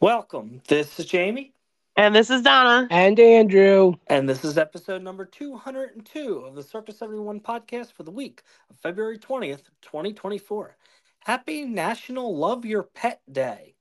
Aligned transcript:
Welcome. 0.00 0.62
This 0.66 0.98
is 0.98 1.04
Jamie, 1.06 1.52
And 1.94 2.14
this 2.14 2.30
is 2.30 2.40
Donna. 2.40 2.88
And 2.90 3.20
Andrew. 3.20 3.94
and 4.06 4.26
this 4.26 4.44
is 4.46 4.56
episode 4.56 5.02
number 5.02 5.26
202 5.26 6.38
of 6.38 6.54
the 6.54 6.62
Circus 6.62 6.98
71 6.98 7.40
podcast 7.40 7.92
for 7.92 8.02
the 8.02 8.10
week 8.10 8.42
of 8.70 8.76
February 8.78 9.18
20th, 9.18 9.64
2024. 9.82 10.74
Happy 11.20 11.66
National 11.66 12.34
Love 12.34 12.64
Your 12.64 12.84
Pet 12.84 13.20
Day. 13.30 13.74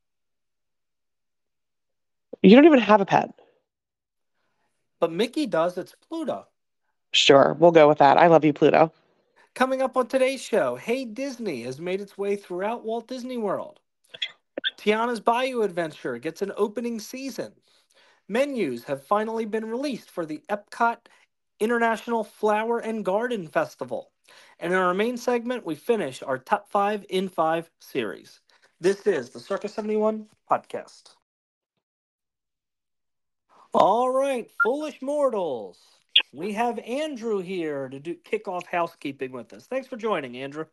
You 2.44 2.56
don't 2.56 2.66
even 2.66 2.80
have 2.80 3.00
a 3.00 3.06
pet. 3.06 3.32
But 5.00 5.14
Mickey 5.14 5.46
does, 5.46 5.78
it's 5.78 5.96
Pluto. 6.10 6.48
Sure, 7.14 7.56
we'll 7.60 7.72
go 7.72 7.88
with 7.88 8.00
that. 8.00 8.18
I 8.18 8.28
love 8.28 8.44
you, 8.44 8.52
Pluto. 8.52 8.92
Coming 9.56 9.82
up 9.82 9.96
on 9.96 10.08
today's 10.08 10.42
show, 10.42 10.76
Hey 10.76 11.06
Disney 11.06 11.64
has 11.64 11.80
made 11.80 12.02
its 12.02 12.18
way 12.18 12.36
throughout 12.36 12.84
Walt 12.84 13.08
Disney 13.08 13.38
World. 13.38 13.80
Tiana's 14.78 15.20
Bayou 15.20 15.62
Adventure 15.62 16.18
gets 16.18 16.42
an 16.42 16.52
opening 16.56 17.00
season. 17.00 17.54
Menus 18.28 18.84
have 18.84 19.04
finally 19.04 19.46
been 19.46 19.66
released 19.66 20.12
for 20.12 20.26
the 20.26 20.42
Epcot 20.50 20.98
International 21.60 22.24
Flower 22.24 22.80
and 22.80 23.04
Garden 23.04 23.48
Festival. 23.48 24.12
And 24.60 24.72
in 24.72 24.80
our 24.80 24.94
main 24.94 25.18
segment, 25.18 25.66
we 25.66 25.76
finish 25.76 26.22
our 26.22 26.38
top 26.38 26.70
five 26.70 27.06
in 27.10 27.28
five 27.28 27.70
series. 27.80 28.42
This 28.80 29.06
is 29.08 29.32
the 29.32 29.40
Circus 29.40 29.74
71 29.74 30.28
podcast. 30.50 31.16
All 33.74 34.10
right, 34.10 34.50
foolish 34.64 35.02
mortals. 35.02 35.80
We 36.32 36.54
have 36.54 36.80
Andrew 36.80 37.40
here 37.40 37.90
to 37.90 38.00
do 38.00 38.16
kick 38.16 38.48
off 38.48 38.66
housekeeping 38.68 39.32
with 39.32 39.54
us. 39.54 39.68
Thanks 39.68 39.88
for 39.88 39.98
joining, 39.98 40.38
Andrew. 40.38 40.66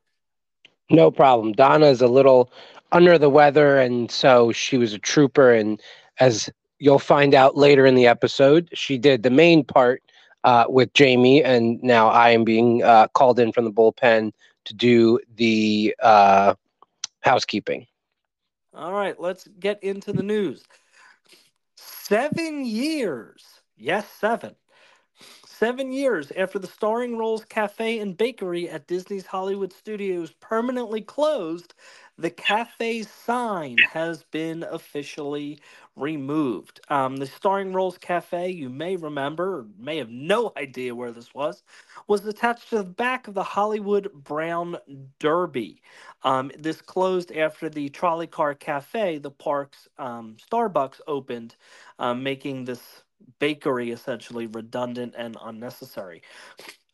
No 0.91 1.11
problem. 1.11 1.53
Donna 1.53 1.87
is 1.87 2.01
a 2.01 2.07
little 2.07 2.51
under 2.93 3.19
the 3.19 3.31
weather, 3.31 3.79
and 3.79 4.11
so 4.11 4.53
she 4.53 4.77
was 4.77 4.93
a 4.93 4.99
trooper. 4.99 5.53
And 5.53 5.81
as 6.21 6.49
you'll 6.79 6.99
find 6.99 7.35
out 7.35 7.57
later 7.57 7.87
in 7.87 7.95
the 7.95 8.07
episode, 8.07 8.69
she 8.73 8.99
did 8.99 9.23
the 9.23 9.31
main 9.31 9.65
part 9.65 10.03
uh, 10.45 10.67
with 10.69 10.93
Jamie, 10.95 11.43
and 11.43 11.83
now 11.83 12.09
I 12.09 12.31
am 12.31 12.45
being 12.45 12.83
uh, 12.83 13.09
called 13.09 13.41
in 13.41 13.53
from 13.53 13.65
the 13.65 13.73
bullpen 13.73 14.33
to 14.67 14.75
do 14.75 15.19
the 15.37 15.95
uh, 16.01 16.55
housekeeping. 17.21 17.87
All 18.73 18.93
right, 18.93 19.19
let's 19.19 19.49
get 19.59 19.83
into 19.83 20.13
the 20.13 20.23
news. 20.23 20.63
Seven 21.77 22.65
years. 22.65 23.45
Yes, 23.77 24.09
seven. 24.09 24.55
Seven 25.59 25.93
years 25.93 26.33
after 26.37 26.59
the 26.59 26.67
Starring 26.69 27.19
Rolls 27.19 27.45
Cafe 27.47 28.01
and 28.01 28.17
Bakery 28.19 28.69
at 28.71 28.89
Disney's 28.89 29.27
Hollywood 29.27 29.73
Studios 29.73 30.33
permanently 30.41 31.01
closed, 31.03 31.75
the 32.19 32.31
cafe's 32.31 33.09
sign 33.11 33.83
has 33.83 34.25
been 34.25 34.65
officially 34.65 35.61
removed. 35.97 36.81
Um, 36.91 37.17
the 37.19 37.27
Starring 37.27 37.73
Rolls 37.73 37.99
Cafe, 37.99 38.51
you 38.51 38.69
may 38.69 38.97
remember, 38.97 39.61
or 39.61 39.67
may 39.79 39.99
have 39.99 40.11
no 40.11 40.53
idea 40.59 40.95
where 40.95 41.13
this 41.13 41.35
was, 41.35 41.63
was 42.09 42.27
attached 42.27 42.71
to 42.71 42.79
the 42.79 42.85
back 42.85 43.29
of 43.29 43.35
the 43.35 43.45
Hollywood 43.45 44.13
Brown 44.13 44.79
Derby. 45.21 45.83
Um, 46.25 46.53
this 46.59 46.83
closed 46.83 47.33
after 47.33 47.71
the 47.71 47.89
Trolley 47.91 48.27
Car 48.29 48.55
Cafe, 48.55 49.19
the 49.19 49.31
park's 49.33 49.89
um, 49.99 50.37
Starbucks, 50.53 51.01
opened, 51.09 51.57
um, 52.01 52.23
making 52.25 52.67
this 52.67 53.05
bakery 53.41 53.91
essentially 53.91 54.47
redundant 54.47 55.15
and 55.17 55.37
unnecessary. 55.43 56.23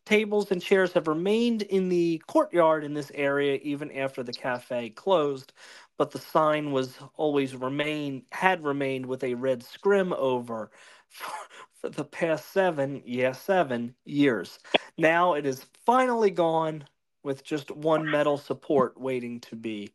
Tables 0.05 0.51
and 0.51 0.61
chairs 0.61 0.93
have 0.93 1.07
remained 1.07 1.61
in 1.63 1.89
the 1.89 2.21
courtyard 2.27 2.83
in 2.83 2.93
this 2.93 3.11
area 3.15 3.59
even 3.63 3.91
after 3.93 4.23
the 4.23 4.33
cafe 4.33 4.89
closed, 4.89 5.53
but 5.97 6.11
the 6.11 6.19
sign 6.19 6.71
was 6.73 6.97
always 7.15 7.55
remain 7.55 8.25
had 8.31 8.65
remained 8.65 9.05
with 9.05 9.23
a 9.23 9.35
red 9.35 9.63
scrim 9.63 10.13
over 10.13 10.71
for, 11.09 11.31
for 11.81 11.89
the 11.89 12.05
past 12.05 12.51
seven, 12.51 13.01
yeah, 13.05 13.31
seven 13.31 13.95
years. 14.05 14.59
Now 14.97 15.35
it 15.35 15.45
is 15.45 15.65
finally 15.85 16.31
gone 16.31 16.85
with 17.23 17.45
just 17.45 17.71
one 17.71 18.09
metal 18.09 18.37
support 18.37 18.99
waiting 18.99 19.39
to 19.41 19.55
be 19.55 19.93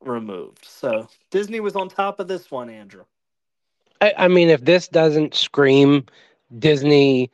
removed. 0.00 0.64
So 0.64 1.08
Disney 1.30 1.60
was 1.60 1.76
on 1.76 1.88
top 1.90 2.20
of 2.20 2.28
this 2.28 2.50
one, 2.50 2.70
Andrew. 2.70 3.04
I, 4.00 4.14
I 4.18 4.28
mean, 4.28 4.48
if 4.48 4.64
this 4.64 4.88
doesn't 4.88 5.34
scream 5.34 6.06
Disney 6.58 7.30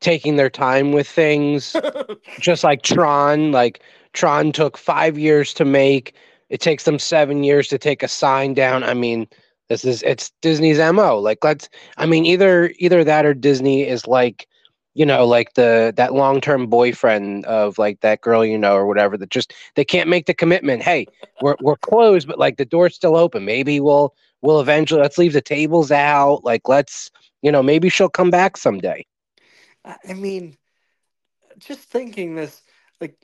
taking 0.00 0.36
their 0.36 0.50
time 0.50 0.92
with 0.92 1.08
things, 1.08 1.76
just 2.40 2.64
like 2.64 2.82
Tron, 2.82 3.52
like 3.52 3.82
Tron 4.12 4.52
took 4.52 4.76
five 4.76 5.18
years 5.18 5.54
to 5.54 5.64
make. 5.64 6.14
It 6.48 6.60
takes 6.60 6.84
them 6.84 6.98
seven 6.98 7.44
years 7.44 7.68
to 7.68 7.78
take 7.78 8.02
a 8.02 8.08
sign 8.08 8.54
down. 8.54 8.82
I 8.82 8.94
mean, 8.94 9.28
this 9.68 9.84
is 9.84 10.02
it's 10.02 10.32
Disney's 10.40 10.78
mo. 10.78 11.18
Like, 11.18 11.44
let's. 11.44 11.68
I 11.98 12.06
mean, 12.06 12.24
either 12.24 12.72
either 12.78 13.04
that 13.04 13.26
or 13.26 13.34
Disney 13.34 13.86
is 13.86 14.06
like, 14.06 14.48
you 14.94 15.04
know, 15.04 15.26
like 15.26 15.54
the 15.54 15.92
that 15.96 16.14
long 16.14 16.40
term 16.40 16.66
boyfriend 16.66 17.44
of 17.44 17.76
like 17.78 18.00
that 18.00 18.22
girl, 18.22 18.44
you 18.44 18.56
know, 18.56 18.74
or 18.74 18.86
whatever. 18.86 19.18
That 19.18 19.30
just 19.30 19.52
they 19.74 19.84
can't 19.84 20.08
make 20.08 20.26
the 20.26 20.34
commitment. 20.34 20.82
Hey, 20.82 21.06
we're 21.42 21.56
we're 21.60 21.76
closed, 21.76 22.26
but 22.26 22.38
like 22.38 22.56
the 22.56 22.64
door's 22.64 22.94
still 22.94 23.16
open. 23.16 23.44
Maybe 23.44 23.78
we'll 23.78 24.14
we'll 24.42 24.60
eventually 24.60 25.00
let's 25.00 25.18
leave 25.18 25.32
the 25.32 25.40
tables 25.40 25.90
out. 25.90 26.44
Like, 26.44 26.68
let's 26.68 27.10
you 27.42 27.52
know, 27.52 27.62
maybe 27.62 27.88
she'll 27.88 28.08
come 28.08 28.30
back 28.30 28.56
someday. 28.56 29.04
I 29.84 30.14
mean, 30.14 30.56
just 31.58 31.80
thinking 31.80 32.34
this, 32.34 32.62
like, 33.00 33.16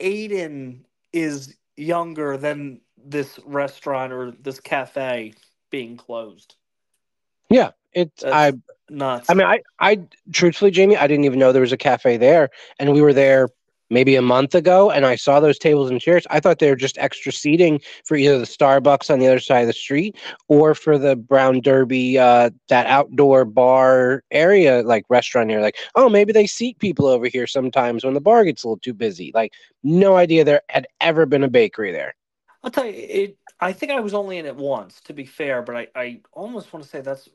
Aiden 0.00 0.80
is 1.12 1.56
younger 1.76 2.36
than 2.36 2.80
this 2.96 3.38
restaurant 3.44 4.12
or 4.12 4.32
this 4.32 4.60
cafe 4.60 5.34
being 5.70 5.96
closed. 5.96 6.56
Yeah, 7.50 7.72
it's 7.92 8.22
That's 8.22 8.34
I. 8.34 8.52
nuts. 8.90 9.30
I 9.30 9.34
mean, 9.34 9.46
I 9.46 9.60
I 9.78 10.00
truthfully, 10.32 10.70
Jamie, 10.70 10.96
I 10.96 11.06
didn't 11.06 11.24
even 11.24 11.38
know 11.38 11.52
there 11.52 11.60
was 11.60 11.72
a 11.72 11.76
cafe 11.76 12.16
there, 12.16 12.50
and 12.78 12.92
we 12.92 13.02
were 13.02 13.12
there 13.12 13.48
maybe 13.90 14.16
a 14.16 14.22
month 14.22 14.54
ago, 14.54 14.90
and 14.90 15.06
I 15.06 15.16
saw 15.16 15.40
those 15.40 15.58
tables 15.58 15.90
and 15.90 16.00
chairs. 16.00 16.26
I 16.30 16.40
thought 16.40 16.58
they 16.58 16.70
were 16.70 16.76
just 16.76 16.98
extra 16.98 17.32
seating 17.32 17.80
for 18.04 18.16
either 18.16 18.38
the 18.38 18.46
Starbucks 18.46 19.10
on 19.10 19.18
the 19.18 19.26
other 19.26 19.40
side 19.40 19.60
of 19.60 19.66
the 19.66 19.72
street 19.72 20.16
or 20.48 20.74
for 20.74 20.98
the 20.98 21.16
Brown 21.16 21.60
Derby, 21.60 22.18
uh, 22.18 22.50
that 22.68 22.86
outdoor 22.86 23.44
bar 23.44 24.22
area, 24.30 24.82
like 24.82 25.04
restaurant 25.08 25.50
here. 25.50 25.60
Like, 25.60 25.76
oh, 25.94 26.08
maybe 26.08 26.32
they 26.32 26.46
seat 26.46 26.78
people 26.78 27.06
over 27.06 27.26
here 27.26 27.46
sometimes 27.46 28.04
when 28.04 28.14
the 28.14 28.20
bar 28.20 28.44
gets 28.44 28.64
a 28.64 28.68
little 28.68 28.78
too 28.78 28.94
busy. 28.94 29.30
Like, 29.34 29.52
no 29.82 30.16
idea 30.16 30.44
there 30.44 30.62
had 30.68 30.86
ever 31.00 31.26
been 31.26 31.44
a 31.44 31.48
bakery 31.48 31.92
there. 31.92 32.14
I'll 32.62 32.70
tell 32.70 32.86
you, 32.86 32.92
it. 32.94 33.36
I 33.60 33.72
think 33.72 33.92
I 33.92 34.00
was 34.00 34.14
only 34.14 34.38
in 34.38 34.46
it 34.46 34.56
once, 34.56 35.00
to 35.02 35.12
be 35.12 35.24
fair, 35.24 35.62
but 35.62 35.76
I, 35.76 35.88
I 35.94 36.20
almost 36.32 36.72
want 36.72 36.82
to 36.84 36.90
say 36.90 37.00
that's 37.00 37.28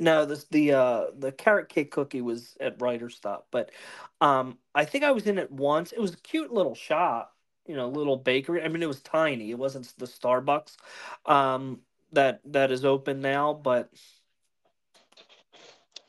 no, 0.00 0.24
this 0.24 0.44
the 0.46 0.72
uh 0.72 1.04
the 1.16 1.30
carrot 1.30 1.68
cake 1.68 1.90
cookie 1.90 2.22
was 2.22 2.56
at 2.60 2.80
Writer 2.80 3.10
Stop, 3.10 3.46
but 3.50 3.70
um 4.20 4.58
I 4.74 4.84
think 4.84 5.04
I 5.04 5.12
was 5.12 5.26
in 5.26 5.38
it 5.38 5.52
once. 5.52 5.92
It 5.92 6.00
was 6.00 6.14
a 6.14 6.18
cute 6.18 6.52
little 6.52 6.74
shop, 6.74 7.36
you 7.66 7.76
know, 7.76 7.88
little 7.88 8.16
bakery. 8.16 8.62
I 8.62 8.68
mean, 8.68 8.82
it 8.82 8.88
was 8.88 9.00
tiny. 9.00 9.50
It 9.50 9.58
wasn't 9.58 9.92
the 9.98 10.06
Starbucks 10.06 10.76
um 11.26 11.80
that 12.12 12.40
that 12.46 12.72
is 12.72 12.84
open 12.84 13.20
now, 13.20 13.54
but 13.54 13.90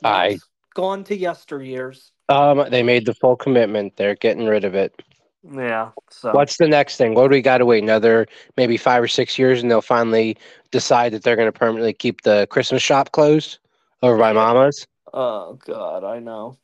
I- 0.03 0.39
gone 0.73 1.03
to 1.05 1.17
yesteryears. 1.17 2.11
Um, 2.29 2.65
they 2.69 2.81
made 2.81 3.05
the 3.05 3.13
full 3.13 3.35
commitment. 3.35 3.97
They're 3.97 4.15
getting 4.15 4.45
rid 4.45 4.63
of 4.63 4.73
it. 4.73 4.95
Yeah. 5.43 5.91
So 6.09 6.31
What's 6.31 6.57
the 6.57 6.67
next 6.67 6.97
thing? 6.97 7.13
What 7.13 7.27
do 7.27 7.31
we 7.31 7.41
got 7.41 7.57
to 7.57 7.65
wait? 7.65 7.83
Another 7.83 8.27
maybe 8.55 8.77
five 8.77 9.03
or 9.03 9.07
six 9.07 9.37
years, 9.37 9.61
and 9.61 9.69
they'll 9.69 9.81
finally 9.81 10.37
decide 10.71 11.11
that 11.11 11.23
they're 11.23 11.35
going 11.35 11.51
to 11.51 11.59
permanently 11.59 11.93
keep 11.93 12.21
the 12.21 12.47
Christmas 12.49 12.81
shop 12.81 13.11
closed 13.11 13.57
over 14.01 14.17
by 14.17 14.33
Mama's. 14.33 14.85
Oh 15.13 15.53
God, 15.65 16.03
I 16.03 16.19
know. 16.19 16.57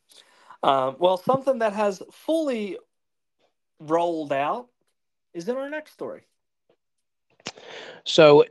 Um, 0.64 0.96
well, 1.00 1.18
something 1.18 1.59
that 1.59 1.74
has 1.74 2.02
fully 2.12 2.78
rolled 3.80 4.34
out 4.34 4.68
is 5.34 5.48
in 5.48 5.56
our 5.56 5.70
next 5.70 5.92
story. 5.94 6.24
So 8.03 8.46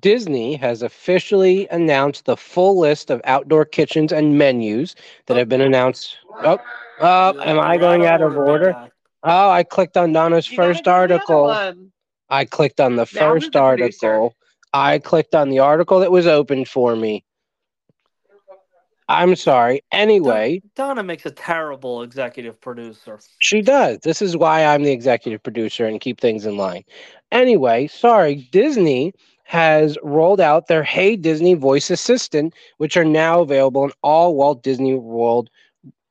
Disney 0.00 0.56
has 0.56 0.82
officially 0.82 1.68
announced 1.70 2.24
the 2.24 2.36
full 2.36 2.78
list 2.78 3.10
of 3.10 3.20
outdoor 3.24 3.64
kitchens 3.64 4.12
and 4.12 4.36
menus 4.38 4.94
that 5.26 5.36
have 5.36 5.48
been 5.48 5.60
announced. 5.60 6.16
Oh, 6.42 6.58
oh, 7.00 7.40
am 7.40 7.58
I 7.58 7.76
going 7.76 8.06
out 8.06 8.22
of 8.22 8.36
order? 8.36 8.90
Oh, 9.22 9.50
I 9.50 9.62
clicked 9.64 9.96
on 9.96 10.12
Donna's 10.12 10.50
You 10.50 10.56
first 10.56 10.84
do 10.84 10.90
the 10.90 10.96
other 10.96 11.00
article. 11.00 11.84
I 12.30 12.44
clicked 12.44 12.80
on 12.80 12.96
the 12.96 13.06
Now 13.14 13.34
first 13.34 13.52
the 13.52 13.60
producer? 13.60 14.06
article. 14.06 14.34
I 14.72 14.98
clicked 14.98 15.34
on 15.34 15.48
the 15.48 15.60
article 15.60 16.00
that 16.00 16.12
was 16.12 16.26
opened 16.26 16.68
for 16.68 16.94
me. 16.94 17.24
I'm 19.08 19.36
sorry. 19.36 19.82
Anyway, 19.90 20.62
Donna 20.76 21.02
makes 21.02 21.24
a 21.24 21.30
terrible 21.30 22.02
executive 22.02 22.60
producer. 22.60 23.18
she 23.40 23.62
does. 23.62 23.98
This 24.00 24.20
is 24.20 24.36
why 24.36 24.64
I'm 24.64 24.82
the 24.82 24.92
executive 24.92 25.42
producer 25.42 25.86
and 25.86 26.00
keep 26.00 26.20
things 26.20 26.44
in 26.44 26.56
line. 26.56 26.84
Anyway, 27.32 27.86
sorry. 27.86 28.46
Disney 28.52 29.12
has 29.44 29.96
rolled 30.02 30.40
out 30.40 30.66
their 30.66 30.82
Hey 30.82 31.16
Disney 31.16 31.54
voice 31.54 31.90
assistant, 31.90 32.54
which 32.76 32.98
are 32.98 33.04
now 33.04 33.40
available 33.40 33.84
in 33.84 33.92
all 34.02 34.34
Walt 34.34 34.62
Disney 34.62 34.94
World 34.94 35.48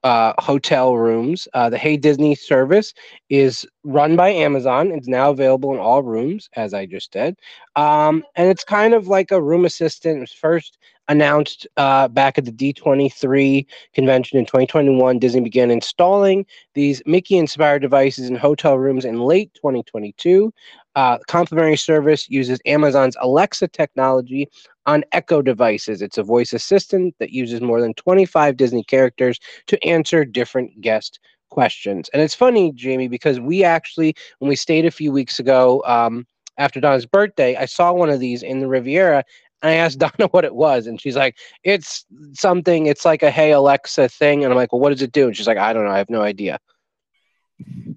uh, 0.03 0.33
hotel 0.39 0.95
rooms. 0.95 1.47
Uh, 1.53 1.69
the 1.69 1.77
Hey 1.77 1.97
Disney 1.97 2.33
service 2.33 2.93
is 3.29 3.65
run 3.83 4.15
by 4.15 4.29
Amazon. 4.29 4.91
It's 4.91 5.07
now 5.07 5.29
available 5.29 5.71
in 5.73 5.79
all 5.79 6.01
rooms, 6.01 6.49
as 6.55 6.73
I 6.73 6.87
just 6.87 7.11
did. 7.11 7.37
Um, 7.75 8.23
and 8.35 8.49
it's 8.49 8.63
kind 8.63 8.95
of 8.95 9.07
like 9.07 9.31
a 9.31 9.41
room 9.41 9.65
assistant. 9.65 10.17
It 10.17 10.21
was 10.21 10.33
first 10.33 10.79
announced 11.09 11.67
uh, 11.77 12.07
back 12.07 12.37
at 12.37 12.45
the 12.45 12.51
D23 12.51 13.65
convention 13.93 14.37
in 14.37 14.45
2021. 14.45 15.19
Disney 15.19 15.41
began 15.41 15.71
installing 15.71 16.45
these 16.73 17.01
Mickey 17.05 17.37
inspired 17.37 17.81
devices 17.81 18.29
in 18.29 18.35
hotel 18.35 18.77
rooms 18.77 19.05
in 19.05 19.21
late 19.21 19.53
2022. 19.55 20.53
Uh, 20.95 21.17
complimentary 21.27 21.77
service 21.77 22.27
uses 22.29 22.59
Amazon's 22.65 23.15
Alexa 23.19 23.67
technology 23.67 24.49
on 24.87 25.03
Echo 25.11 25.41
devices. 25.41 26.01
It's 26.01 26.17
a 26.17 26.23
voice 26.23 26.53
assistant 26.53 27.13
that 27.19 27.31
uses 27.31 27.61
more 27.61 27.81
than 27.81 27.93
25 27.93 28.57
Disney 28.57 28.83
characters 28.83 29.39
to 29.67 29.83
answer 29.85 30.25
different 30.25 30.81
guest 30.81 31.19
questions. 31.49 32.09
And 32.13 32.21
it's 32.21 32.35
funny, 32.35 32.71
Jamie, 32.73 33.07
because 33.07 33.39
we 33.39 33.63
actually, 33.63 34.15
when 34.39 34.49
we 34.49 34.55
stayed 34.55 34.85
a 34.85 34.91
few 34.91 35.11
weeks 35.11 35.39
ago 35.39 35.83
um, 35.85 36.25
after 36.57 36.79
Donna's 36.79 37.05
birthday, 37.05 37.55
I 37.55 37.65
saw 37.65 37.93
one 37.93 38.09
of 38.09 38.19
these 38.19 38.43
in 38.43 38.59
the 38.59 38.67
Riviera. 38.67 39.23
And 39.61 39.71
I 39.71 39.75
asked 39.75 39.99
Donna 39.99 40.27
what 40.31 40.45
it 40.45 40.55
was, 40.55 40.87
and 40.87 40.99
she's 40.99 41.15
like, 41.15 41.37
"It's 41.63 42.05
something. 42.33 42.85
It's 42.85 43.05
like 43.05 43.23
a 43.23 43.31
Hey 43.31 43.51
Alexa 43.51 44.09
thing." 44.09 44.43
And 44.43 44.51
I'm 44.51 44.57
like, 44.57 44.71
"Well, 44.71 44.81
what 44.81 44.89
does 44.89 45.01
it 45.01 45.11
do?" 45.11 45.27
And 45.27 45.35
she's 45.35 45.47
like, 45.47 45.57
"I 45.57 45.73
don't 45.73 45.85
know. 45.85 45.91
I 45.91 45.97
have 45.97 46.09
no 46.09 46.21
idea." 46.21 46.59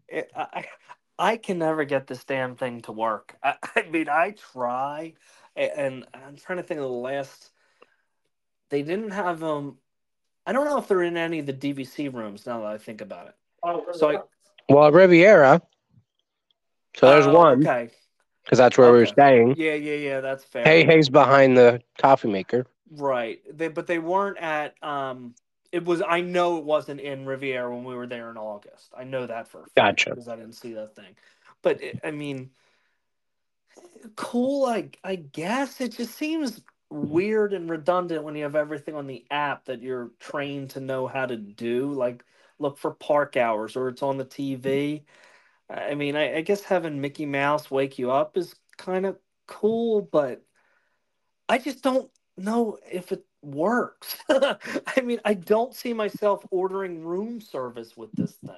It, 0.09 0.31
I, 0.35 0.67
I 1.19 1.37
can 1.37 1.59
never 1.59 1.85
get 1.85 2.07
this 2.07 2.25
damn 2.25 2.57
thing 2.57 2.81
to 2.83 2.93
work. 2.93 3.37
I, 3.43 3.57
I 3.77 3.83
mean, 3.91 4.09
I 4.09 4.35
try, 4.53 5.15
and 5.57 6.07
I'm 6.15 6.37
trying 6.37 6.59
to 6.59 6.65
think 6.65 6.79
of 6.79 6.85
the 6.85 6.93
last. 6.93 7.51
They 8.71 8.83
didn't 8.83 9.11
have 9.11 9.41
them. 9.41 9.49
Um, 9.49 9.79
I 10.47 10.53
don't 10.53 10.65
know 10.65 10.79
if 10.79 10.89
they're 10.89 11.03
in 11.03 11.17
any 11.17 11.41
of 11.41 11.47
the 11.47 11.53
DVC 11.53 12.13
rooms 12.13 12.47
now 12.47 12.61
that 12.61 12.69
I 12.69 12.79
think 12.79 13.01
about 13.01 13.29
it. 13.29 13.35
Oh, 13.63 13.85
so 13.93 14.11
I, 14.11 14.19
well, 14.69 14.91
Riviera. 14.91 15.61
So 16.97 17.07
there's 17.07 17.27
oh, 17.27 17.35
one. 17.35 17.67
Okay. 17.67 17.91
Because 18.45 18.59
that's 18.59 18.77
where 18.79 18.89
okay. 18.89 18.93
we 18.95 18.99
were 19.01 19.07
staying. 19.07 19.55
Yeah, 19.57 19.75
yeah, 19.75 19.95
yeah. 19.95 20.21
That's 20.21 20.45
fair. 20.45 20.65
Hey, 20.65 20.85
Hey's 20.85 21.09
behind 21.09 21.57
the 21.57 21.81
coffee 21.99 22.29
maker. 22.29 22.67
Right. 22.91 23.41
They, 23.51 23.69
but 23.69 23.87
they 23.87 23.99
weren't 23.99 24.39
at. 24.39 24.75
Um, 24.83 25.35
it 25.73 25.85
was. 25.85 26.03
I 26.07 26.21
know 26.21 26.59
it 26.59 26.65
wasn't 26.65 27.01
in 27.01 27.27
Riviera 27.27 27.75
when 27.75 27.85
we 27.85 27.95
were 27.95 28.07
there 28.07 28.31
in 28.31 28.37
August. 28.37 28.93
I 28.97 29.05
know 29.05 29.27
that 29.27 29.49
for 29.49 29.59
a 29.59 29.63
fact 29.63 29.75
gotcha 29.77 30.11
because 30.11 30.29
I 30.29 30.37
didn't 30.37 30.55
see 30.55 30.73
that 30.75 30.97
thing. 30.97 31.15
But 31.63 31.83
it, 31.83 32.01
I 32.03 32.11
mean, 32.11 32.51
cool. 34.17 34.67
I 34.67 34.91
I 35.05 35.17
guess 35.17 35.81
it 35.81 35.97
just 35.97 36.17
seems 36.17 36.63
weird 36.91 37.53
and 37.53 37.71
redundant 37.71 38.25
when 38.25 38.35
you 38.35 38.43
have 38.43 38.57
everything 38.57 38.97
on 38.97 39.07
the 39.07 39.25
app 39.31 39.67
that 39.67 39.81
you're 39.81 40.11
trained 40.19 40.71
to 40.71 40.81
know 40.81 41.07
how 41.07 41.27
to 41.27 41.37
do. 41.37 41.93
Like 41.93 42.25
look 42.59 42.79
for 42.79 42.93
park 42.93 43.37
hours 43.37 43.77
or 43.77 43.89
it's 43.89 44.03
on 44.03 44.19
the 44.19 44.25
TV. 44.25 45.03
I 45.71 45.95
mean, 45.95 46.17
I, 46.17 46.37
I 46.37 46.41
guess 46.41 46.63
having 46.63 47.01
Mickey 47.01 47.27
Mouse 47.27 47.71
wake 47.71 47.99
you 47.99 48.11
up 48.11 48.37
is 48.37 48.55
kind 48.77 49.07
of 49.07 49.19
cool, 49.47 50.03
but 50.03 50.43
I 51.49 51.59
just 51.59 51.83
don't 51.83 52.11
know 52.37 52.79
if 52.91 53.13
it 53.13 53.25
works. 53.43 54.17
I 54.29 55.01
mean, 55.03 55.21
I 55.25 55.35
don't 55.35 55.75
see 55.75 55.93
myself 55.93 56.45
ordering 56.51 57.05
room 57.05 57.41
service 57.41 57.97
with 57.97 58.11
this 58.13 58.33
thing. 58.45 58.57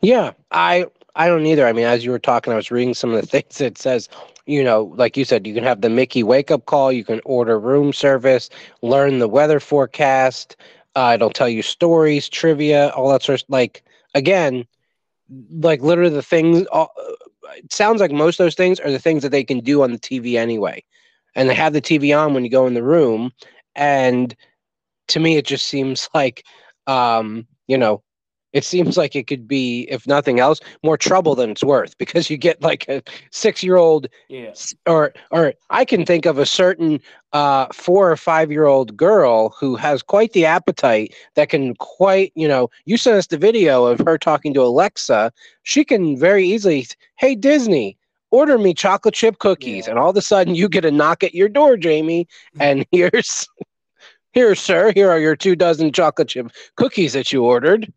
Yeah, 0.00 0.32
I 0.50 0.86
I 1.14 1.28
don't 1.28 1.46
either. 1.46 1.66
I 1.66 1.72
mean, 1.72 1.84
as 1.86 2.04
you 2.04 2.10
were 2.10 2.18
talking, 2.18 2.52
I 2.52 2.56
was 2.56 2.70
reading 2.70 2.94
some 2.94 3.12
of 3.12 3.20
the 3.20 3.26
things 3.26 3.60
it 3.60 3.78
says. 3.78 4.08
You 4.46 4.64
know, 4.64 4.92
like 4.96 5.16
you 5.16 5.24
said, 5.24 5.46
you 5.46 5.54
can 5.54 5.64
have 5.64 5.80
the 5.80 5.90
Mickey 5.90 6.22
wake 6.22 6.50
up 6.50 6.66
call. 6.66 6.90
You 6.90 7.04
can 7.04 7.20
order 7.24 7.58
room 7.58 7.92
service, 7.92 8.50
learn 8.82 9.18
the 9.18 9.28
weather 9.28 9.60
forecast. 9.60 10.56
Uh, 10.96 11.12
it'll 11.14 11.30
tell 11.30 11.48
you 11.48 11.62
stories, 11.62 12.28
trivia, 12.28 12.88
all 12.90 13.10
that 13.10 13.22
sort 13.22 13.42
of 13.42 13.48
like. 13.48 13.82
Again, 14.12 14.66
like 15.50 15.80
literally 15.80 16.10
the 16.10 16.22
things. 16.22 16.66
All, 16.72 16.92
it 17.56 17.72
sounds 17.72 18.00
like 18.00 18.12
most 18.12 18.40
of 18.40 18.44
those 18.44 18.54
things 18.54 18.80
are 18.80 18.90
the 18.90 18.98
things 18.98 19.22
that 19.22 19.30
they 19.30 19.44
can 19.44 19.60
do 19.60 19.82
on 19.82 19.92
the 19.92 19.98
TV 19.98 20.36
anyway, 20.36 20.82
and 21.34 21.48
they 21.48 21.54
have 21.54 21.72
the 21.72 21.80
TV 21.80 22.16
on 22.18 22.34
when 22.34 22.44
you 22.44 22.50
go 22.50 22.66
in 22.66 22.74
the 22.74 22.82
room. 22.82 23.32
And 23.74 24.34
to 25.08 25.20
me, 25.20 25.36
it 25.36 25.46
just 25.46 25.66
seems 25.66 26.08
like, 26.14 26.44
um, 26.86 27.46
you 27.66 27.78
know, 27.78 28.02
it 28.52 28.64
seems 28.64 28.96
like 28.96 29.14
it 29.14 29.26
could 29.26 29.46
be, 29.46 29.82
if 29.90 30.06
nothing 30.06 30.40
else, 30.40 30.60
more 30.82 30.96
trouble 30.96 31.34
than 31.34 31.50
it's 31.50 31.62
worth 31.62 31.96
because 31.98 32.30
you 32.30 32.36
get 32.36 32.60
like 32.62 32.88
a 32.88 33.02
six-year-old, 33.30 34.08
yeah. 34.28 34.52
or 34.86 35.12
or 35.30 35.54
I 35.70 35.84
can 35.84 36.04
think 36.04 36.26
of 36.26 36.38
a 36.38 36.46
certain 36.46 37.00
uh, 37.32 37.66
four 37.72 38.10
or 38.10 38.16
five-year-old 38.16 38.96
girl 38.96 39.50
who 39.50 39.76
has 39.76 40.02
quite 40.02 40.32
the 40.32 40.46
appetite 40.46 41.14
that 41.36 41.48
can 41.48 41.74
quite, 41.76 42.32
you 42.34 42.48
know, 42.48 42.70
you 42.86 42.96
sent 42.96 43.16
us 43.16 43.28
the 43.28 43.38
video 43.38 43.84
of 43.84 44.00
her 44.00 44.18
talking 44.18 44.52
to 44.54 44.62
Alexa. 44.62 45.32
She 45.62 45.84
can 45.84 46.18
very 46.18 46.44
easily, 46.44 46.86
hey 47.16 47.34
Disney, 47.36 47.96
order 48.32 48.58
me 48.58 48.74
chocolate 48.74 49.14
chip 49.14 49.38
cookies, 49.38 49.86
Yeah. 49.86 49.92
and 49.92 49.98
all 49.98 50.10
of 50.10 50.16
a 50.16 50.22
sudden 50.22 50.54
you 50.54 50.68
get 50.68 50.84
a 50.84 50.90
knock 50.90 51.22
at 51.22 51.34
your 51.34 51.48
door, 51.48 51.76
Jamie, 51.76 52.26
and 52.60 52.84
here's. 52.90 53.48
Here, 54.32 54.54
sir. 54.54 54.92
Here 54.94 55.10
are 55.10 55.18
your 55.18 55.34
two 55.34 55.56
dozen 55.56 55.90
chocolate 55.90 56.28
chip 56.28 56.52
cookies 56.76 57.14
that 57.14 57.32
you 57.32 57.44
ordered. 57.44 57.92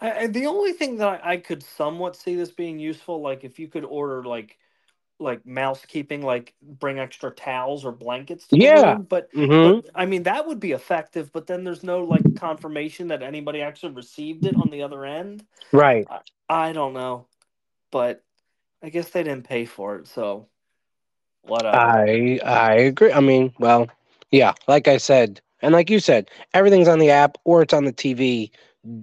I, 0.00 0.12
I- 0.12 0.26
the 0.28 0.46
only 0.46 0.72
thing 0.72 0.98
that 0.98 1.22
I, 1.24 1.32
I 1.32 1.36
could 1.38 1.62
somewhat 1.62 2.16
see 2.16 2.36
this 2.36 2.52
being 2.52 2.78
useful, 2.78 3.20
like 3.20 3.44
if 3.44 3.58
you 3.58 3.68
could 3.68 3.84
order 3.84 4.24
like 4.24 4.58
like 5.18 5.46
mouse 5.46 5.84
keeping, 5.86 6.22
like 6.22 6.54
bring 6.62 6.98
extra 6.98 7.30
towels 7.30 7.84
or 7.84 7.92
blankets 7.92 8.48
to 8.48 8.56
Yeah. 8.56 8.94
room. 8.94 9.06
But, 9.08 9.30
Mm-hmm. 9.34 9.80
but 9.84 9.90
I 9.94 10.06
mean 10.06 10.24
that 10.24 10.46
would 10.46 10.60
be 10.60 10.72
effective. 10.72 11.32
But 11.32 11.46
then 11.46 11.64
there's 11.64 11.82
no 11.84 12.00
like 12.04 12.34
confirmation 12.34 13.08
that 13.08 13.22
anybody 13.22 13.62
actually 13.62 13.94
received 13.94 14.46
it 14.46 14.56
on 14.56 14.70
the 14.70 14.82
other 14.82 15.04
end. 15.04 15.44
Right. 15.72 16.08
I 16.48 16.72
don't 16.72 16.94
know, 16.94 17.26
but 17.90 18.22
I 18.82 18.90
guess 18.90 19.10
they 19.10 19.22
didn't 19.24 19.48
pay 19.48 19.64
for 19.66 19.96
it, 19.96 20.08
so 20.08 20.48
whatever. 21.42 22.00
I 22.06 22.40
I 22.44 22.74
agree. 22.74 23.12
I 23.12 23.20
mean, 23.20 23.52
well, 23.58 23.88
yeah, 24.30 24.54
like 24.68 24.88
I 24.88 24.98
said, 24.98 25.40
and 25.62 25.72
like 25.72 25.90
you 25.90 26.00
said, 26.00 26.30
everything's 26.54 26.88
on 26.88 26.98
the 26.98 27.10
app 27.10 27.38
or 27.44 27.62
it's 27.62 27.74
on 27.74 27.84
the 27.84 27.92
TV. 27.92 28.50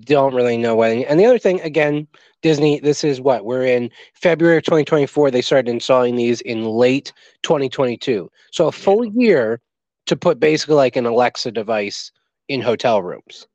Don't 0.02 0.34
really 0.34 0.58
know 0.58 0.76
when. 0.76 1.04
And 1.04 1.20
the 1.20 1.26
other 1.26 1.40
thing, 1.40 1.60
again, 1.62 2.08
Disney. 2.42 2.80
This 2.80 3.04
is 3.04 3.20
what 3.22 3.46
we're 3.46 3.66
in 3.66 3.90
February 4.14 4.58
of 4.58 4.64
2024. 4.64 5.32
They 5.32 5.42
started 5.42 5.70
installing 5.70 6.16
these 6.16 6.42
in 6.42 6.66
late 6.66 7.12
2022. 7.42 8.30
So 8.52 8.68
a 8.68 8.72
full 8.72 9.06
year 9.06 9.62
to 10.06 10.16
put 10.16 10.40
basically 10.40 10.76
like 10.76 10.96
an 10.96 11.06
Alexa 11.06 11.52
device 11.52 12.12
in 12.50 12.62
hotel 12.62 13.02
rooms. 13.02 13.48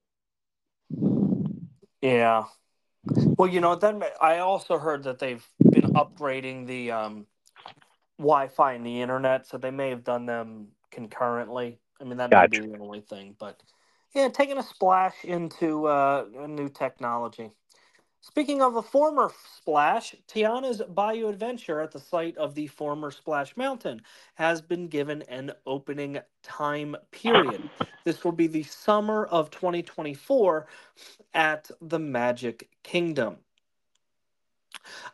Yeah. 2.01 2.45
Well, 3.05 3.49
you 3.49 3.61
know, 3.61 3.75
then 3.77 4.03
I 4.21 4.39
also 4.39 4.79
heard 4.79 5.05
that 5.05 5.19
they've 5.19 5.47
been 5.71 5.93
upgrading 5.93 6.67
the 6.67 6.91
um, 6.91 7.27
Wi-Fi 8.19 8.73
and 8.73 8.87
the 8.87 9.01
internet, 9.01 9.47
so 9.47 9.59
they 9.59 9.71
may 9.71 9.91
have 9.91 10.05
done 10.05 10.27
them 10.27 10.69
concurrently. 10.91 11.79
I 12.01 12.05
mean, 12.05 12.19
that 12.19 12.31
Gotcha. 12.31 12.61
may 12.61 12.67
be 12.67 12.73
the 12.73 12.79
only 12.83 13.01
thing, 13.01 13.37
but 13.39 13.61
yeah, 14.15 14.29
taking 14.29 14.59
a 14.59 14.63
splash 14.63 15.25
into 15.25 15.87
uh, 15.87 16.27
new 16.49 16.69
technology. 16.69 17.51
Speaking 18.21 18.63
of 18.63 18.77
a 18.77 18.83
former 18.83 19.31
splash, 19.57 20.15
Tiana's 20.29 20.83
Bayou 20.83 21.29
Adventure 21.29 21.81
at 21.81 21.93
the 21.93 22.01
site 22.01 22.37
of 22.37 22.55
the 22.55 22.67
former 22.67 23.11
Splash 23.11 23.57
Mountain 23.57 24.03
has 24.35 24.61
been 24.61 24.89
given 24.89 25.23
an 25.23 25.53
opening 25.67 26.19
time 26.43 26.97
period. 27.13 27.71
This 28.05 28.25
will 28.25 28.33
be 28.33 28.49
the 28.49 28.65
summer 28.65 29.27
of 29.27 29.51
2024 29.51 30.67
at 31.35 31.71
the 31.81 31.99
Magic 31.99 32.69
Kingdom. 32.83 33.39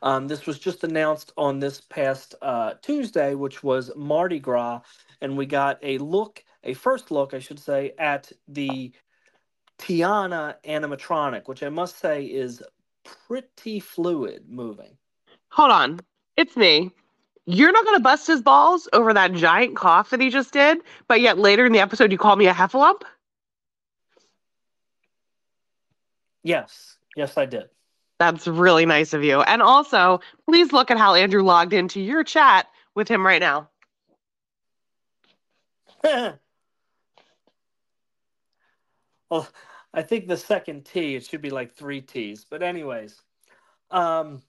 Um, 0.03 0.29
this 0.29 0.47
was 0.47 0.59
just 0.59 0.85
announced 0.85 1.33
on 1.37 1.61
this 1.61 1.81
past 1.81 2.35
uh, 2.43 2.75
Tuesday, 2.83 3.35
which 3.35 3.63
was 3.63 3.91
Mardi 3.97 4.39
Gras, 4.39 4.83
and 5.21 5.37
we 5.37 5.47
got 5.47 5.79
a 5.83 5.99
look, 5.99 6.44
a 6.65 6.75
first 6.75 7.11
look, 7.11 7.35
I 7.35 7.39
should 7.39 7.61
say, 7.61 7.93
at 7.99 8.33
the 8.49 8.93
Tiana 9.79 10.57
animatronic, 10.67 11.47
which 11.47 11.63
I 11.63 11.69
must 11.69 11.99
say 11.99 12.25
is 12.25 12.63
pretty 13.27 13.81
fluid 13.81 14.45
moving. 14.49 14.97
Hold 15.51 15.71
on. 15.71 16.01
It's 16.37 16.57
me. 16.57 16.91
You're 17.47 17.73
not 17.73 17.85
going 17.85 17.97
to 17.97 18.03
bust 18.03 18.27
his 18.27 18.41
balls 18.41 18.89
over 18.93 19.13
that 19.13 19.35
giant 19.35 19.77
cough 19.77 20.11
that 20.11 20.21
he 20.21 20.31
just 20.31 20.53
did, 20.53 20.79
but 21.09 21.21
yet 21.21 21.39
later 21.39 21.67
in 21.67 21.73
the 21.73 21.81
episode 21.81 22.11
you 22.11 22.19
call 22.19 22.37
me 22.37 22.47
a 22.47 22.55
heffalump? 22.55 23.03
Yes, 26.43 26.97
yes, 27.17 27.37
I 27.37 27.47
did. 27.47 27.69
That's 28.19 28.47
really 28.47 28.87
nice 28.87 29.13
of 29.13 29.25
you. 29.25 29.43
And 29.43 29.61
also, 29.61 30.21
please 30.49 30.73
look 30.73 30.91
at 30.91 30.99
how 30.99 31.15
Andrew 31.15 31.43
logged 31.43 31.73
into 31.73 32.01
your 32.01 32.25
chat 32.25 32.67
with 32.95 33.09
him 33.09 33.27
right 33.27 33.41
now. 33.41 33.69
well, 39.31 39.49
I 39.93 40.03
think 40.03 40.27
the 40.27 40.37
second 40.37 40.85
T, 40.85 41.15
it 41.15 41.25
should 41.25 41.43
be 41.43 41.51
like 41.51 41.73
three 41.73 42.01
T's. 42.01 42.45
But 42.45 42.63
anyways, 42.63 43.21
um, 43.91 44.43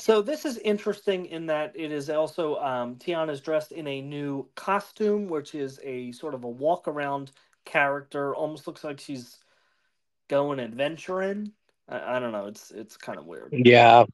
so 0.00 0.22
this 0.22 0.44
is 0.44 0.58
interesting 0.58 1.26
in 1.26 1.46
that 1.46 1.72
it 1.74 1.92
is 1.92 2.10
also 2.10 2.56
um, 2.56 2.96
Tiana's 2.96 3.40
dressed 3.40 3.72
in 3.72 3.86
a 3.86 4.00
new 4.00 4.48
costume, 4.54 5.28
which 5.28 5.54
is 5.54 5.78
a 5.84 6.12
sort 6.12 6.34
of 6.34 6.44
a 6.44 6.48
walk 6.48 6.88
around 6.88 7.32
character. 7.64 8.34
Almost 8.34 8.66
looks 8.66 8.84
like 8.84 9.00
she's 9.00 9.38
going 10.28 10.60
adventuring. 10.60 11.52
I, 11.88 12.16
I 12.16 12.18
don't 12.18 12.32
know. 12.32 12.46
It's 12.46 12.70
it's 12.70 12.96
kind 12.96 13.18
of 13.18 13.26
weird. 13.26 13.52
Yeah. 13.52 14.04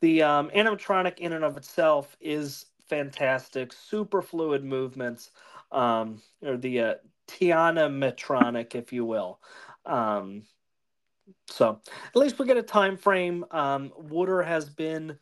The 0.00 0.22
um, 0.22 0.50
animatronic 0.50 1.18
in 1.18 1.32
and 1.32 1.44
of 1.44 1.56
itself 1.56 2.16
is 2.20 2.66
fantastic. 2.88 3.72
Super 3.72 4.22
fluid 4.22 4.64
movements, 4.64 5.30
um, 5.70 6.20
or 6.42 6.56
the 6.56 6.80
uh, 6.80 6.94
Tiana 7.28 7.88
Metronic, 7.90 8.74
if 8.74 8.92
you 8.92 9.04
will. 9.04 9.40
Um, 9.86 10.42
so 11.48 11.80
at 12.06 12.16
least 12.16 12.38
we 12.38 12.46
get 12.46 12.56
a 12.56 12.62
time 12.62 12.96
frame. 12.96 13.44
Um, 13.50 13.92
water 13.96 14.42
has 14.42 14.68
been 14.68 15.18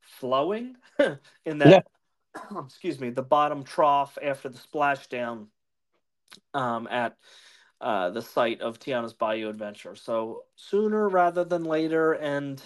flowing 0.00 0.76
in 1.44 1.58
that. 1.58 1.86
Yeah. 2.34 2.60
Excuse 2.64 3.00
me, 3.00 3.10
the 3.10 3.22
bottom 3.22 3.64
trough 3.64 4.18
after 4.22 4.48
the 4.48 4.58
splashdown 4.58 5.46
um, 6.52 6.88
at 6.90 7.16
uh, 7.80 8.10
the 8.10 8.22
site 8.22 8.60
of 8.60 8.78
Tiana's 8.78 9.12
Bayou 9.12 9.48
Adventure. 9.48 9.94
So 9.94 10.44
sooner 10.56 11.08
rather 11.08 11.44
than 11.44 11.64
later, 11.64 12.12
and 12.12 12.62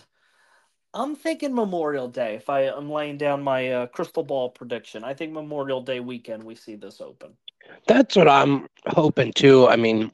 I'm 0.94 1.16
thinking 1.16 1.54
Memorial 1.54 2.08
Day. 2.08 2.36
If 2.36 2.48
I 2.48 2.62
am 2.62 2.90
laying 2.90 3.18
down 3.18 3.42
my 3.42 3.72
uh, 3.72 3.86
crystal 3.86 4.22
ball 4.22 4.50
prediction, 4.50 5.04
I 5.04 5.14
think 5.14 5.32
Memorial 5.32 5.82
Day 5.82 6.00
weekend 6.00 6.44
we 6.44 6.54
see 6.54 6.76
this 6.76 7.00
open. 7.00 7.36
That's 7.86 8.16
what 8.16 8.28
I'm 8.28 8.68
hoping 8.86 9.32
too. 9.32 9.66
I 9.68 9.76
mean, 9.76 10.12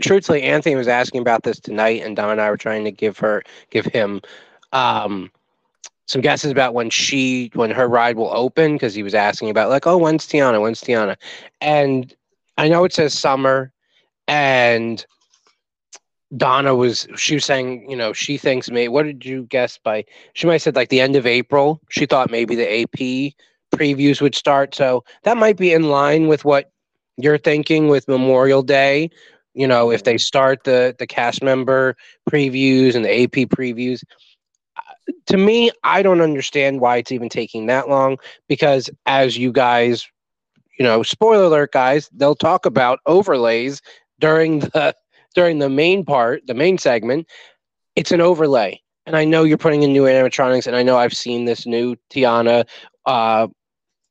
truthfully, 0.00 0.42
Anthony 0.42 0.76
was 0.76 0.88
asking 0.88 1.20
about 1.20 1.42
this 1.42 1.58
tonight, 1.58 2.02
and 2.02 2.16
Don 2.16 2.30
and 2.30 2.40
I 2.40 2.50
were 2.50 2.56
trying 2.56 2.84
to 2.84 2.92
give 2.92 3.18
her, 3.18 3.42
give 3.70 3.86
him, 3.86 4.20
um, 4.72 5.30
some 6.06 6.20
guesses 6.22 6.50
about 6.50 6.74
when 6.74 6.90
she, 6.90 7.50
when 7.54 7.70
her 7.70 7.88
ride 7.88 8.16
will 8.16 8.32
open, 8.34 8.74
because 8.74 8.94
he 8.94 9.02
was 9.02 9.14
asking 9.14 9.50
about 9.50 9.70
like, 9.70 9.86
oh, 9.86 9.96
when's 9.96 10.26
Tiana? 10.26 10.60
When's 10.60 10.80
Tiana? 10.80 11.16
And 11.60 12.14
I 12.58 12.68
know 12.68 12.84
it 12.84 12.92
says 12.92 13.16
summer, 13.16 13.72
and 14.26 15.04
Donna 16.36 16.74
was 16.74 17.08
she 17.16 17.34
was 17.34 17.44
saying, 17.44 17.90
you 17.90 17.96
know, 17.96 18.12
she 18.12 18.38
thinks 18.38 18.70
maybe 18.70 18.88
what 18.88 19.04
did 19.04 19.24
you 19.24 19.44
guess 19.44 19.78
by 19.78 20.04
she 20.34 20.46
might 20.46 20.54
have 20.54 20.62
said 20.62 20.76
like 20.76 20.88
the 20.88 21.00
end 21.00 21.16
of 21.16 21.26
April. 21.26 21.80
She 21.90 22.06
thought 22.06 22.30
maybe 22.30 22.54
the 22.54 22.82
AP 22.82 23.32
previews 23.74 24.20
would 24.20 24.34
start. 24.34 24.74
So 24.74 25.04
that 25.24 25.36
might 25.36 25.56
be 25.56 25.72
in 25.72 25.84
line 25.84 26.28
with 26.28 26.44
what 26.44 26.70
you're 27.16 27.38
thinking 27.38 27.88
with 27.88 28.08
Memorial 28.08 28.62
Day. 28.62 29.10
You 29.54 29.66
know, 29.66 29.90
if 29.90 30.04
they 30.04 30.18
start 30.18 30.64
the 30.64 30.94
the 30.98 31.06
cast 31.06 31.42
member 31.42 31.96
previews 32.28 32.94
and 32.94 33.04
the 33.04 33.22
AP 33.22 33.48
previews. 33.48 34.02
To 35.26 35.36
me, 35.36 35.70
I 35.82 36.02
don't 36.02 36.20
understand 36.20 36.80
why 36.80 36.98
it's 36.98 37.12
even 37.12 37.28
taking 37.28 37.66
that 37.66 37.88
long 37.88 38.18
because 38.48 38.88
as 39.06 39.36
you 39.36 39.52
guys, 39.52 40.06
you 40.78 40.84
know, 40.84 41.02
spoiler 41.02 41.44
alert 41.44 41.72
guys, 41.72 42.08
they'll 42.12 42.36
talk 42.36 42.64
about 42.64 43.00
overlays 43.06 43.82
during 44.20 44.60
the 44.60 44.94
during 45.34 45.58
the 45.58 45.68
main 45.68 46.04
part, 46.04 46.46
the 46.46 46.54
main 46.54 46.78
segment, 46.78 47.26
it's 47.96 48.12
an 48.12 48.20
overlay. 48.20 48.80
And 49.06 49.16
I 49.16 49.24
know 49.24 49.44
you're 49.44 49.58
putting 49.58 49.82
in 49.82 49.92
new 49.92 50.04
animatronics, 50.04 50.66
and 50.66 50.76
I 50.76 50.82
know 50.82 50.96
I've 50.96 51.16
seen 51.16 51.44
this 51.44 51.66
new 51.66 51.96
Tiana, 52.10 52.66
uh, 53.06 53.48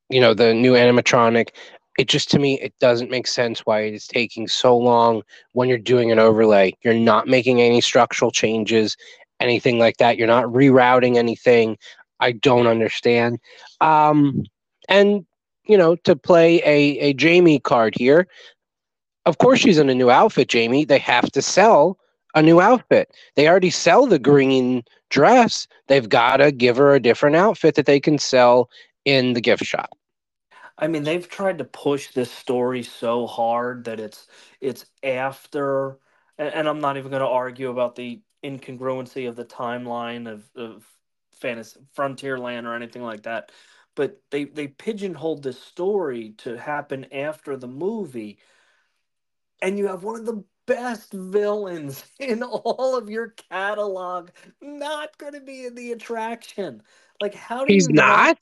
you 0.09 0.19
know, 0.19 0.33
the 0.33 0.53
new 0.53 0.73
animatronic. 0.73 1.49
It 1.97 2.07
just 2.07 2.31
to 2.31 2.39
me, 2.39 2.59
it 2.61 2.73
doesn't 2.79 3.11
make 3.11 3.27
sense 3.27 3.65
why 3.65 3.81
it 3.81 3.93
is 3.93 4.07
taking 4.07 4.47
so 4.47 4.77
long 4.77 5.21
when 5.51 5.67
you're 5.67 5.77
doing 5.77 6.11
an 6.11 6.19
overlay. 6.19 6.73
You're 6.81 6.93
not 6.93 7.27
making 7.27 7.61
any 7.61 7.81
structural 7.81 8.31
changes, 8.31 8.95
anything 9.39 9.79
like 9.79 9.97
that. 9.97 10.17
You're 10.17 10.27
not 10.27 10.45
rerouting 10.45 11.17
anything. 11.17 11.77
I 12.19 12.33
don't 12.33 12.67
understand. 12.67 13.39
Um, 13.81 14.43
and 14.87 15.25
you 15.65 15.77
know, 15.77 15.95
to 15.97 16.15
play 16.15 16.57
a, 16.65 16.97
a 16.99 17.13
Jamie 17.13 17.59
card 17.59 17.95
here, 17.95 18.27
of 19.25 19.37
course 19.37 19.59
she's 19.59 19.77
in 19.77 19.89
a 19.89 19.95
new 19.95 20.09
outfit, 20.09 20.47
Jamie. 20.47 20.85
They 20.85 20.97
have 20.99 21.31
to 21.33 21.41
sell 21.41 21.97
a 22.33 22.41
new 22.41 22.59
outfit. 22.59 23.11
They 23.35 23.47
already 23.47 23.69
sell 23.69 24.07
the 24.07 24.19
green 24.19 24.83
dress. 25.09 25.67
They've 25.87 26.07
got 26.07 26.37
to 26.37 26.51
give 26.51 26.77
her 26.77 26.95
a 26.95 26.99
different 26.99 27.35
outfit 27.35 27.75
that 27.75 27.85
they 27.85 27.99
can 27.99 28.17
sell 28.17 28.69
in 29.05 29.33
the 29.33 29.41
gift 29.41 29.63
shop. 29.63 29.98
I 30.79 30.87
mean, 30.87 31.03
they've 31.03 31.27
tried 31.27 31.59
to 31.59 31.65
push 31.65 32.13
this 32.13 32.31
story 32.31 32.83
so 32.83 33.27
hard 33.27 33.85
that 33.85 33.99
it's 33.99 34.27
it's 34.61 34.85
after, 35.03 35.99
and, 36.37 36.53
and 36.53 36.69
I'm 36.69 36.79
not 36.79 36.97
even 36.97 37.11
going 37.11 37.21
to 37.21 37.27
argue 37.27 37.69
about 37.69 37.95
the 37.95 38.21
incongruency 38.43 39.27
of 39.27 39.35
the 39.35 39.45
timeline 39.45 40.31
of, 40.31 40.49
of 40.55 40.85
fantasy 41.33 41.79
frontierland 41.95 42.65
or 42.65 42.73
anything 42.73 43.03
like 43.03 43.23
that 43.23 43.51
but 43.95 44.21
they 44.31 44.45
they 44.45 44.67
pigeonholed 44.67 45.43
this 45.43 45.61
story 45.61 46.33
to 46.37 46.57
happen 46.57 47.05
after 47.13 47.57
the 47.57 47.67
movie 47.67 48.39
and 49.61 49.77
you 49.77 49.87
have 49.87 50.03
one 50.03 50.19
of 50.19 50.25
the 50.25 50.43
best 50.65 51.11
villains 51.11 52.05
in 52.19 52.43
all 52.43 52.95
of 52.97 53.09
your 53.09 53.33
catalog 53.49 54.29
not 54.61 55.17
going 55.17 55.33
to 55.33 55.41
be 55.41 55.65
in 55.65 55.75
the 55.75 55.91
attraction. 55.91 56.81
Like, 57.21 57.33
how 57.33 57.65
do 57.65 57.73
he's 57.73 57.87
you 57.87 57.95
not? 57.95 58.37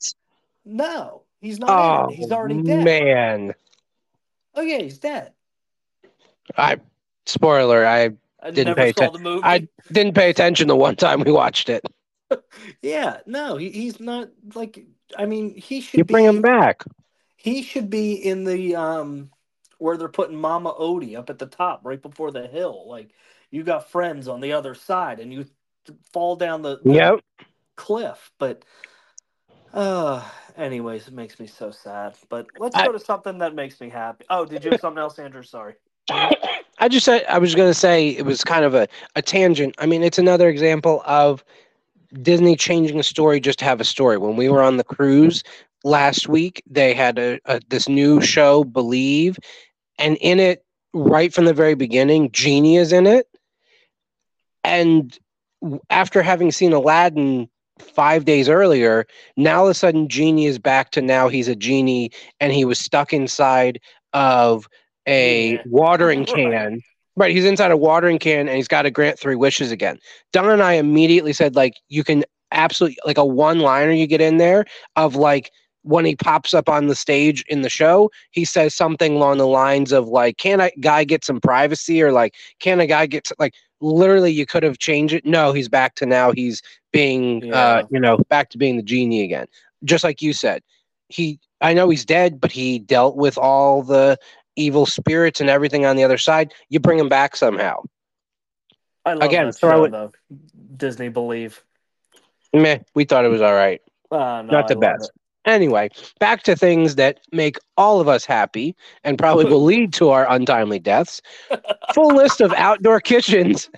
No, 0.64 1.24
he's 1.40 1.58
not. 1.58 1.70
Oh, 1.70 2.08
he's 2.08 2.32
already 2.32 2.62
dead. 2.62 2.84
Man. 2.84 3.54
Oh 4.54 4.62
yeah, 4.62 4.78
he's 4.78 4.98
dead. 4.98 5.32
I 6.56 6.78
spoiler. 7.26 7.86
I, 7.86 8.10
I 8.42 8.50
didn't 8.50 8.74
pay 8.76 8.92
saw 8.92 9.02
atten- 9.04 9.12
the 9.12 9.18
movie. 9.18 9.42
I 9.44 9.68
didn't 9.92 10.14
pay 10.14 10.30
attention 10.30 10.68
the 10.68 10.76
one 10.76 10.96
time 10.96 11.20
we 11.20 11.30
watched 11.32 11.68
it. 11.68 11.84
yeah, 12.82 13.20
no, 13.26 13.56
he, 13.56 13.70
he's 13.70 14.00
not 14.00 14.30
like. 14.54 14.84
I 15.16 15.26
mean, 15.26 15.54
he 15.54 15.80
should 15.80 15.98
You 15.98 16.04
be. 16.04 16.14
bring 16.14 16.24
him 16.24 16.42
back. 16.42 16.84
He 17.36 17.62
should 17.62 17.88
be 17.88 18.14
in 18.14 18.44
the 18.44 18.76
um 18.76 19.30
where 19.78 19.96
they're 19.96 20.08
putting 20.08 20.36
Mama 20.36 20.72
Odie 20.74 21.16
up 21.16 21.30
at 21.30 21.38
the 21.38 21.46
top, 21.46 21.80
right 21.84 22.02
before 22.02 22.30
the 22.32 22.46
hill. 22.48 22.88
Like 22.88 23.10
you 23.50 23.62
got 23.62 23.90
friends 23.90 24.26
on 24.28 24.40
the 24.40 24.52
other 24.52 24.74
side, 24.74 25.20
and 25.20 25.32
you 25.32 25.46
fall 26.12 26.36
down 26.36 26.62
the, 26.62 26.80
the 26.84 26.92
Yep. 26.94 27.20
cliff. 27.76 28.30
But 28.38 28.64
uh, 29.72 30.22
anyways, 30.56 31.08
it 31.08 31.14
makes 31.14 31.38
me 31.38 31.46
so 31.46 31.70
sad. 31.70 32.14
But 32.28 32.46
let's 32.58 32.76
I- 32.76 32.86
go 32.86 32.92
to 32.92 32.98
something 32.98 33.38
that 33.38 33.54
makes 33.54 33.80
me 33.80 33.88
happy. 33.88 34.24
Oh, 34.30 34.44
did 34.44 34.64
you 34.64 34.70
have 34.70 34.80
something 34.80 35.00
else, 35.00 35.18
Andrew? 35.18 35.42
Sorry. 35.42 35.74
I 36.80 36.88
just 36.88 37.04
said 37.04 37.24
I 37.28 37.38
was 37.38 37.54
going 37.54 37.68
to 37.68 37.74
say 37.74 38.10
it 38.10 38.24
was 38.24 38.44
kind 38.44 38.64
of 38.64 38.74
a, 38.74 38.86
a 39.16 39.22
tangent. 39.22 39.74
I 39.78 39.86
mean, 39.86 40.02
it's 40.02 40.18
another 40.18 40.48
example 40.48 41.02
of 41.06 41.44
Disney 42.22 42.56
changing 42.56 42.98
a 43.00 43.02
story 43.02 43.40
just 43.40 43.58
to 43.60 43.64
have 43.64 43.80
a 43.80 43.84
story. 43.84 44.16
When 44.16 44.36
we 44.36 44.48
were 44.48 44.62
on 44.62 44.76
the 44.76 44.84
cruise 44.84 45.42
last 45.84 46.28
week, 46.28 46.62
they 46.68 46.94
had 46.94 47.18
a, 47.18 47.40
a 47.46 47.60
this 47.68 47.88
new 47.88 48.20
show, 48.20 48.64
Believe, 48.64 49.38
and 49.98 50.16
in 50.20 50.38
it, 50.38 50.64
right 50.94 51.32
from 51.32 51.44
the 51.44 51.52
very 51.52 51.74
beginning, 51.74 52.30
Genie 52.32 52.76
is 52.76 52.92
in 52.92 53.06
it. 53.06 53.26
And 54.64 55.16
after 55.90 56.22
having 56.22 56.52
seen 56.52 56.72
Aladdin 56.72 57.48
five 57.82 58.24
days 58.24 58.48
earlier, 58.48 59.06
now 59.36 59.60
all 59.60 59.66
of 59.66 59.70
a 59.70 59.74
sudden 59.74 60.08
Genie 60.08 60.46
is 60.46 60.58
back 60.58 60.90
to 60.92 61.02
now 61.02 61.28
he's 61.28 61.48
a 61.48 61.56
genie 61.56 62.10
and 62.40 62.52
he 62.52 62.64
was 62.64 62.78
stuck 62.78 63.12
inside 63.12 63.80
of 64.12 64.68
a 65.06 65.52
Yeah. 65.52 65.62
watering 65.66 66.24
can. 66.24 66.80
Right, 67.16 67.34
he's 67.34 67.44
inside 67.44 67.72
a 67.72 67.76
watering 67.76 68.20
can 68.20 68.46
and 68.46 68.56
he's 68.56 68.68
got 68.68 68.82
to 68.82 68.92
grant 68.92 69.18
three 69.18 69.34
wishes 69.34 69.72
again. 69.72 69.98
Don 70.32 70.50
and 70.50 70.62
I 70.62 70.74
immediately 70.74 71.32
said, 71.32 71.56
like, 71.56 71.74
you 71.88 72.04
can 72.04 72.22
absolutely 72.52 72.96
like 73.04 73.18
a 73.18 73.24
one 73.24 73.58
liner 73.58 73.90
you 73.90 74.06
get 74.06 74.20
in 74.20 74.36
there 74.36 74.64
of 74.96 75.16
like 75.16 75.50
when 75.82 76.04
he 76.04 76.14
pops 76.14 76.54
up 76.54 76.68
on 76.68 76.86
the 76.86 76.94
stage 76.94 77.44
in 77.48 77.62
the 77.62 77.68
show, 77.68 78.10
he 78.30 78.44
says 78.44 78.74
something 78.74 79.16
along 79.16 79.38
the 79.38 79.46
lines 79.46 79.92
of 79.92 80.08
like, 80.08 80.36
"Can 80.36 80.60
a 80.60 80.70
guy 80.80 81.04
get 81.04 81.24
some 81.24 81.40
privacy?" 81.40 82.02
or 82.02 82.12
like, 82.12 82.34
"Can 82.60 82.80
a 82.80 82.86
guy 82.86 83.06
get 83.06 83.28
like?" 83.38 83.54
Literally, 83.80 84.32
you 84.32 84.44
could 84.44 84.64
have 84.64 84.78
changed 84.78 85.14
it. 85.14 85.24
No, 85.24 85.52
he's 85.52 85.68
back 85.68 85.94
to 85.96 86.06
now. 86.06 86.32
He's 86.32 86.62
being, 86.92 87.42
Yeah. 87.44 87.54
uh, 87.54 87.86
you 87.90 88.00
know, 88.00 88.18
back 88.28 88.50
to 88.50 88.58
being 88.58 88.76
the 88.76 88.82
genie 88.82 89.22
again. 89.24 89.46
Just 89.84 90.04
like 90.04 90.22
you 90.22 90.32
said, 90.32 90.62
he. 91.08 91.38
I 91.60 91.74
know 91.74 91.88
he's 91.90 92.04
dead, 92.04 92.40
but 92.40 92.52
he 92.52 92.78
dealt 92.78 93.16
with 93.16 93.36
all 93.36 93.82
the 93.82 94.16
evil 94.54 94.86
spirits 94.86 95.40
and 95.40 95.50
everything 95.50 95.84
on 95.86 95.96
the 95.96 96.04
other 96.04 96.18
side. 96.18 96.52
You 96.68 96.78
bring 96.78 96.98
him 96.98 97.08
back 97.08 97.34
somehow. 97.34 97.82
I 99.04 99.14
love 99.14 99.22
Again, 99.28 99.46
that 99.46 99.58
show, 99.58 99.84
it- 99.84 99.90
though. 99.90 100.12
Disney 100.76 101.08
Believe. 101.08 101.64
Meh, 102.52 102.78
we 102.94 103.04
thought 103.04 103.24
it 103.24 103.28
was 103.28 103.42
all 103.42 103.54
right. 103.54 103.80
Uh, 104.10 104.42
no, 104.42 104.52
Not 104.52 104.68
the 104.68 104.76
best. 104.76 105.10
Anyway, 105.44 105.88
back 106.20 106.42
to 106.44 106.54
things 106.54 106.94
that 106.96 107.20
make 107.32 107.56
all 107.76 108.00
of 108.00 108.08
us 108.08 108.24
happy 108.24 108.76
and 109.04 109.18
probably 109.18 109.44
will 109.50 109.64
lead 109.64 109.92
to 109.94 110.10
our 110.10 110.30
untimely 110.30 110.78
deaths. 110.78 111.20
Full 111.94 112.14
list 112.14 112.40
of 112.40 112.52
outdoor 112.54 113.00
kitchens 113.00 113.68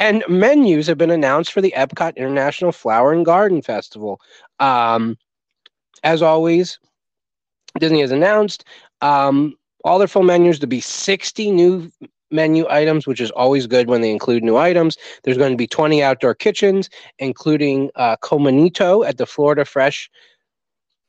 and 0.00 0.24
menus 0.28 0.86
have 0.86 0.98
been 0.98 1.10
announced 1.10 1.52
for 1.52 1.60
the 1.60 1.74
Epcot 1.76 2.16
International 2.16 2.72
Flower 2.72 3.12
and 3.12 3.24
Garden 3.24 3.60
Festival. 3.60 4.20
Um, 4.58 5.16
as 6.02 6.22
always, 6.22 6.78
Disney 7.78 8.00
has 8.00 8.10
announced 8.10 8.64
um, 9.02 9.54
all 9.84 9.98
their 9.98 10.08
full 10.08 10.22
menus 10.22 10.58
to 10.60 10.66
be 10.66 10.80
60 10.80 11.50
new 11.50 11.92
menu 12.30 12.66
items, 12.70 13.06
which 13.06 13.20
is 13.20 13.30
always 13.32 13.66
good 13.66 13.88
when 13.88 14.00
they 14.00 14.10
include 14.10 14.42
new 14.42 14.56
items. 14.56 14.96
There's 15.22 15.38
going 15.38 15.52
to 15.52 15.56
be 15.56 15.66
20 15.66 16.02
outdoor 16.02 16.34
kitchens, 16.34 16.88
including 17.18 17.90
uh, 17.94 18.16
Comanito 18.22 19.06
at 19.06 19.18
the 19.18 19.26
Florida 19.26 19.64
Fresh 19.64 20.10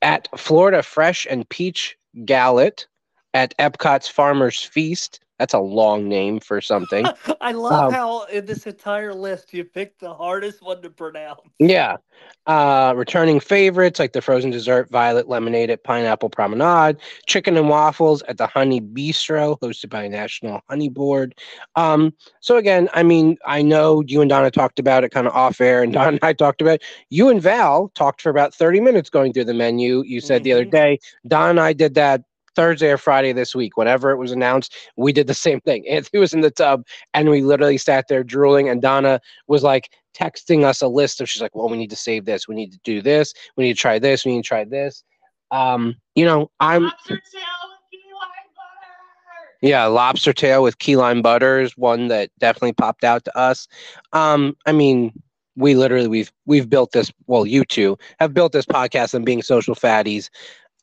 at 0.01 0.27
Florida 0.37 0.83
Fresh 0.83 1.27
and 1.29 1.47
Peach 1.47 1.95
Galette 2.25 2.87
at 3.33 3.55
Epcot's 3.57 4.07
Farmers 4.09 4.61
Feast. 4.61 5.21
That's 5.41 5.55
a 5.55 5.59
long 5.59 6.07
name 6.07 6.39
for 6.39 6.61
something. 6.61 7.07
I 7.41 7.53
love 7.53 7.87
Um, 7.87 7.89
how 7.89 8.25
in 8.25 8.45
this 8.45 8.67
entire 8.67 9.11
list 9.11 9.53
you 9.53 9.63
picked 9.65 9.99
the 9.99 10.13
hardest 10.13 10.61
one 10.61 10.83
to 10.83 10.91
pronounce. 10.91 11.39
Yeah. 11.59 11.97
Uh, 12.45 12.93
returning 12.95 13.39
favorites 13.39 13.99
like 13.99 14.13
the 14.13 14.21
frozen 14.21 14.51
dessert 14.51 14.89
violet 14.89 15.27
lemonade 15.27 15.69
at 15.71 15.83
Pineapple 15.83 16.29
Promenade, 16.29 16.97
chicken 17.27 17.57
and 17.57 17.69
waffles 17.69 18.21
at 18.27 18.37
the 18.37 18.47
Honey 18.47 18.79
Bistro, 18.81 19.59
hosted 19.59 19.89
by 19.89 20.07
National 20.07 20.61
Honey 20.69 20.89
Board. 20.89 21.33
Um, 21.75 22.13
so 22.39 22.57
again, 22.57 22.89
I 22.93 23.03
mean, 23.03 23.37
I 23.45 23.61
know 23.61 24.03
you 24.05 24.21
and 24.21 24.29
Donna 24.29 24.51
talked 24.51 24.79
about 24.79 25.03
it 25.03 25.09
kind 25.09 25.27
of 25.27 25.33
off 25.33 25.59
air, 25.59 25.81
and 25.83 25.93
Don 25.93 26.09
and 26.09 26.19
I 26.23 26.33
talked 26.33 26.61
about 26.61 26.75
it. 26.75 26.83
You 27.09 27.29
and 27.29 27.41
Val 27.41 27.91
talked 27.95 28.21
for 28.21 28.29
about 28.29 28.53
30 28.53 28.79
minutes 28.79 29.09
going 29.09 29.33
through 29.33 29.45
the 29.45 29.53
menu. 29.53 30.03
You 30.05 30.21
said 30.21 30.43
the 30.43 30.53
other 30.53 30.65
Mhm. 30.65 30.71
day. 30.71 30.99
Don 31.27 31.49
and 31.51 31.59
I 31.59 31.73
did 31.73 31.95
that 31.95 32.21
Thursday 32.55 32.89
or 32.89 32.97
Friday 32.97 33.33
this 33.33 33.55
week. 33.55 33.77
Whenever 33.77 34.11
it 34.11 34.17
was 34.17 34.31
announced, 34.31 34.75
we 34.97 35.13
did 35.13 35.27
the 35.27 35.33
same 35.47 35.61
thing. 35.61 35.87
Anthony 35.87 36.19
was 36.19 36.33
in 36.33 36.41
the 36.41 36.51
tub 36.51 36.85
and 37.13 37.29
we 37.29 37.41
literally 37.41 37.77
sat 37.77 38.07
there 38.07 38.23
drooling, 38.23 38.69
and 38.69 38.81
Donna 38.81 39.19
was 39.47 39.63
like 39.63 39.89
texting 40.17 40.63
us 40.63 40.81
a 40.81 40.87
list 40.87 41.21
of 41.21 41.29
she's 41.29 41.41
like, 41.41 41.55
well, 41.55 41.69
we 41.69 41.77
need 41.77 41.89
to 41.89 41.95
save 41.95 42.25
this, 42.25 42.47
we 42.47 42.55
need 42.55 42.71
to 42.71 42.79
do 42.83 43.01
this, 43.01 43.33
we 43.55 43.65
need 43.65 43.73
to 43.73 43.79
try 43.79 43.99
this, 43.99 44.25
we 44.25 44.33
need 44.35 44.43
to 44.43 44.47
try 44.47 44.63
this. 44.63 45.03
Um, 45.51 45.95
you 46.15 46.25
know, 46.25 46.49
I'm 46.59 46.83
Lobster 46.83 47.15
tail 47.15 47.43
with 47.69 47.91
key 47.91 48.01
lime 48.13 48.49
butter. 48.55 49.57
yeah, 49.61 49.85
lobster 49.85 50.33
tail 50.33 50.63
with 50.63 50.79
key 50.79 50.95
lime 50.95 51.21
butter 51.21 51.59
is 51.61 51.77
one 51.77 52.07
that 52.07 52.29
definitely 52.39 52.73
popped 52.73 53.03
out 53.03 53.25
to 53.25 53.37
us. 53.37 53.67
Um, 54.13 54.55
I 54.65 54.71
mean, 54.71 55.11
we 55.55 55.75
literally 55.75 56.07
we've 56.07 56.31
we've 56.45 56.69
built 56.69 56.93
this. 56.93 57.11
Well, 57.27 57.45
you 57.45 57.65
two 57.65 57.97
have 58.19 58.33
built 58.33 58.53
this 58.53 58.65
podcast 58.65 59.13
on 59.13 59.23
being 59.23 59.41
social 59.41 59.75
fatties. 59.75 60.29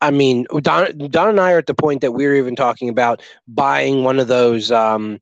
I 0.00 0.11
mean, 0.11 0.47
Don, 0.62 0.97
Don 1.09 1.28
and 1.28 1.40
I 1.40 1.52
are 1.52 1.59
at 1.59 1.67
the 1.67 1.75
point 1.75 2.00
that 2.02 2.12
we're 2.12 2.37
even 2.37 2.55
talking 2.55 2.88
about 2.88 3.21
buying 3.49 4.05
one 4.05 4.19
of 4.19 4.28
those 4.28 4.71
um, 4.71 5.21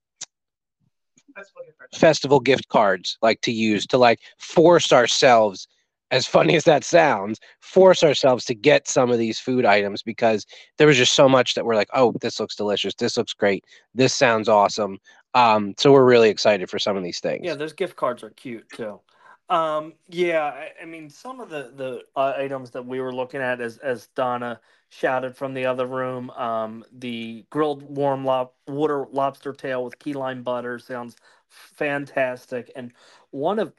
festival 1.94 2.40
gift 2.40 2.68
cards, 2.68 3.18
like 3.22 3.40
to 3.42 3.52
use 3.52 3.86
to 3.86 3.98
like 3.98 4.20
force 4.38 4.92
ourselves. 4.92 5.68
As 6.12 6.24
funny 6.24 6.54
as 6.54 6.62
that 6.64 6.84
sounds, 6.84 7.40
force 7.58 8.04
ourselves 8.04 8.44
to 8.44 8.54
get 8.54 8.86
some 8.86 9.10
of 9.10 9.18
these 9.18 9.40
food 9.40 9.64
items 9.64 10.04
because 10.04 10.46
there 10.78 10.86
was 10.86 10.96
just 10.96 11.14
so 11.14 11.28
much 11.28 11.54
that 11.54 11.64
we're 11.64 11.74
like, 11.74 11.88
oh, 11.94 12.14
this 12.20 12.38
looks 12.38 12.54
delicious, 12.54 12.94
this 12.94 13.16
looks 13.16 13.32
great, 13.32 13.64
this 13.92 14.14
sounds 14.14 14.48
awesome. 14.48 14.98
Um, 15.34 15.74
so 15.78 15.90
we're 15.90 16.04
really 16.04 16.30
excited 16.30 16.70
for 16.70 16.78
some 16.78 16.96
of 16.96 17.02
these 17.02 17.18
things. 17.18 17.40
Yeah, 17.44 17.56
those 17.56 17.72
gift 17.72 17.96
cards 17.96 18.22
are 18.22 18.30
cute 18.30 18.68
too. 18.70 19.00
Um, 19.48 19.94
yeah, 20.08 20.42
I, 20.44 20.72
I 20.82 20.86
mean, 20.86 21.08
some 21.08 21.40
of 21.40 21.50
the 21.50 21.72
the 21.76 22.02
uh, 22.16 22.34
items 22.36 22.70
that 22.72 22.84
we 22.84 23.00
were 23.00 23.14
looking 23.14 23.40
at, 23.40 23.60
as 23.60 23.78
as 23.78 24.08
Donna 24.08 24.60
shouted 24.88 25.36
from 25.36 25.54
the 25.54 25.66
other 25.66 25.86
room, 25.86 26.30
um, 26.30 26.84
the 26.92 27.44
grilled 27.50 27.82
warm 27.84 28.24
lob, 28.24 28.50
water 28.66 29.06
lobster 29.12 29.52
tail 29.52 29.84
with 29.84 29.98
key 30.00 30.14
lime 30.14 30.42
butter 30.42 30.78
sounds 30.80 31.16
fantastic, 31.48 32.72
and 32.74 32.92
one 33.30 33.60
of, 33.60 33.72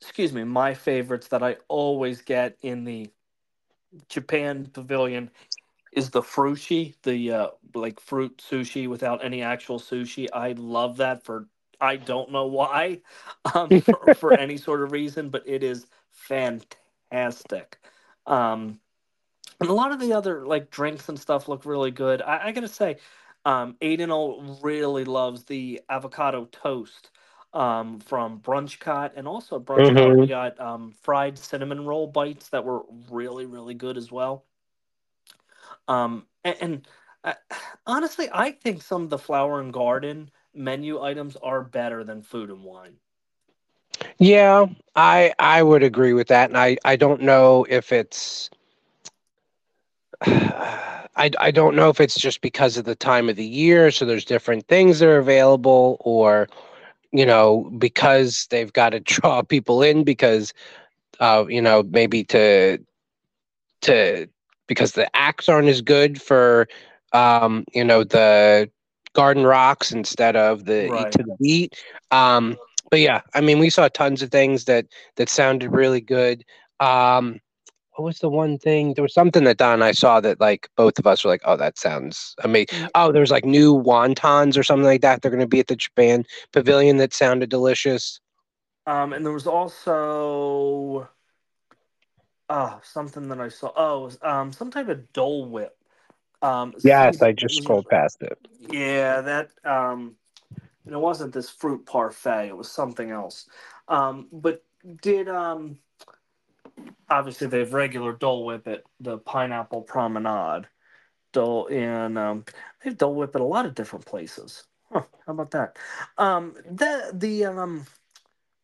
excuse 0.00 0.32
me, 0.32 0.44
my 0.44 0.74
favorites 0.74 1.28
that 1.28 1.42
I 1.42 1.56
always 1.68 2.22
get 2.22 2.56
in 2.62 2.84
the 2.84 3.10
Japan 4.08 4.66
pavilion 4.72 5.30
is 5.92 6.10
the 6.10 6.22
frushi, 6.22 6.94
the 7.04 7.32
uh, 7.32 7.48
like 7.74 8.00
fruit 8.00 8.38
sushi 8.38 8.88
without 8.88 9.24
any 9.24 9.42
actual 9.42 9.78
sushi. 9.80 10.28
I 10.32 10.52
love 10.52 10.98
that 10.98 11.24
for 11.24 11.48
I 11.80 11.96
don't 11.96 12.30
know 12.32 12.46
why, 12.46 13.00
um, 13.54 13.80
for, 13.80 14.14
for 14.14 14.34
any 14.34 14.56
sort 14.56 14.82
of 14.82 14.92
reason, 14.92 15.28
but 15.30 15.42
it 15.46 15.62
is 15.62 15.86
fantastic. 16.10 17.78
Um, 18.26 18.80
and 19.60 19.70
a 19.70 19.72
lot 19.72 19.92
of 19.92 20.00
the 20.00 20.12
other 20.12 20.46
like 20.46 20.70
drinks 20.70 21.08
and 21.08 21.18
stuff 21.18 21.48
look 21.48 21.64
really 21.64 21.90
good. 21.90 22.22
I, 22.22 22.48
I 22.48 22.52
gotta 22.52 22.68
say, 22.68 22.96
um, 23.44 23.76
Aiden 23.80 24.62
really 24.62 25.04
loves 25.04 25.44
the 25.44 25.80
avocado 25.88 26.46
toast 26.46 27.10
um, 27.52 28.00
from 28.00 28.40
Brunch 28.40 28.80
Cot, 28.80 29.12
and 29.16 29.28
also 29.28 29.56
at 29.56 29.64
Brunch 29.64 29.94
Cot 29.94 30.16
we 30.16 30.26
got 30.26 30.58
um, 30.60 30.92
fried 31.02 31.38
cinnamon 31.38 31.84
roll 31.84 32.06
bites 32.06 32.48
that 32.48 32.64
were 32.64 32.82
really 33.10 33.46
really 33.46 33.74
good 33.74 33.96
as 33.96 34.10
well. 34.10 34.44
Um, 35.88 36.26
and, 36.44 36.56
and 36.60 36.88
uh, 37.22 37.34
honestly, 37.86 38.28
I 38.32 38.52
think 38.52 38.82
some 38.82 39.02
of 39.02 39.10
the 39.10 39.18
flower 39.18 39.60
and 39.60 39.72
garden 39.72 40.30
menu 40.54 41.00
items 41.00 41.36
are 41.36 41.62
better 41.62 42.04
than 42.04 42.22
food 42.22 42.50
and 42.50 42.62
wine. 42.64 42.98
Yeah, 44.18 44.66
I 44.96 45.32
I 45.38 45.62
would 45.62 45.82
agree 45.82 46.12
with 46.12 46.28
that, 46.28 46.50
and 46.50 46.58
I 46.58 46.76
I 46.84 46.96
don't 46.96 47.22
know 47.22 47.66
if 47.68 47.92
it's 47.92 48.50
I 50.26 51.30
I 51.38 51.50
don't 51.50 51.76
know 51.76 51.88
if 51.90 52.00
it's 52.00 52.18
just 52.18 52.40
because 52.40 52.76
of 52.76 52.84
the 52.84 52.94
time 52.94 53.28
of 53.28 53.36
the 53.36 53.44
year, 53.44 53.90
so 53.90 54.04
there's 54.04 54.24
different 54.24 54.66
things 54.68 54.98
that 54.98 55.08
are 55.08 55.18
available, 55.18 55.96
or 56.00 56.48
you 57.12 57.26
know 57.26 57.70
because 57.78 58.46
they've 58.50 58.72
got 58.72 58.90
to 58.90 59.00
draw 59.00 59.42
people 59.42 59.82
in 59.82 60.04
because 60.04 60.52
uh 61.20 61.44
you 61.48 61.60
know 61.62 61.82
maybe 61.90 62.24
to 62.24 62.78
to 63.82 64.26
because 64.66 64.92
the 64.92 65.08
acts 65.16 65.48
aren't 65.48 65.68
as 65.68 65.80
good 65.82 66.20
for 66.20 66.66
um 67.12 67.64
you 67.72 67.84
know 67.84 68.04
the 68.04 68.68
garden 69.14 69.44
rocks 69.44 69.92
instead 69.92 70.36
of 70.36 70.64
the 70.66 70.90
Right. 70.90 71.12
to 71.12 71.22
the 71.22 71.36
beat 71.40 71.74
um 72.10 72.56
but 72.90 73.00
yeah 73.00 73.20
i 73.34 73.40
mean 73.40 73.58
we 73.58 73.70
saw 73.70 73.88
tons 73.88 74.22
of 74.22 74.30
things 74.30 74.64
that 74.64 74.86
that 75.16 75.28
sounded 75.28 75.70
really 75.72 76.00
good 76.00 76.44
um 76.80 77.40
what 77.96 78.04
was 78.04 78.18
the 78.18 78.28
one 78.28 78.58
thing 78.58 78.94
there 78.94 79.02
was 79.02 79.14
something 79.14 79.44
that 79.44 79.58
don 79.58 79.74
and 79.74 79.84
i 79.84 79.92
saw 79.92 80.20
that 80.20 80.40
like 80.40 80.68
both 80.76 80.98
of 80.98 81.06
us 81.06 81.24
were 81.24 81.30
like 81.30 81.42
oh 81.44 81.56
that 81.56 81.78
sounds 81.78 82.34
amazing 82.44 82.78
Mm. 82.78 82.90
oh 82.94 83.12
there 83.12 83.20
was 83.20 83.30
like 83.30 83.44
new 83.44 83.74
wontons 83.74 84.56
or 84.58 84.62
something 84.62 84.84
like 84.84 85.02
that 85.02 85.22
they're 85.22 85.30
going 85.30 85.40
to 85.40 85.46
be 85.46 85.60
at 85.60 85.68
the 85.68 85.76
japan 85.76 86.24
pavilion 86.52 86.96
that 86.98 87.12
sounded 87.14 87.50
delicious 87.50 88.20
Um, 88.86 89.12
and 89.12 89.24
there 89.24 89.32
was 89.32 89.46
also 89.46 91.08
uh, 92.48 92.78
something 92.82 93.28
that 93.28 93.40
I 93.40 93.48
saw. 93.48 93.72
Oh, 93.76 94.04
was, 94.04 94.18
um, 94.22 94.52
some 94.52 94.70
type 94.70 94.88
of 94.88 95.12
Dole 95.12 95.46
Whip. 95.46 95.76
Um, 96.44 96.74
yes 96.82 97.22
i 97.22 97.32
just 97.32 97.56
scrolled 97.56 97.88
past 97.88 98.22
it 98.22 98.38
Yeah, 98.70 99.20
that 99.22 99.50
um 99.64 100.16
and 100.84 100.94
it 100.94 100.98
wasn't 100.98 101.32
this 101.32 101.48
fruit 101.48 101.86
parfait, 101.86 102.48
it 102.48 102.56
was 102.56 102.70
something 102.70 103.10
else. 103.10 103.48
Um 103.88 104.28
but 104.32 104.62
did 105.00 105.28
um 105.28 105.78
obviously 107.08 107.46
they 107.46 107.60
have 107.60 107.72
regular 107.72 108.12
Dole 108.12 108.44
Whip 108.44 108.68
at 108.68 108.82
the 109.00 109.18
Pineapple 109.18 109.82
Promenade. 109.82 110.66
Dole 111.32 111.68
and 111.68 112.18
um 112.18 112.44
they 112.82 112.90
have 112.90 112.98
Dole 112.98 113.14
Whip 113.14 113.34
at 113.34 113.40
a 113.40 113.44
lot 113.44 113.66
of 113.66 113.74
different 113.74 114.04
places. 114.04 114.64
Huh, 114.92 115.04
how 115.26 115.32
about 115.32 115.50
that? 115.52 115.78
Um 116.18 116.54
the 116.70 117.10
the 117.12 117.46
um 117.46 117.86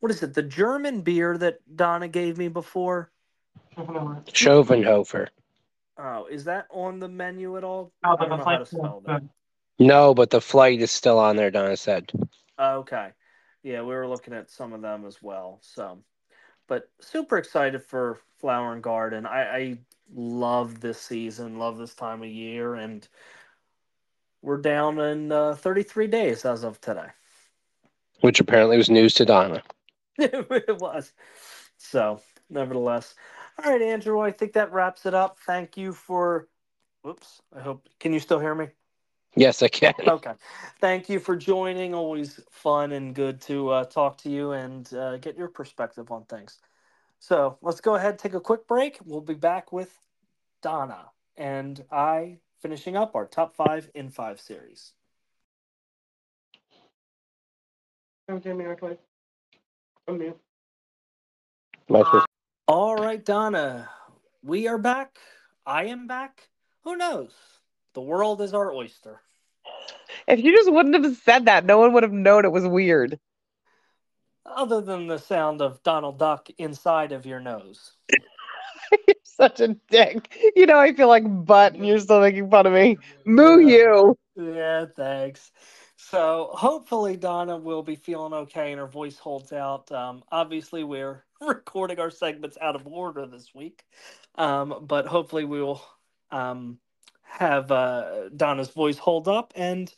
what 0.01 0.11
is 0.13 0.23
it? 0.23 0.35
The 0.35 0.43
German 0.43 1.03
beer 1.03 1.37
that 1.39 1.61
Donna 1.77 2.09
gave 2.09 2.39
me 2.39 2.49
before? 2.49 3.11
Schöfferhofer. 3.77 5.29
Oh, 6.03 6.27
is 6.31 6.45
that 6.45 6.67
on 6.71 6.99
the 6.99 7.09
menu 7.09 7.59
at 7.59 7.65
all? 7.65 7.93
I 8.03 8.11
but 8.11 8.21
don't 8.21 8.31
the 8.31 8.37
know 8.39 8.45
how 8.45 8.59
to 8.59 8.65
flight- 8.65 8.81
spell 8.81 9.03
that. 9.07 9.23
No, 9.79 10.15
but 10.15 10.31
the 10.31 10.41
flight 10.41 10.81
is 10.81 10.91
still 10.91 11.19
on 11.19 11.37
there, 11.37 11.51
Donna 11.51 11.77
said. 11.77 12.11
Okay. 12.59 13.11
Yeah, 13.63 13.81
we 13.83 13.95
were 13.95 14.09
looking 14.09 14.35
at 14.35 14.51
some 14.51 14.73
of 14.73 14.83
them 14.83 15.07
as 15.07 15.23
well. 15.23 15.59
So, 15.63 15.99
but 16.69 16.89
super 17.01 17.37
excited 17.39 17.83
for 17.83 18.21
Flower 18.39 18.73
and 18.73 18.83
Garden. 18.83 19.27
I, 19.27 19.43
I 19.43 19.79
love 20.15 20.81
this 20.81 21.01
season, 21.01 21.59
love 21.59 21.77
this 21.79 21.95
time 21.95 22.23
of 22.23 22.29
year, 22.29 22.75
and 22.75 23.07
we're 24.43 24.61
down 24.61 24.99
in 24.99 25.33
uh, 25.33 25.55
33 25.55 26.07
days 26.07 26.45
as 26.45 26.63
of 26.65 26.81
today. 26.81 27.09
Which 28.21 28.41
apparently 28.41 28.77
was 28.79 28.91
news 28.91 29.15
to 29.15 29.25
Donna. 29.27 29.63
it 30.19 30.81
was. 30.81 31.13
So, 31.79 32.21
nevertheless. 32.51 33.15
All 33.63 33.71
right, 33.71 33.83
Andrew, 33.83 34.21
I 34.21 34.31
think 34.31 34.55
that 34.55 34.73
wraps 34.73 35.05
it 35.05 35.13
up. 35.13 35.39
Thank 35.47 35.77
you 35.77 35.93
for. 35.93 36.49
Whoops. 37.03 37.43
I 37.55 37.61
hope. 37.61 37.87
Can 37.99 38.13
you 38.13 38.21
still 38.21 38.39
hear 38.39 38.55
me? 38.55 38.69
Yes, 39.37 39.63
I 39.63 39.69
can. 39.69 39.95
Okay. 40.09 40.33
Thank 40.81 41.11
you 41.11 41.21
for 41.21 41.37
joining. 41.37 41.95
Always 41.95 42.41
fun 42.51 42.93
and 42.93 43.15
good 43.15 43.41
to 43.43 43.69
uh, 43.69 43.85
talk 43.85 44.17
to 44.19 44.31
you 44.31 44.53
and 44.53 44.93
uh, 44.95 45.19
get 45.19 45.37
your 45.37 45.49
perspective 45.49 46.11
on 46.11 46.25
things. 46.25 46.59
So 47.19 47.59
let's 47.61 47.83
go 47.83 47.97
ahead, 47.97 48.19
take 48.19 48.33
a 48.33 48.41
quick 48.41 48.67
break. 48.67 48.99
We'll 49.05 49.21
be 49.21 49.35
back 49.35 49.73
with 49.73 49.95
Donna 50.63 51.11
and 51.37 51.85
I 51.91 52.39
finishing 52.61 52.97
up 52.97 53.15
our 53.15 53.27
top 53.27 53.55
five 53.55 53.91
in 53.95 54.09
five 54.09 54.41
series. 54.41 54.93
Okay, 58.31 58.55
Miracle. 58.55 58.97
I'm 60.09 60.19
mute. 60.19 60.39
My 61.89 62.05
first- 62.05 62.30
All 62.71 62.95
right, 62.95 63.25
Donna, 63.25 63.91
we 64.45 64.69
are 64.69 64.79
back. 64.79 65.19
I 65.67 65.87
am 65.87 66.07
back. 66.07 66.49
Who 66.85 66.95
knows? 66.95 67.33
The 67.95 68.01
world 68.01 68.41
is 68.41 68.55
our 68.55 68.73
oyster. 68.73 69.21
If 70.29 70.39
you 70.39 70.57
just 70.57 70.71
wouldn't 70.71 70.95
have 71.05 71.17
said 71.17 71.47
that, 71.47 71.65
no 71.65 71.79
one 71.79 71.93
would 71.95 72.05
have 72.05 72.13
known 72.13 72.45
it 72.45 72.53
was 72.53 72.65
weird. 72.65 73.19
Other 74.47 74.81
than 74.81 75.09
the 75.09 75.19
sound 75.19 75.61
of 75.61 75.83
Donald 75.83 76.21
Duck 76.21 76.49
inside 76.59 77.11
of 77.11 77.27
your 77.27 77.41
nose. 77.41 77.91
you're 78.93 79.17
such 79.25 79.59
a 79.59 79.75
dick. 79.91 80.33
You 80.55 80.67
know, 80.67 80.79
I 80.79 80.93
feel 80.93 81.09
like 81.09 81.25
butt, 81.27 81.75
and 81.75 81.85
you're 81.85 81.99
still 81.99 82.21
making 82.21 82.51
fun 82.51 82.67
of 82.69 82.73
me. 82.73 82.99
Moo 83.25 83.59
you. 83.59 84.17
Yeah, 84.37 84.85
thanks. 84.95 85.51
So 86.11 86.51
hopefully 86.55 87.17
Donna 87.17 87.57
will 87.57 87.85
be 87.85 87.95
feeling 87.95 88.33
okay 88.33 88.73
and 88.73 88.81
her 88.81 88.89
voice 88.89 89.17
holds 89.17 89.53
out. 89.53 89.93
Um, 89.93 90.25
obviously, 90.33 90.83
we're 90.83 91.23
recording 91.41 92.01
our 92.01 92.11
segments 92.11 92.59
out 92.61 92.75
of 92.75 92.85
order 92.85 93.27
this 93.27 93.55
week, 93.55 93.85
um, 94.35 94.87
but 94.89 95.07
hopefully 95.07 95.45
we 95.45 95.63
will 95.63 95.81
um, 96.33 96.79
have 97.23 97.71
uh, 97.71 98.29
Donna's 98.37 98.71
voice 98.71 98.99
hold 98.99 99.29
up 99.29 99.53
and 99.55 99.95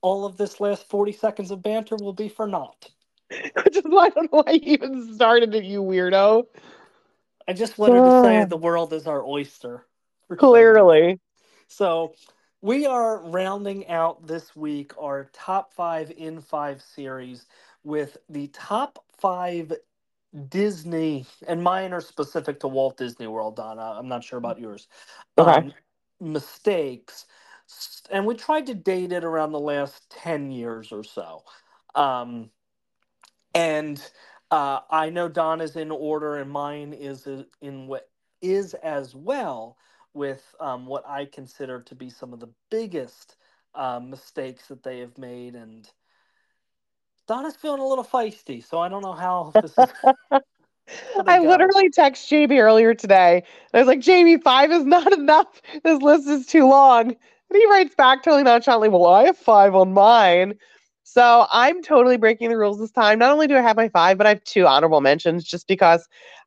all 0.00 0.24
of 0.24 0.36
this 0.36 0.58
last 0.58 0.88
40 0.88 1.12
seconds 1.12 1.52
of 1.52 1.62
banter 1.62 1.94
will 1.94 2.12
be 2.12 2.28
for 2.28 2.48
naught. 2.48 2.90
Which 3.30 3.76
is 3.76 3.84
why 3.84 4.06
I 4.06 4.08
don't 4.08 4.32
know 4.32 4.42
why 4.44 4.52
you 4.54 4.72
even 4.72 5.14
started 5.14 5.54
it, 5.54 5.62
you 5.62 5.84
weirdo. 5.84 6.46
I 7.46 7.52
just 7.52 7.78
wanted 7.78 8.02
to 8.02 8.22
say 8.24 8.44
the 8.48 8.56
world 8.56 8.92
is 8.92 9.06
our 9.06 9.24
oyster. 9.24 9.86
for 10.26 10.36
some 10.36 10.48
reason. 10.48 10.50
Clearly. 10.50 11.20
So 11.68 12.14
we 12.62 12.86
are 12.86 13.22
rounding 13.22 13.88
out 13.88 14.26
this 14.26 14.56
week 14.56 14.92
our 15.00 15.30
top 15.32 15.72
five 15.72 16.12
in 16.16 16.40
five 16.40 16.82
series 16.82 17.46
with 17.84 18.18
the 18.28 18.48
top 18.48 19.04
five 19.18 19.72
Disney, 20.48 21.26
and 21.48 21.62
mine 21.62 21.92
are 21.92 22.00
specific 22.00 22.60
to 22.60 22.68
Walt 22.68 22.96
Disney 22.98 23.26
World, 23.26 23.56
Donna. 23.56 23.94
I'm 23.98 24.08
not 24.08 24.24
sure 24.24 24.38
about 24.38 24.60
yours. 24.60 24.88
Okay. 25.38 25.66
Um, 25.66 25.74
mistakes. 26.20 27.26
And 28.10 28.26
we 28.26 28.34
tried 28.34 28.66
to 28.66 28.74
date 28.74 29.12
it 29.12 29.24
around 29.24 29.52
the 29.52 29.60
last 29.60 30.10
10 30.10 30.50
years 30.50 30.92
or 30.92 31.04
so. 31.04 31.44
Um, 31.94 32.50
and 33.54 34.02
uh, 34.50 34.80
I 34.90 35.10
know 35.10 35.28
Donna's 35.28 35.76
in 35.76 35.90
order, 35.90 36.36
and 36.36 36.50
mine 36.50 36.92
is 36.94 37.28
in 37.60 37.86
what 37.86 38.10
is 38.42 38.74
as 38.74 39.14
well 39.14 39.76
with 40.14 40.54
um, 40.60 40.86
what 40.86 41.06
I 41.06 41.24
consider 41.26 41.80
to 41.82 41.94
be 41.94 42.10
some 42.10 42.32
of 42.32 42.40
the 42.40 42.50
biggest 42.70 43.36
uh, 43.74 44.00
mistakes 44.00 44.68
that 44.68 44.82
they 44.82 45.00
have 45.00 45.18
made. 45.18 45.54
And 45.54 45.88
Donna's 47.26 47.56
feeling 47.56 47.80
a 47.80 47.86
little 47.86 48.04
feisty, 48.04 48.64
so 48.64 48.80
I 48.80 48.88
don't 48.88 49.02
know 49.02 49.12
how 49.14 49.54
this 49.60 49.78
is. 49.78 49.94
I 51.26 51.38
literally 51.38 51.90
texted 51.90 52.28
Jamie 52.28 52.58
earlier 52.58 52.94
today. 52.94 53.42
I 53.74 53.78
was 53.78 53.86
like, 53.86 54.00
Jamie, 54.00 54.38
five 54.38 54.70
is 54.70 54.84
not 54.84 55.12
enough. 55.18 55.60
This 55.84 56.00
list 56.02 56.28
is 56.28 56.46
too 56.46 56.68
long. 56.68 57.08
And 57.08 57.16
he 57.56 57.66
writes 57.66 57.94
back 57.94 58.22
totally 58.22 58.42
nonchalantly, 58.42 58.88
Well, 58.88 59.06
I 59.06 59.24
have 59.24 59.36
five 59.36 59.74
on 59.74 59.92
mine. 59.92 60.54
So 61.04 61.46
I'm 61.50 61.82
totally 61.82 62.18
breaking 62.18 62.50
the 62.50 62.58
rules 62.58 62.78
this 62.78 62.90
time. 62.90 63.18
Not 63.18 63.32
only 63.32 63.46
do 63.46 63.56
I 63.56 63.62
have 63.62 63.76
my 63.76 63.88
five, 63.88 64.18
but 64.18 64.26
I 64.26 64.30
have 64.30 64.44
two 64.44 64.66
honorable 64.66 65.00
mentions 65.00 65.44
just 65.44 65.66
because 65.66 66.06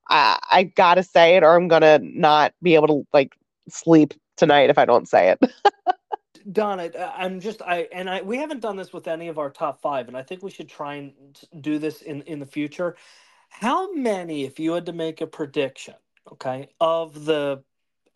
I, 0.10 0.40
I 0.52 0.64
gotta 0.64 1.04
say 1.04 1.36
it 1.36 1.44
or 1.44 1.56
I'm 1.56 1.68
gonna 1.68 2.00
not 2.04 2.54
be 2.62 2.76
able 2.76 2.88
to 2.88 3.08
like 3.14 3.36
sleep 3.70 4.14
tonight 4.38 4.70
if 4.70 4.78
I 4.78 4.86
don't 4.86 5.08
say 5.08 5.30
it. 5.30 5.52
Donna, 6.52 6.90
uh, 6.98 7.12
I'm 7.16 7.40
just 7.40 7.62
I 7.62 7.88
and 7.92 8.10
I 8.10 8.22
we 8.22 8.38
haven't 8.38 8.62
done 8.62 8.76
this 8.76 8.94
with 8.94 9.08
any 9.08 9.28
of 9.28 9.38
our 9.38 9.50
top 9.50 9.82
five, 9.82 10.08
and 10.08 10.18
I 10.18 10.24
think 10.24 10.42
we 10.42 10.50
should 10.50 10.70
try 10.70 10.96
and 10.96 11.14
do 11.62 11.78
this 11.78 12.02
in 12.02 12.22
in 12.24 12.40
the 12.40 12.46
future. 12.46 12.96
How 13.50 13.92
many, 13.94 14.46
if 14.46 14.60
you 14.60 14.72
had 14.74 14.86
to 14.86 14.94
make 14.94 15.22
a 15.22 15.28
prediction, 15.28 15.96
okay, 16.32 16.70
of 16.80 17.26
the, 17.26 17.62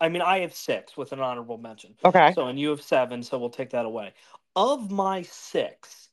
I 0.00 0.08
mean, 0.08 0.22
I 0.22 0.40
have 0.40 0.54
six 0.54 0.96
with 0.96 1.12
an 1.12 1.20
honorable 1.20 1.58
mention. 1.58 1.94
Okay. 2.04 2.32
So 2.34 2.46
and 2.46 2.58
you 2.58 2.70
have 2.70 2.82
seven, 2.82 3.22
so 3.22 3.38
we'll 3.38 3.50
take 3.50 3.70
that 3.70 3.84
away. 3.84 4.14
Of 4.56 4.90
my 4.90 5.22
six, 5.22 6.08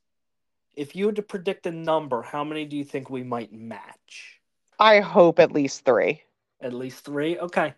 if 0.74 0.94
you 0.94 1.06
had 1.06 1.16
to 1.16 1.22
predict 1.22 1.66
a 1.66 1.72
number, 1.72 2.20
how 2.20 2.44
many 2.44 2.66
do 2.66 2.76
you 2.76 2.84
think 2.84 3.08
we 3.08 3.22
might 3.22 3.52
match? 3.52 4.40
I 4.78 5.00
hope 5.00 5.38
at 5.38 5.52
least 5.52 5.84
three. 5.84 6.22
At 6.60 6.74
least 6.74 7.04
three. 7.04 7.38
Okay. 7.38 7.74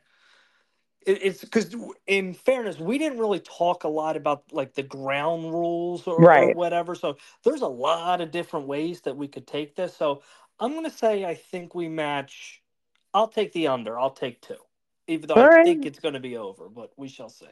It, 1.06 1.20
it's 1.22 1.42
because, 1.42 1.74
in 2.06 2.34
fairness, 2.34 2.78
we 2.78 2.98
didn't 2.98 3.18
really 3.18 3.40
talk 3.40 3.84
a 3.84 3.88
lot 3.88 4.16
about 4.16 4.44
like 4.52 4.74
the 4.74 4.82
ground 4.82 5.52
rules 5.52 6.06
or, 6.06 6.30
or 6.32 6.50
whatever. 6.50 6.94
So 6.94 7.16
there's 7.44 7.62
a 7.62 7.68
lot 7.68 8.20
of 8.20 8.32
different 8.32 8.66
ways 8.66 9.02
that 9.02 9.16
we 9.16 9.28
could 9.28 9.46
take 9.46 9.76
this. 9.76 9.96
So 9.96 10.22
I'm 10.60 10.74
gonna 10.74 10.90
say 10.90 11.24
I 11.24 11.34
think 11.34 11.74
we 11.74 11.88
match. 11.88 12.62
I'll 13.14 13.28
take 13.28 13.52
the 13.52 13.68
under. 13.68 13.98
I'll 13.98 14.10
take 14.10 14.42
two, 14.42 14.56
even 15.08 15.28
though 15.28 15.36
All 15.36 15.44
I 15.44 15.48
right. 15.48 15.64
think 15.64 15.86
it's 15.86 16.00
gonna 16.00 16.20
be 16.20 16.36
over, 16.36 16.68
but 16.68 16.92
we 16.96 17.08
shall 17.08 17.30
see. 17.30 17.46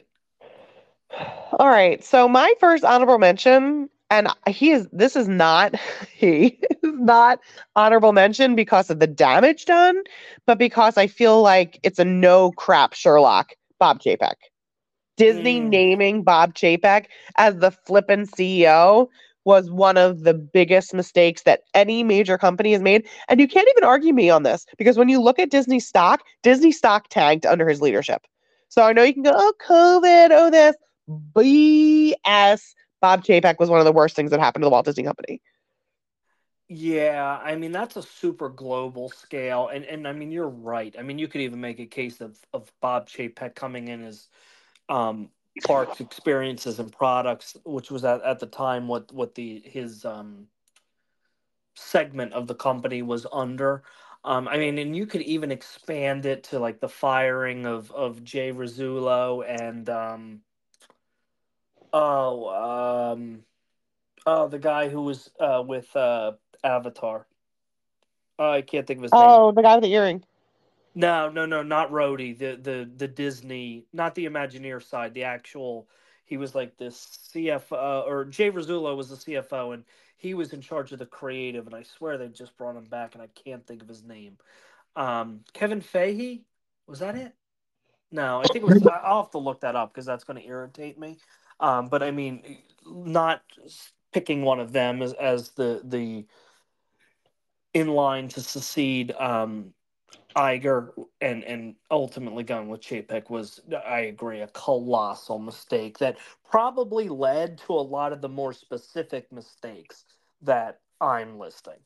All 1.59 1.69
right. 1.69 2.03
So 2.05 2.29
my 2.29 2.55
first 2.61 2.85
honorable 2.85 3.19
mention, 3.19 3.91
and 4.11 4.29
he 4.49 4.71
is 4.71 4.89
this 4.93 5.17
is 5.17 5.29
not 5.29 5.75
he 6.15 6.59
is 6.83 6.95
not 6.99 7.41
honorable 7.77 8.13
mention 8.13 8.55
because 8.55 8.91
of 8.91 9.01
the 9.01 9.07
damage 9.07 9.65
done, 9.65 10.03
but 10.47 10.59
because 10.59 10.97
I 10.97 11.07
feel 11.07 11.43
like 11.43 11.81
it's 11.83 11.99
a 11.99 12.05
no 12.05 12.53
crap 12.53 12.95
Sherlock, 12.95 13.53
Bob 13.79 14.01
Chapek. 14.01 14.35
Disney 15.17 15.61
Mm. 15.61 15.69
naming 15.69 16.23
Bob 16.25 16.55
Chapek 16.55 17.07
as 17.37 17.57
the 17.57 17.71
flippin' 17.71 18.27
CEO 18.27 19.09
was 19.45 19.71
one 19.71 19.97
of 19.97 20.25
the 20.25 20.35
biggest 20.35 20.95
mistakes 20.95 21.43
that 21.43 21.63
any 21.75 22.03
major 22.03 22.39
company 22.39 22.73
has 22.73 22.83
made. 22.83 23.07
And 23.29 23.41
you 23.41 23.47
can't 23.47 23.69
even 23.77 23.85
argue 23.85 24.13
me 24.13 24.31
on 24.31 24.43
this 24.43 24.67
because 24.79 24.97
when 24.97 25.09
you 25.09 25.21
look 25.21 25.39
at 25.39 25.51
Disney 25.51 25.81
stock, 25.81 26.23
Disney 26.43 26.73
stock 26.73 27.09
tanked 27.11 27.47
under 27.47 27.69
his 27.69 27.81
leadership. 27.81 28.23
So 28.71 28.83
I 28.83 28.93
know 28.93 29.03
you 29.03 29.13
can 29.13 29.23
go, 29.23 29.33
oh, 29.35 29.53
COVID, 29.65 30.29
oh, 30.33 30.51
this. 30.51 30.77
BS. 31.09 32.75
Bob 33.05 33.23
Chapek 33.23 33.59
was 33.59 33.69
one 33.69 33.81
of 33.81 33.85
the 33.85 33.93
worst 33.93 34.17
things 34.17 34.31
that 34.31 34.41
happened 34.41 34.63
to 34.63 34.65
the 34.65 34.71
Walt 34.71 34.87
Disney 34.87 35.03
Company. 35.05 35.43
Yeah, 36.71 37.39
I 37.45 37.55
mean 37.55 37.71
that's 37.71 37.97
a 37.97 38.03
super 38.03 38.49
global 38.49 39.11
scale, 39.11 39.69
and 39.69 39.85
and 39.85 40.09
I 40.09 40.13
mean 40.15 40.33
you're 40.33 40.49
right. 40.49 40.97
I 40.99 41.03
mean 41.03 41.19
you 41.19 41.29
could 41.29 41.43
even 41.43 41.61
make 41.61 41.81
a 41.81 41.85
case 41.85 42.23
of 42.23 42.39
of 42.55 42.73
Bob 42.81 43.11
Chapek 43.11 43.55
coming 43.55 43.89
in 43.89 44.03
as 44.05 44.29
um 44.89 45.29
parks 45.67 46.01
experiences 46.01 46.79
and 46.79 46.91
products, 46.91 47.59
which 47.67 47.91
was 47.91 48.07
at, 48.07 48.23
at 48.23 48.39
the 48.39 48.47
time 48.47 48.89
what 48.89 49.13
what 49.13 49.35
the 49.35 49.61
his 49.67 50.07
um 50.07 50.49
segment 51.75 52.33
of 52.33 52.47
the 52.47 52.55
company 52.55 53.03
was 53.03 53.27
under. 53.31 53.83
Um, 54.25 54.49
I 54.49 54.57
mean, 54.57 54.79
and 54.79 54.97
you 54.97 55.05
could 55.05 55.21
even 55.21 55.53
expand 55.53 56.25
it 56.25 56.45
to 56.45 56.59
like 56.59 56.81
the 56.81 56.89
firing 56.89 57.67
of 57.67 57.93
of 57.93 58.25
Jay 58.25 58.51
Rasulo 58.51 59.45
and 59.47 59.91
um 59.91 60.41
oh 61.95 63.15
um 63.15 63.41
oh 64.27 64.49
the 64.49 64.59
guy 64.59 64.89
who 64.89 65.01
was 65.03 65.31
uh 65.41 65.63
with 65.67 65.95
uh 65.97 66.33
Avatar. 66.63 67.27
Oh, 68.39 68.51
I 68.51 68.63
can't 68.63 68.87
think 68.87 68.99
of 68.99 69.05
his 69.05 69.13
name. 69.13 69.23
Oh, 69.23 69.53
the 69.53 69.63
guy 69.63 69.77
with 69.77 69.85
the 69.85 69.95
earring. 69.95 70.25
No, 70.95 71.29
no, 71.29 71.47
no, 71.47 71.63
not 71.63 71.91
Rohde. 71.91 72.39
The 72.39 72.57
the 72.57 72.91
the 72.97 73.09
Disney, 73.09 73.85
not 73.93 74.15
the 74.15 74.27
Imagineer 74.27 74.83
side. 74.83 75.15
The 75.15 75.25
actual, 75.25 75.89
he 76.25 76.37
was 76.37 76.55
like 76.55 76.77
this 76.77 77.31
CFO, 77.33 78.07
or 78.07 78.25
Jay 78.25 78.51
Rasulo 78.51 78.97
was 78.97 79.11
the 79.11 79.17
CFO, 79.17 79.75
and 79.75 79.85
he 80.17 80.35
was 80.35 80.53
in 80.53 80.61
charge 80.61 80.93
of 80.93 80.99
the 80.99 81.07
creative. 81.07 81.67
And 81.67 81.75
I 81.75 81.83
swear 81.83 82.17
they 82.19 82.29
just 82.29 82.57
brought 82.57 82.77
him 82.77 82.85
back, 82.85 83.15
and 83.15 83.23
I 83.23 83.29
can't 83.45 83.67
think 83.67 83.83
of 83.83 83.89
his 83.89 84.03
name. 84.03 84.39
Um, 84.97 85.41
Kevin 85.53 85.81
Fahey, 85.81 86.45
was 86.87 87.01
that 87.01 87.17
it? 87.17 87.33
No, 88.13 88.41
I 88.41 88.45
think 88.45 88.65
it 88.65 88.69
was. 88.69 88.87
I'll 88.87 89.23
have 89.23 89.33
to 89.33 89.39
look 89.39 89.61
that 89.61 89.75
up 89.75 89.93
because 89.93 90.07
that's 90.07 90.25
going 90.25 90.41
to 90.41 90.49
irritate 90.49 90.99
me. 90.99 91.19
Um, 91.61 91.89
but 91.89 92.03
I 92.03 92.11
mean, 92.11 92.59
not 92.87 93.43
picking 94.13 94.43
one 94.43 94.61
of 94.61 94.73
them 94.73 95.03
as 95.03 95.13
as 95.15 95.51
the 95.51 95.81
the 95.85 96.27
in 97.73 97.89
line 97.89 98.29
to 98.29 98.41
succeed. 98.41 99.13
Um, 99.13 99.75
Iger 100.37 100.91
and 101.21 101.45
and 101.45 101.77
ultimately 101.91 102.43
going 102.43 102.69
with 102.69 102.81
Chapek 102.81 103.31
was, 103.31 103.61
I 103.87 104.01
agree, 104.01 104.41
a 104.41 104.49
colossal 104.49 105.39
mistake 105.39 105.99
that 105.99 106.17
probably 106.49 107.09
led 107.09 107.59
to 107.59 107.73
a 107.75 107.75
lot 107.75 108.13
of 108.13 108.21
the 108.21 108.29
more 108.29 108.53
specific 108.53 109.31
mistakes 109.31 110.05
that 110.43 110.81
I'm 111.01 111.39
listing. 111.39 111.79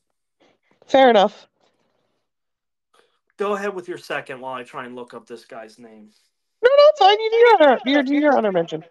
Fair 0.87 1.09
enough. 1.09 1.47
Go 3.37 3.53
ahead 3.53 3.73
with 3.73 3.87
your 3.87 3.97
second 3.97 4.41
while 4.41 4.55
I 4.55 4.63
try 4.63 4.85
and 4.85 4.95
look 4.95 5.13
up 5.13 5.27
this 5.27 5.45
guy's 5.45 5.77
name. 5.77 6.09
No, 6.63 6.69
no, 6.69 6.83
it's 6.89 6.99
fine. 6.99 7.19
You 7.19 7.29
do 7.29 7.37
your 7.37 7.53
honor. 7.53 7.79
You 7.85 8.03
do 8.03 8.13
your 8.15 8.37
honor 8.37 8.51
mention. 8.51 8.83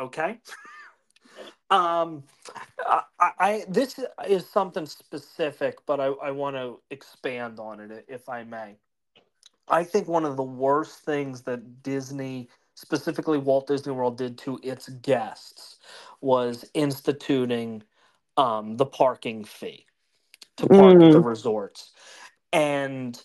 Okay. 0.00 0.38
Um, 1.70 2.24
I, 2.84 3.02
I, 3.38 3.64
this 3.68 4.00
is 4.26 4.48
something 4.48 4.86
specific, 4.86 5.78
but 5.86 6.00
I, 6.00 6.06
I 6.06 6.30
want 6.32 6.56
to 6.56 6.80
expand 6.90 7.60
on 7.60 7.80
it 7.80 8.04
if 8.08 8.28
I 8.28 8.42
may. 8.44 8.76
I 9.68 9.84
think 9.84 10.08
one 10.08 10.24
of 10.24 10.36
the 10.36 10.42
worst 10.42 11.04
things 11.04 11.42
that 11.42 11.82
Disney, 11.82 12.48
specifically 12.74 13.38
Walt 13.38 13.68
Disney 13.68 13.92
World, 13.92 14.18
did 14.18 14.36
to 14.38 14.58
its 14.62 14.88
guests 14.88 15.78
was 16.20 16.64
instituting 16.74 17.84
um, 18.36 18.76
the 18.76 18.86
parking 18.86 19.44
fee 19.44 19.86
to 20.56 20.66
park 20.66 21.02
at 21.02 21.12
the 21.12 21.20
Mm. 21.20 21.24
resorts, 21.24 21.92
and 22.52 23.22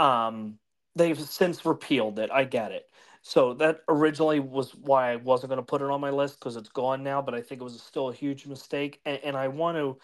um, 0.00 0.58
they've 0.96 1.20
since 1.20 1.64
repealed 1.64 2.18
it. 2.18 2.30
I 2.32 2.44
get 2.44 2.72
it. 2.72 2.90
So 3.24 3.54
that 3.56 3.80
originally 3.88 4.40
was 4.40 4.76
why 4.76 5.12
I 5.12 5.16
wasn't 5.16 5.50
going 5.50 5.58
to 5.58 5.64
put 5.66 5.82
it 5.82 5.90
on 5.90 6.00
my 6.02 6.10
list 6.10 6.40
because 6.40 6.56
it's 6.56 6.70
gone 6.70 7.04
now. 7.04 7.22
But 7.22 7.34
I 7.36 7.42
think 7.42 7.62
it 7.62 7.64
was 7.64 7.82
still 7.82 8.10
a 8.10 8.14
huge 8.14 8.46
mistake, 8.46 9.00
and, 9.06 9.20
and 9.24 9.36
I 9.38 9.48
want 9.48 9.78
to 9.78 9.98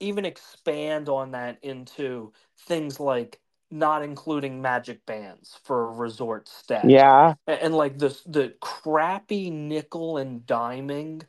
even 0.00 0.26
expand 0.26 1.08
on 1.08 1.32
that 1.32 1.58
into 1.62 2.32
things 2.58 3.00
like 3.00 3.40
not 3.70 4.02
including 4.04 4.62
magic 4.62 5.06
bands 5.06 5.58
for 5.64 5.92
resort 5.92 6.48
stay. 6.48 6.90
Yeah. 6.90 7.34
and, 7.48 7.60
and 7.60 7.74
like 7.76 7.98
the 7.98 8.10
the 8.26 8.54
crappy 8.62 9.50
nickel 9.50 10.18
and 10.18 10.46
diming 10.46 11.22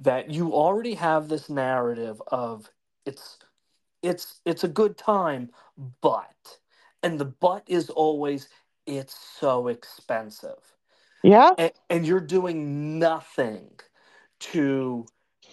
that 0.00 0.30
you 0.30 0.54
already 0.54 0.94
have 0.94 1.28
this 1.28 1.50
narrative 1.50 2.22
of 2.28 2.70
it's 3.06 3.38
it's 4.02 4.40
it's 4.46 4.64
a 4.64 4.68
good 4.68 4.98
time 4.98 5.50
but 6.02 6.58
and 7.04 7.20
the 7.20 7.26
but 7.26 7.64
is 7.68 7.90
always 7.90 8.48
it's 8.86 9.16
so 9.40 9.68
expensive 9.68 10.71
Yeah. 11.22 11.52
and, 11.56 11.72
and 11.90 12.06
you're 12.06 12.20
doing 12.20 12.98
nothing 12.98 13.70
to 14.40 15.06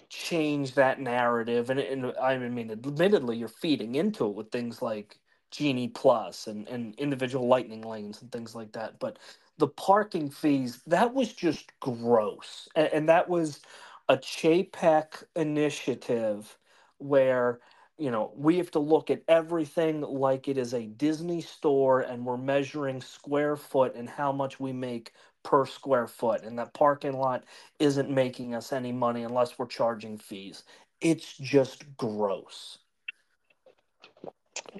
change 0.09 0.75
that 0.75 0.99
narrative. 0.99 1.69
And, 1.69 1.79
and 1.79 2.13
i 2.21 2.37
mean 2.37 2.71
admittedly 2.71 3.37
you're 3.37 3.47
feeding 3.47 3.95
into 3.95 4.27
it 4.27 4.35
with 4.35 4.51
things 4.51 4.81
like 4.81 5.19
genie 5.51 5.89
plus 5.89 6.47
and, 6.47 6.67
and 6.67 6.95
individual 6.97 7.47
lightning 7.47 7.81
lanes 7.81 8.21
and 8.21 8.31
things 8.31 8.55
like 8.55 8.71
that. 8.73 8.99
But 8.99 9.19
the 9.57 9.67
parking 9.67 10.29
fees 10.29 10.81
that 10.87 11.13
was 11.13 11.33
just 11.33 11.71
gross. 11.79 12.67
And, 12.75 12.87
and 12.93 13.09
that 13.09 13.29
was 13.29 13.61
a 14.09 14.17
chapek 14.17 15.23
initiative 15.35 16.57
where 16.99 17.59
you 17.97 18.11
know 18.11 18.31
we 18.35 18.57
have 18.57 18.71
to 18.71 18.79
look 18.79 19.09
at 19.11 19.21
everything 19.27 20.01
like 20.01 20.47
it 20.47 20.57
is 20.57 20.73
a 20.73 20.87
disney 20.87 21.41
store 21.41 22.01
and 22.01 22.25
we're 22.25 22.37
measuring 22.37 23.01
square 23.01 23.55
foot 23.55 23.95
and 23.95 24.09
how 24.09 24.31
much 24.31 24.59
we 24.59 24.71
make 24.73 25.09
per 25.43 25.65
square 25.65 26.07
foot 26.07 26.43
and 26.43 26.59
that 26.59 26.73
parking 26.73 27.13
lot 27.13 27.43
isn't 27.79 28.09
making 28.09 28.53
us 28.53 28.73
any 28.73 28.91
money 28.91 29.23
unless 29.23 29.57
we're 29.57 29.65
charging 29.65 30.17
fees 30.17 30.63
it's 31.01 31.37
just 31.37 31.85
gross 31.97 32.79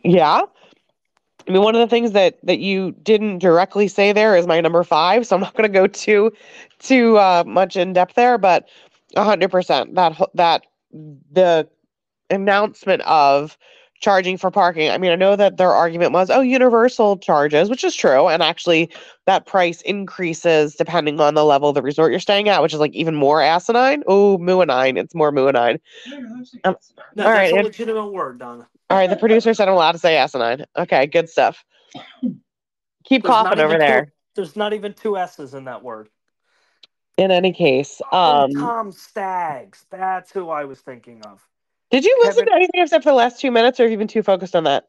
Yeah. 0.04 0.42
I 1.48 1.52
mean, 1.52 1.64
one 1.64 1.76
of 1.76 1.82
the 1.82 1.88
things 1.88 2.12
that 2.12 2.38
that 2.44 2.60
you 2.60 2.92
didn't 3.04 3.40
directly 3.40 3.88
say 3.88 4.12
there 4.12 4.36
is 4.36 4.46
my 4.46 4.62
number 4.62 4.84
five, 4.84 5.26
so 5.26 5.36
I'm 5.36 5.42
not 5.42 5.56
going 5.56 5.72
to 5.72 5.80
go 5.80 5.88
too 5.88 6.32
too 6.80 7.18
uh, 7.18 7.44
much 7.46 7.76
in 7.76 7.94
depth 7.94 8.16
there, 8.16 8.38
but 8.38 8.68
hundred 9.18 9.50
percent 9.50 9.96
that 9.96 10.16
that 10.36 10.66
the 10.92 11.68
announcement 12.30 13.02
of 13.04 13.58
charging 14.00 14.38
for 14.38 14.50
parking. 14.50 14.90
I 14.90 14.98
mean, 14.98 15.12
I 15.12 15.16
know 15.16 15.36
that 15.36 15.58
their 15.58 15.72
argument 15.74 16.12
was, 16.14 16.30
oh, 16.30 16.42
Universal 16.42 17.18
charges, 17.18 17.70
which 17.70 17.84
is 17.84 17.96
true, 17.96 18.28
and 18.28 18.42
actually 18.42 18.90
that 19.26 19.46
price 19.46 19.82
increases 19.82 20.76
depending 20.76 21.20
on 21.20 21.34
the 21.34 21.44
level 21.46 21.70
of 21.70 21.76
the 21.76 21.82
resort 21.82 22.12
you're 22.12 22.20
staying 22.20 22.50
at, 22.50 22.62
which 22.62 22.74
is 22.74 22.80
like 22.80 22.94
even 22.94 23.16
more 23.16 23.42
asinine. 23.42 24.04
Oh, 24.08 24.38
muinine, 24.38 24.98
it's 24.98 25.14
more 25.14 25.32
muinine. 25.32 25.80
Um, 26.14 26.24
no, 26.64 26.74
All 26.74 26.76
that's 27.16 27.28
right, 27.28 27.52
a 27.52 27.56
and- 27.56 27.66
legitimate 27.66 28.08
word 28.08 28.40
donna 28.40 28.68
All 28.90 28.98
right, 28.98 29.10
the 29.10 29.16
producer 29.18 29.54
said 29.54 29.68
I'm 29.68 29.74
allowed 29.74 29.94
to 29.94 30.00
say 30.00 30.18
asinine. 30.18 30.66
Okay, 30.78 31.06
good 31.06 31.30
stuff. 31.30 31.64
Keep 33.06 33.24
There's 33.24 33.32
coughing 33.34 33.60
over 33.60 33.74
even 33.76 33.80
two- 33.80 33.86
there. 33.86 34.14
there's 34.36 34.56
not 34.56 34.74
even 34.74 34.94
two 34.94 35.18
s's 35.18 35.54
in 35.54 35.66
that 35.66 35.84
word 35.84 36.08
In 37.18 37.32
any 37.32 37.52
case, 37.52 38.02
Oh, 38.12 38.44
um, 38.44 38.52
tom 38.54 38.92
staggs 38.92 39.86
that's 39.90 40.32
who 40.32 40.50
i 40.50 40.64
was 40.66 40.80
thinking 40.80 41.22
of 41.26 41.42
did 41.90 42.06
you 42.06 42.18
listen 42.22 42.46
Kevin- 42.46 42.46
to 42.48 42.56
anything 42.56 42.82
except 42.82 43.04
for 43.04 43.10
the 43.10 43.16
last 43.16 43.40
two 43.40 43.52
minutes, 43.52 43.80
or 43.80 43.84
have 43.84 43.92
you 43.92 43.98
been 43.98 44.08
too 44.08 44.24
focused 44.24 44.56
on 44.56 44.64
that? 44.66 44.88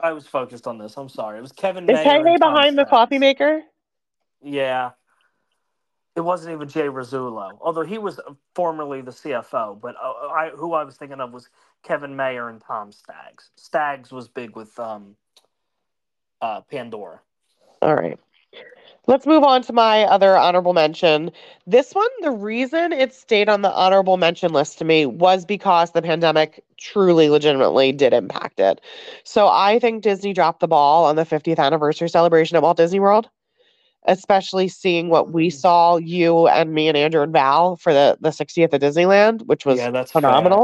I 0.00 0.12
was 0.12 0.26
focused 0.26 0.66
on 0.66 0.78
this. 0.78 0.96
I'm 0.96 1.08
sorry. 1.08 1.38
It 1.38 1.42
was 1.42 1.52
Kevin 1.52 1.84
Is 1.84 1.94
Mayer 1.94 2.24
Hey 2.24 2.30
Hey 2.32 2.36
behind 2.38 2.76
the 2.78 2.84
coffee 2.84 3.18
maker? 3.18 3.62
Yeah. 4.42 4.90
It 6.16 6.20
wasn't 6.20 6.54
even 6.54 6.68
Jay 6.68 6.86
Rasulo, 6.86 7.58
although 7.60 7.82
he 7.82 7.98
was 7.98 8.20
formerly 8.54 9.00
the 9.00 9.10
CFO. 9.10 9.80
But 9.80 9.96
uh, 10.00 10.28
I, 10.28 10.50
who 10.50 10.72
I 10.72 10.84
was 10.84 10.96
thinking 10.96 11.20
of 11.20 11.32
was 11.32 11.48
Kevin 11.82 12.14
Mayer 12.14 12.48
and 12.48 12.60
Tom 12.60 12.92
Staggs. 12.92 13.50
Staggs 13.56 14.12
was 14.12 14.28
big 14.28 14.54
with 14.54 14.78
um, 14.78 15.16
uh, 16.40 16.60
Pandora. 16.62 17.20
All 17.82 17.94
right. 17.94 18.18
Let's 19.06 19.26
move 19.26 19.42
on 19.44 19.62
to 19.62 19.72
my 19.72 20.04
other 20.04 20.36
honorable 20.36 20.72
mention. 20.72 21.30
This 21.66 21.92
one, 21.92 22.08
the 22.22 22.30
reason 22.30 22.92
it 22.92 23.12
stayed 23.12 23.50
on 23.50 23.60
the 23.62 23.72
honorable 23.72 24.16
mention 24.16 24.52
list 24.52 24.78
to 24.78 24.84
me 24.84 25.04
was 25.04 25.44
because 25.44 25.90
the 25.92 26.00
pandemic 26.02 26.64
truly, 26.78 27.28
legitimately 27.28 27.92
did 27.92 28.14
impact 28.14 28.60
it. 28.60 28.80
So 29.24 29.48
I 29.48 29.78
think 29.78 30.02
Disney 30.02 30.32
dropped 30.32 30.60
the 30.60 30.68
ball 30.68 31.04
on 31.04 31.16
the 31.16 31.24
50th 31.26 31.58
anniversary 31.58 32.08
celebration 32.08 32.56
at 32.56 32.62
Walt 32.62 32.78
Disney 32.78 32.98
World, 33.00 33.28
especially 34.06 34.68
seeing 34.68 35.10
what 35.10 35.32
we 35.32 35.48
Mm. 35.48 35.52
saw, 35.52 35.96
you 35.96 36.48
and 36.48 36.72
me 36.72 36.88
and 36.88 36.96
Andrew 36.96 37.22
and 37.22 37.32
Val 37.32 37.76
for 37.76 37.92
the, 37.92 38.16
the 38.20 38.30
60th 38.32 38.72
at 38.72 38.80
Disneyland, 38.80 39.42
which 39.46 39.66
was 39.66 39.78
yeah, 39.78 39.90
that's 39.90 40.12
fair. 40.12 40.60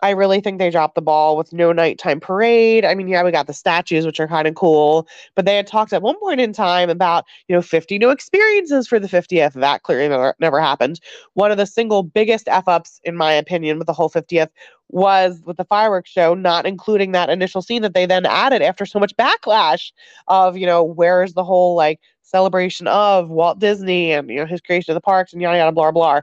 I 0.00 0.10
really 0.10 0.40
think 0.40 0.58
they 0.58 0.70
dropped 0.70 0.94
the 0.94 1.02
ball 1.02 1.36
with 1.36 1.52
no 1.52 1.72
nighttime 1.72 2.20
parade. 2.20 2.84
I 2.84 2.94
mean, 2.94 3.08
yeah, 3.08 3.24
we 3.24 3.32
got 3.32 3.46
the 3.48 3.52
statues, 3.52 4.06
which 4.06 4.20
are 4.20 4.28
kind 4.28 4.46
of 4.46 4.54
cool, 4.54 5.08
but 5.34 5.44
they 5.44 5.56
had 5.56 5.66
talked 5.66 5.92
at 5.92 6.02
one 6.02 6.18
point 6.20 6.40
in 6.40 6.52
time 6.52 6.88
about, 6.88 7.24
you 7.48 7.56
know, 7.56 7.62
50 7.62 7.98
new 7.98 8.10
experiences 8.10 8.86
for 8.86 9.00
the 9.00 9.08
50th. 9.08 9.54
That 9.54 9.82
clearly 9.82 10.08
never, 10.08 10.34
never 10.38 10.60
happened. 10.60 11.00
One 11.34 11.50
of 11.50 11.56
the 11.56 11.66
single 11.66 12.02
biggest 12.04 12.48
F 12.48 12.68
ups, 12.68 13.00
in 13.04 13.16
my 13.16 13.32
opinion, 13.32 13.78
with 13.78 13.86
the 13.86 13.92
whole 13.92 14.08
50th 14.08 14.50
was 14.90 15.42
with 15.44 15.56
the 15.56 15.64
fireworks 15.64 16.10
show, 16.10 16.32
not 16.34 16.64
including 16.64 17.12
that 17.12 17.28
initial 17.28 17.60
scene 17.60 17.82
that 17.82 17.92
they 17.94 18.06
then 18.06 18.24
added 18.24 18.62
after 18.62 18.86
so 18.86 18.98
much 18.98 19.14
backlash 19.16 19.92
of, 20.28 20.56
you 20.56 20.66
know, 20.66 20.82
where's 20.82 21.34
the 21.34 21.44
whole 21.44 21.74
like 21.74 22.00
celebration 22.22 22.86
of 22.86 23.30
Walt 23.30 23.58
Disney 23.58 24.12
and, 24.12 24.28
you 24.28 24.36
know, 24.36 24.46
his 24.46 24.60
creation 24.60 24.92
of 24.92 24.94
the 24.94 25.00
parks 25.00 25.32
and 25.32 25.42
yada, 25.42 25.58
yada, 25.58 25.72
blah, 25.72 25.90
blah. 25.90 26.20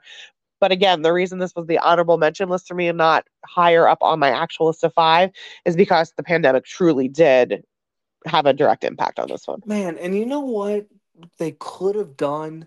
But 0.66 0.72
again, 0.72 1.04
the 1.04 1.14
reason 1.14 1.38
this 1.38 1.56
was 1.56 1.68
the 1.68 1.78
honorable 1.78 2.18
mention 2.18 2.50
list 2.50 2.68
for 2.68 2.74
me 2.74 2.88
and 2.88 2.98
not 2.98 3.28
higher 3.46 3.88
up 3.88 4.00
on 4.02 4.18
my 4.18 4.32
actual 4.32 4.66
list 4.66 4.84
of 4.84 4.96
five 4.96 5.30
is 5.64 5.76
because 5.76 6.12
the 6.18 6.24
pandemic 6.24 6.66
truly 6.66 7.08
did 7.08 7.64
have 8.26 8.48
a 8.48 8.54
direct 8.54 8.84
impact 8.84 9.20
on 9.20 9.28
this 9.28 9.48
one. 9.48 9.62
Man, 9.64 9.96
and 10.00 10.18
you 10.18 10.26
know 10.26 10.40
what 10.40 10.88
they 11.38 11.52
could 11.60 11.94
have 11.96 12.18
done? 12.18 12.66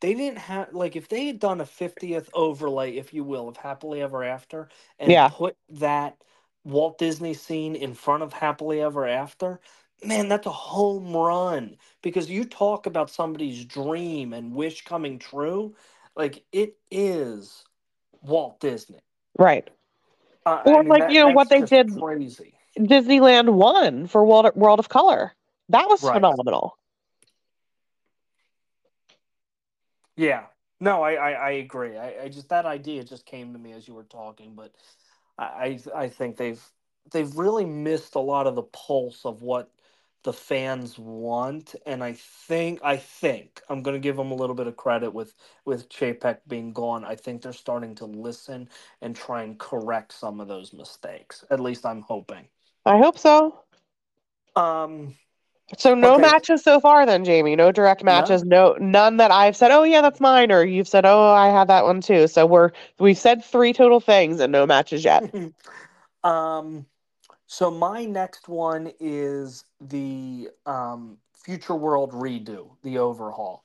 They 0.00 0.14
didn't 0.14 0.38
have 0.38 0.72
like 0.72 0.94
if 0.94 1.08
they 1.08 1.26
had 1.26 1.40
done 1.40 1.60
a 1.60 1.64
50th 1.66 2.28
overlay, 2.34 2.92
if 2.98 3.12
you 3.12 3.24
will, 3.24 3.48
of 3.48 3.56
Happily 3.56 4.00
Ever 4.00 4.22
After 4.22 4.68
and 5.00 5.10
Yeah. 5.10 5.30
put 5.30 5.56
that 5.70 6.22
Walt 6.62 6.98
Disney 6.98 7.34
scene 7.34 7.74
in 7.74 7.94
front 7.94 8.22
of 8.22 8.32
Happily 8.32 8.80
Ever 8.80 9.08
After, 9.08 9.58
man, 10.04 10.28
that's 10.28 10.46
a 10.46 10.50
home 10.52 11.16
run. 11.16 11.78
Because 12.00 12.30
you 12.30 12.44
talk 12.44 12.86
about 12.86 13.10
somebody's 13.10 13.64
dream 13.64 14.32
and 14.32 14.54
wish 14.54 14.84
coming 14.84 15.18
true, 15.18 15.74
like 16.20 16.44
it 16.52 16.76
is 16.90 17.64
Walt 18.20 18.60
Disney. 18.60 19.00
Right. 19.38 19.68
Uh, 20.44 20.62
Or 20.66 20.84
like, 20.84 21.10
you 21.12 21.20
know, 21.20 21.30
what 21.30 21.48
they 21.48 21.62
did- 21.62 21.98
crazy. 21.98 22.54
Disneyland 22.78 23.48
won 23.48 24.06
for 24.06 24.24
World 24.24 24.54
World 24.54 24.78
of 24.78 24.88
Color. 24.88 25.32
That 25.70 25.88
was 25.88 26.02
Right. 26.02 26.14
phenomenal. 26.14 26.76
Yeah. 30.16 30.44
No, 30.78 31.02
I, 31.02 31.12
I, 31.14 31.30
I 31.30 31.50
agree. 31.52 31.96
I, 31.96 32.24
I 32.24 32.28
just 32.28 32.48
that 32.50 32.66
idea 32.66 33.02
just 33.04 33.24
came 33.26 33.52
to 33.54 33.58
me 33.58 33.72
as 33.72 33.88
you 33.88 33.94
were 33.94 34.04
talking, 34.04 34.54
but 34.54 34.72
I, 35.38 35.78
I 35.94 36.02
I 36.04 36.08
think 36.08 36.36
they've 36.36 36.62
they've 37.12 37.34
really 37.36 37.64
missed 37.64 38.14
a 38.14 38.20
lot 38.20 38.46
of 38.46 38.54
the 38.54 38.62
pulse 38.62 39.24
of 39.24 39.42
what 39.42 39.70
the 40.22 40.32
fans 40.32 40.98
want, 40.98 41.74
and 41.86 42.04
I 42.04 42.12
think 42.14 42.80
I 42.82 42.96
think 42.96 43.62
I'm 43.68 43.82
gonna 43.82 43.98
give 43.98 44.16
them 44.16 44.30
a 44.30 44.34
little 44.34 44.56
bit 44.56 44.66
of 44.66 44.76
credit 44.76 45.12
with 45.14 45.34
with 45.64 45.88
Chapek 45.88 46.40
being 46.48 46.72
gone. 46.72 47.04
I 47.04 47.16
think 47.16 47.42
they're 47.42 47.52
starting 47.52 47.94
to 47.96 48.06
listen 48.06 48.68
and 49.00 49.16
try 49.16 49.42
and 49.42 49.58
correct 49.58 50.12
some 50.12 50.40
of 50.40 50.48
those 50.48 50.72
mistakes. 50.72 51.44
At 51.50 51.60
least 51.60 51.86
I'm 51.86 52.02
hoping. 52.02 52.48
I 52.86 52.98
hope 52.98 53.18
so. 53.18 53.60
Um, 54.56 55.16
So 55.78 55.94
no 55.94 56.18
Okay. 56.18 56.22
matches 56.22 56.62
so 56.64 56.80
far 56.80 57.06
then, 57.06 57.24
Jamie. 57.24 57.56
No 57.56 57.70
direct 57.72 58.02
No. 58.02 58.12
matches. 58.12 58.44
No 58.44 58.76
none 58.80 59.18
that 59.18 59.30
I've 59.30 59.56
said, 59.56 59.70
"Oh 59.70 59.84
yeah, 59.84 60.02
that's 60.02 60.20
mine," 60.20 60.50
or 60.52 60.64
you've 60.64 60.88
said, 60.88 61.06
"Oh, 61.06 61.30
I 61.30 61.48
have 61.48 61.68
that 61.68 61.84
one 61.84 62.00
too." 62.00 62.26
So 62.26 62.44
we're 62.46 62.72
we've 62.98 63.18
said 63.18 63.44
three 63.44 63.72
total 63.72 64.00
things 64.00 64.40
and 64.40 64.52
no 64.52 64.66
matches 64.66 65.04
yet. 65.04 65.32
um, 66.24 66.86
so 67.50 67.68
my 67.68 68.04
next 68.04 68.48
one 68.48 68.92
is 69.00 69.64
the 69.80 70.50
um, 70.66 71.18
Future 71.34 71.74
World 71.74 72.12
redo, 72.12 72.76
the 72.84 72.98
overhaul. 72.98 73.64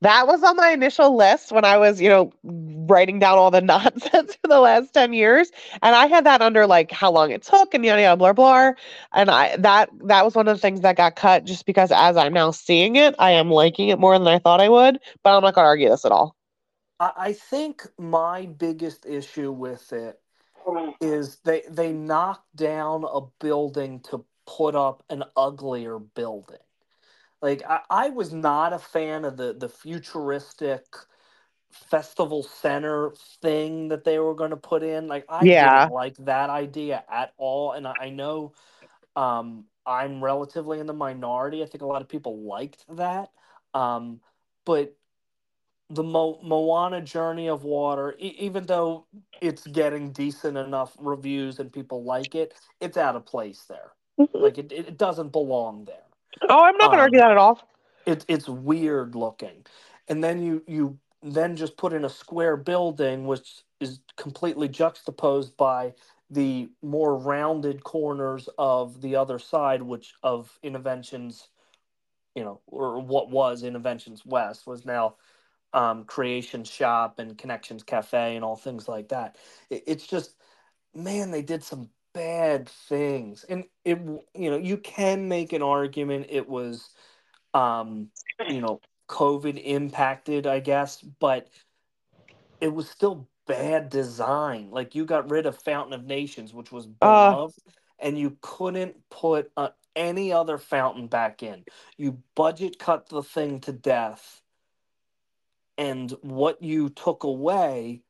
That 0.00 0.26
was 0.26 0.42
on 0.42 0.56
my 0.56 0.70
initial 0.70 1.16
list 1.16 1.52
when 1.52 1.64
I 1.64 1.76
was, 1.76 2.00
you 2.00 2.08
know, 2.08 2.32
writing 2.42 3.20
down 3.20 3.38
all 3.38 3.52
the 3.52 3.60
nonsense 3.62 4.36
for 4.42 4.48
the 4.48 4.58
last 4.58 4.92
10 4.92 5.12
years. 5.12 5.52
And 5.82 5.94
I 5.94 6.06
had 6.06 6.26
that 6.26 6.42
under 6.42 6.66
like 6.66 6.90
how 6.90 7.12
long 7.12 7.30
it 7.30 7.44
took 7.44 7.74
and 7.74 7.84
yada 7.84 8.02
yada 8.02 8.16
blah 8.16 8.32
blah. 8.32 8.72
And 9.12 9.30
I 9.30 9.56
that 9.58 9.88
that 10.02 10.24
was 10.24 10.34
one 10.34 10.48
of 10.48 10.56
the 10.56 10.60
things 10.60 10.80
that 10.80 10.96
got 10.96 11.14
cut 11.14 11.44
just 11.44 11.64
because 11.64 11.92
as 11.92 12.16
I'm 12.16 12.32
now 12.32 12.50
seeing 12.50 12.96
it, 12.96 13.14
I 13.20 13.30
am 13.30 13.52
liking 13.52 13.90
it 13.90 14.00
more 14.00 14.18
than 14.18 14.26
I 14.26 14.40
thought 14.40 14.60
I 14.60 14.68
would. 14.68 14.98
But 15.22 15.36
I'm 15.36 15.44
not 15.44 15.54
gonna 15.54 15.68
argue 15.68 15.88
this 15.88 16.04
at 16.04 16.10
all. 16.10 16.34
I, 16.98 17.12
I 17.16 17.32
think 17.34 17.86
my 17.98 18.46
biggest 18.46 19.06
issue 19.06 19.52
with 19.52 19.92
it 19.92 20.18
is 21.00 21.38
they 21.44 21.62
they 21.70 21.92
knocked 21.92 22.54
down 22.56 23.04
a 23.04 23.20
building 23.40 24.00
to 24.00 24.24
put 24.46 24.74
up 24.74 25.04
an 25.10 25.24
uglier 25.36 25.98
building. 25.98 26.58
Like 27.42 27.62
I, 27.68 27.80
I 27.90 28.10
was 28.10 28.32
not 28.32 28.72
a 28.72 28.78
fan 28.78 29.24
of 29.24 29.36
the 29.36 29.54
the 29.54 29.68
futuristic 29.68 30.84
festival 31.70 32.42
center 32.42 33.12
thing 33.42 33.88
that 33.88 34.04
they 34.04 34.18
were 34.18 34.34
going 34.34 34.50
to 34.50 34.56
put 34.56 34.82
in. 34.82 35.08
Like 35.08 35.26
I 35.28 35.46
Yeah. 35.46 35.48
didn't 35.48 35.88
like 35.88 36.16
that 36.18 36.50
idea 36.50 37.04
at 37.10 37.34
all, 37.38 37.72
and 37.72 37.86
I, 37.86 37.94
I 37.94 38.10
know 38.10 38.54
um, 39.16 39.66
I'm 39.86 40.24
relatively 40.24 40.80
in 40.80 40.86
the 40.86 40.94
minority. 40.94 41.62
I 41.62 41.66
think 41.66 41.82
a 41.82 41.86
lot 41.86 42.02
of 42.02 42.08
people 42.08 42.42
liked 42.42 42.84
that. 42.96 43.30
Um, 43.74 44.20
but 44.64 44.95
the 45.90 46.02
Mo- 46.02 46.40
Moana 46.42 47.00
Journey 47.00 47.48
of 47.48 47.64
Water, 47.64 48.14
e- 48.18 48.34
even 48.38 48.66
though 48.66 49.06
it's 49.40 49.66
getting 49.66 50.10
decent 50.12 50.56
enough 50.56 50.96
reviews 50.98 51.58
and 51.60 51.72
people 51.72 52.02
like 52.02 52.34
it, 52.34 52.54
it's 52.80 52.96
out 52.96 53.16
of 53.16 53.24
place 53.24 53.64
there. 53.68 53.92
Mhm. 54.18 54.40
Like 54.40 54.58
it, 54.58 54.72
it 54.72 54.98
doesn't 54.98 55.30
belong 55.30 55.84
there. 55.84 56.02
Oh, 56.48 56.64
I'm 56.64 56.76
not 56.76 56.88
going 56.88 56.98
to 56.98 57.02
argue 57.02 57.20
Um, 57.20 57.24
that 57.24 57.30
at 57.32 57.36
all. 57.38 57.60
It's 58.04 58.24
it's 58.28 58.48
weird 58.48 59.14
looking, 59.16 59.66
and 60.08 60.22
then 60.22 60.40
you 60.42 60.62
you 60.68 60.98
then 61.22 61.56
just 61.56 61.76
put 61.76 61.92
in 61.92 62.04
a 62.04 62.08
square 62.08 62.56
building, 62.56 63.26
which 63.26 63.64
is 63.80 64.00
completely 64.16 64.68
juxtaposed 64.68 65.56
by 65.56 65.92
the 66.30 66.68
more 66.82 67.16
rounded 67.16 67.82
corners 67.82 68.48
of 68.58 69.00
the 69.00 69.16
other 69.16 69.38
side, 69.38 69.82
which 69.82 70.14
of 70.22 70.56
Innoventions, 70.62 71.48
you 72.36 72.44
know, 72.44 72.60
or 72.66 73.00
what 73.00 73.30
was 73.30 73.64
Innoventions 73.64 74.24
West 74.24 74.66
was 74.66 74.84
now 74.84 75.16
um, 75.72 76.04
Creation 76.04 76.64
Shop 76.64 77.18
and 77.18 77.38
Connections 77.38 77.82
Cafe 77.82 78.36
and 78.36 78.44
all 78.44 78.56
things 78.56 78.88
like 78.88 79.08
that. 79.08 79.36
It, 79.70 79.84
it's 79.86 80.06
just, 80.06 80.36
man, 80.94 81.30
they 81.30 81.42
did 81.42 81.64
some 81.64 81.90
bad 82.14 82.68
things, 82.68 83.44
and 83.44 83.64
it 83.84 83.98
you 84.34 84.50
know 84.50 84.56
you 84.58 84.78
can 84.78 85.28
make 85.28 85.52
an 85.52 85.62
argument 85.62 86.26
it 86.30 86.48
was 86.48 86.90
um, 87.54 88.10
you 88.48 88.60
know, 88.60 88.80
COVID 89.08 89.60
impacted, 89.64 90.46
I 90.46 90.60
guess, 90.60 91.00
but 91.02 91.48
it 92.60 92.72
was 92.72 92.88
still 92.88 93.28
bad 93.46 93.90
design. 93.90 94.70
Like 94.70 94.94
you 94.94 95.04
got 95.04 95.30
rid 95.30 95.46
of 95.46 95.56
Fountain 95.62 95.94
of 95.94 96.04
Nations, 96.04 96.54
which 96.54 96.72
was 96.72 96.86
Uh. 97.02 97.30
beloved, 97.32 97.58
and 97.98 98.18
you 98.18 98.36
couldn't 98.42 98.96
put 99.10 99.50
uh, 99.56 99.70
any 99.94 100.32
other 100.32 100.58
fountain 100.58 101.06
back 101.08 101.42
in. 101.42 101.64
You 101.96 102.22
budget 102.34 102.78
cut 102.78 103.08
the 103.08 103.22
thing 103.22 103.60
to 103.62 103.72
death, 103.72 104.42
and 105.78 106.10
what 106.22 106.62
you 106.62 106.88
took 106.90 107.24
away 107.24 108.02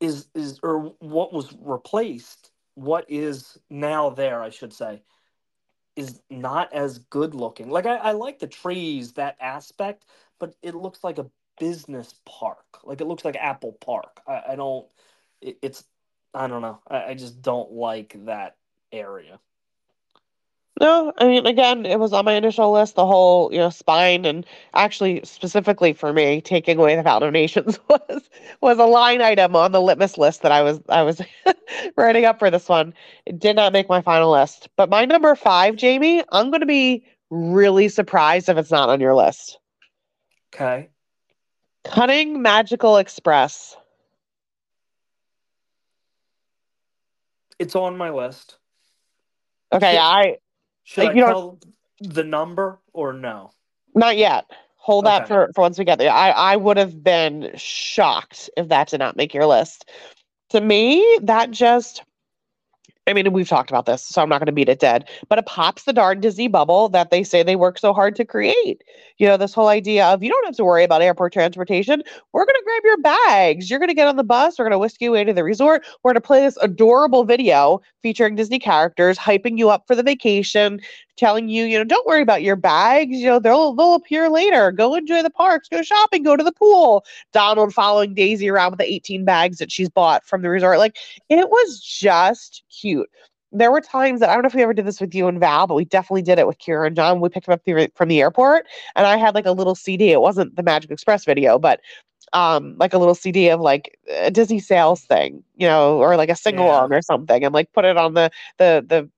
is 0.00 0.28
is 0.34 0.60
or 0.62 0.94
what 0.98 1.32
was 1.32 1.54
replaced. 1.60 2.50
What 2.74 3.06
is 3.08 3.56
now 3.70 4.10
there, 4.10 4.42
I 4.42 4.50
should 4.50 4.72
say, 4.72 5.02
is 5.96 6.20
not 6.28 6.72
as 6.74 6.98
good 6.98 7.34
looking. 7.34 7.70
Like 7.70 7.86
I, 7.86 7.96
I 7.96 8.12
like 8.12 8.38
the 8.38 8.46
trees, 8.46 9.12
that 9.14 9.36
aspect, 9.40 10.04
but 10.38 10.54
it 10.62 10.74
looks 10.74 11.02
like 11.02 11.18
a 11.18 11.30
business 11.58 12.14
park. 12.26 12.80
Like 12.84 13.00
it 13.00 13.06
looks 13.06 13.24
like 13.24 13.36
Apple 13.36 13.72
Park. 13.80 14.20
I, 14.26 14.42
I 14.50 14.56
don't. 14.56 14.86
It, 15.40 15.58
it's 15.62 15.84
I 16.34 16.46
don't 16.48 16.62
know. 16.62 16.80
I, 16.88 17.04
I 17.04 17.14
just 17.14 17.40
don't 17.40 17.72
like 17.72 18.14
that 18.26 18.56
area. 18.92 19.40
No, 20.78 21.10
I 21.16 21.26
mean, 21.26 21.46
again, 21.46 21.86
it 21.86 21.98
was 21.98 22.12
on 22.12 22.26
my 22.26 22.34
initial 22.34 22.70
list, 22.70 22.96
the 22.96 23.06
whole, 23.06 23.50
you 23.50 23.58
know, 23.58 23.70
spine, 23.70 24.26
and 24.26 24.44
actually, 24.74 25.22
specifically 25.24 25.94
for 25.94 26.12
me, 26.12 26.42
taking 26.42 26.76
away 26.76 26.94
the 26.94 27.00
of 27.00 27.80
was 27.88 28.30
was 28.60 28.78
a 28.78 28.84
line 28.84 29.22
item 29.22 29.56
on 29.56 29.72
the 29.72 29.80
litmus 29.80 30.18
list 30.18 30.42
that 30.42 30.52
I 30.52 30.60
was 30.60 30.80
I 30.90 31.02
was 31.02 31.22
writing 31.96 32.26
up 32.26 32.38
for 32.38 32.50
this 32.50 32.68
one. 32.68 32.92
It 33.24 33.38
did 33.38 33.56
not 33.56 33.72
make 33.72 33.88
my 33.88 34.02
final 34.02 34.30
list, 34.30 34.68
but 34.76 34.90
my 34.90 35.06
number 35.06 35.34
five, 35.34 35.76
Jamie, 35.76 36.22
I'm 36.30 36.50
going 36.50 36.60
to 36.60 36.66
be 36.66 37.06
really 37.30 37.88
surprised 37.88 38.50
if 38.50 38.58
it's 38.58 38.70
not 38.70 38.90
on 38.90 39.00
your 39.00 39.14
list. 39.14 39.58
Okay. 40.54 40.90
Cunning 41.84 42.42
Magical 42.42 42.98
Express. 42.98 43.76
It's 47.58 47.74
on 47.74 47.96
my 47.96 48.10
list. 48.10 48.58
Okay, 49.72 49.96
I 49.98 50.36
Should 50.86 51.08
I 51.08 51.12
you 51.12 51.24
tell 51.24 51.58
the 52.00 52.24
number 52.24 52.78
or 52.92 53.12
no? 53.12 53.50
not 53.96 54.16
yet. 54.16 54.44
Hold 54.76 55.06
that 55.06 55.26
for, 55.26 55.50
for 55.52 55.62
once 55.62 55.78
we 55.78 55.84
get 55.84 55.98
there. 55.98 56.12
I, 56.12 56.30
I 56.30 56.56
would 56.56 56.76
have 56.76 57.02
been 57.02 57.50
shocked 57.56 58.48
if 58.56 58.68
that 58.68 58.88
did 58.88 59.00
not 59.00 59.16
make 59.16 59.34
your 59.34 59.46
list. 59.46 59.90
To 60.50 60.60
me, 60.60 61.18
that 61.22 61.50
just 61.50 62.04
I 63.08 63.12
mean, 63.12 63.32
we've 63.32 63.48
talked 63.48 63.70
about 63.70 63.86
this, 63.86 64.02
so 64.02 64.20
I'm 64.20 64.28
not 64.28 64.40
going 64.40 64.46
to 64.46 64.52
beat 64.52 64.68
it 64.68 64.80
dead, 64.80 65.08
but 65.28 65.38
it 65.38 65.46
pops 65.46 65.84
the 65.84 65.92
darn 65.92 66.20
Disney 66.20 66.48
bubble 66.48 66.88
that 66.88 67.10
they 67.10 67.22
say 67.22 67.44
they 67.44 67.54
work 67.54 67.78
so 67.78 67.92
hard 67.92 68.16
to 68.16 68.24
create. 68.24 68.82
You 69.18 69.28
know, 69.28 69.36
this 69.36 69.54
whole 69.54 69.68
idea 69.68 70.06
of 70.06 70.24
you 70.24 70.28
don't 70.28 70.44
have 70.44 70.56
to 70.56 70.64
worry 70.64 70.82
about 70.82 71.02
airport 71.02 71.32
transportation. 71.32 72.02
We're 72.32 72.44
going 72.44 72.56
to 72.56 72.64
grab 72.64 72.82
your 72.84 72.98
bags. 72.98 73.70
You're 73.70 73.78
going 73.78 73.90
to 73.90 73.94
get 73.94 74.08
on 74.08 74.16
the 74.16 74.24
bus. 74.24 74.58
We're 74.58 74.64
going 74.64 74.72
to 74.72 74.78
whisk 74.78 75.00
you 75.00 75.10
away 75.10 75.22
to 75.22 75.32
the 75.32 75.44
resort. 75.44 75.84
We're 76.02 76.10
going 76.10 76.20
to 76.20 76.26
play 76.26 76.40
this 76.40 76.58
adorable 76.60 77.22
video 77.22 77.80
featuring 78.02 78.34
Disney 78.34 78.58
characters, 78.58 79.16
hyping 79.16 79.56
you 79.56 79.70
up 79.70 79.84
for 79.86 79.94
the 79.94 80.02
vacation, 80.02 80.80
telling 81.16 81.48
you, 81.48 81.64
you 81.64 81.78
know, 81.78 81.84
don't 81.84 82.06
worry 82.06 82.22
about 82.22 82.42
your 82.42 82.56
bags. 82.56 83.16
You 83.16 83.26
know, 83.26 83.38
they'll 83.38 83.74
they'll 83.74 83.94
appear 83.94 84.28
later. 84.28 84.72
Go 84.72 84.94
enjoy 84.94 85.22
the 85.22 85.30
parks. 85.30 85.68
Go 85.68 85.82
shopping. 85.82 86.22
Go 86.22 86.36
to 86.36 86.44
the 86.44 86.52
pool. 86.52 87.04
Donald 87.32 87.74
following 87.74 88.14
Daisy 88.14 88.48
around 88.48 88.72
with 88.72 88.78
the 88.78 88.92
18 88.92 89.24
bags 89.24 89.58
that 89.58 89.72
she's 89.72 89.88
bought 89.88 90.24
from 90.24 90.42
the 90.42 90.50
resort. 90.50 90.78
Like 90.78 90.98
it 91.28 91.48
was 91.48 91.80
just 91.80 92.62
cute. 92.70 93.10
There 93.52 93.70
were 93.70 93.80
times 93.80 94.20
that 94.20 94.28
I 94.28 94.34
don't 94.34 94.42
know 94.42 94.48
if 94.48 94.54
we 94.54 94.62
ever 94.62 94.74
did 94.74 94.86
this 94.86 95.00
with 95.00 95.14
you 95.14 95.28
and 95.28 95.40
Val, 95.40 95.66
but 95.66 95.74
we 95.76 95.84
definitely 95.84 96.22
did 96.22 96.38
it 96.38 96.46
with 96.46 96.58
Kira 96.58 96.88
and 96.88 96.96
John. 96.96 97.20
We 97.20 97.28
picked 97.28 97.46
them 97.46 97.54
up 97.54 97.64
the, 97.64 97.90
from 97.94 98.08
the 98.08 98.20
airport, 98.20 98.66
and 98.96 99.06
I 99.06 99.16
had 99.16 99.34
like 99.34 99.46
a 99.46 99.52
little 99.52 99.74
CD. 99.74 100.10
It 100.10 100.20
wasn't 100.20 100.56
the 100.56 100.62
Magic 100.62 100.90
Express 100.90 101.24
video, 101.24 101.58
but 101.58 101.80
um, 102.32 102.76
like 102.78 102.92
a 102.92 102.98
little 102.98 103.14
CD 103.14 103.48
of 103.48 103.60
like 103.60 103.98
a 104.10 104.30
Disney 104.30 104.58
sales 104.58 105.02
thing, 105.02 105.42
you 105.56 105.66
know, 105.66 105.98
or 105.98 106.16
like 106.16 106.28
a 106.28 106.36
sing 106.36 106.58
along 106.58 106.92
or 106.92 107.00
something, 107.00 107.44
and 107.44 107.54
like 107.54 107.72
put 107.72 107.84
it 107.84 107.96
on 107.96 108.14
the 108.14 108.30
the 108.58 108.84
the 108.86 109.08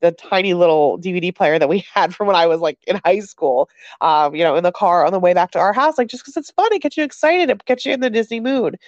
the 0.00 0.12
tiny 0.12 0.54
little 0.54 0.98
DVD 0.98 1.34
player 1.34 1.58
that 1.58 1.68
we 1.68 1.84
had 1.94 2.14
from 2.14 2.26
when 2.26 2.36
I 2.36 2.46
was 2.46 2.60
like 2.60 2.78
in 2.86 3.00
high 3.04 3.20
school, 3.20 3.68
um, 4.00 4.34
you 4.34 4.44
know, 4.44 4.56
in 4.56 4.64
the 4.64 4.72
car 4.72 5.04
on 5.06 5.12
the 5.12 5.20
way 5.20 5.34
back 5.34 5.50
to 5.52 5.58
our 5.58 5.72
house, 5.72 5.98
like 5.98 6.08
just 6.08 6.24
because 6.24 6.36
it's 6.36 6.50
fun, 6.52 6.72
it 6.72 6.82
gets 6.82 6.96
you 6.96 7.04
excited, 7.04 7.50
it 7.50 7.64
gets 7.64 7.86
you 7.86 7.92
in 7.92 8.00
the 8.00 8.10
Disney 8.10 8.40
mood. 8.40 8.78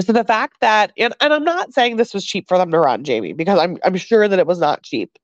So 0.00 0.12
the 0.12 0.24
fact 0.24 0.60
that, 0.60 0.92
and, 0.98 1.14
and 1.20 1.32
I'm 1.32 1.44
not 1.44 1.72
saying 1.72 1.96
this 1.96 2.14
was 2.14 2.24
cheap 2.24 2.48
for 2.48 2.58
them 2.58 2.70
to 2.72 2.78
run, 2.78 3.04
Jamie, 3.04 3.32
because 3.32 3.58
I'm 3.58 3.78
I'm 3.84 3.96
sure 3.96 4.26
that 4.26 4.38
it 4.38 4.46
was 4.46 4.58
not 4.58 4.82
cheap. 4.82 5.18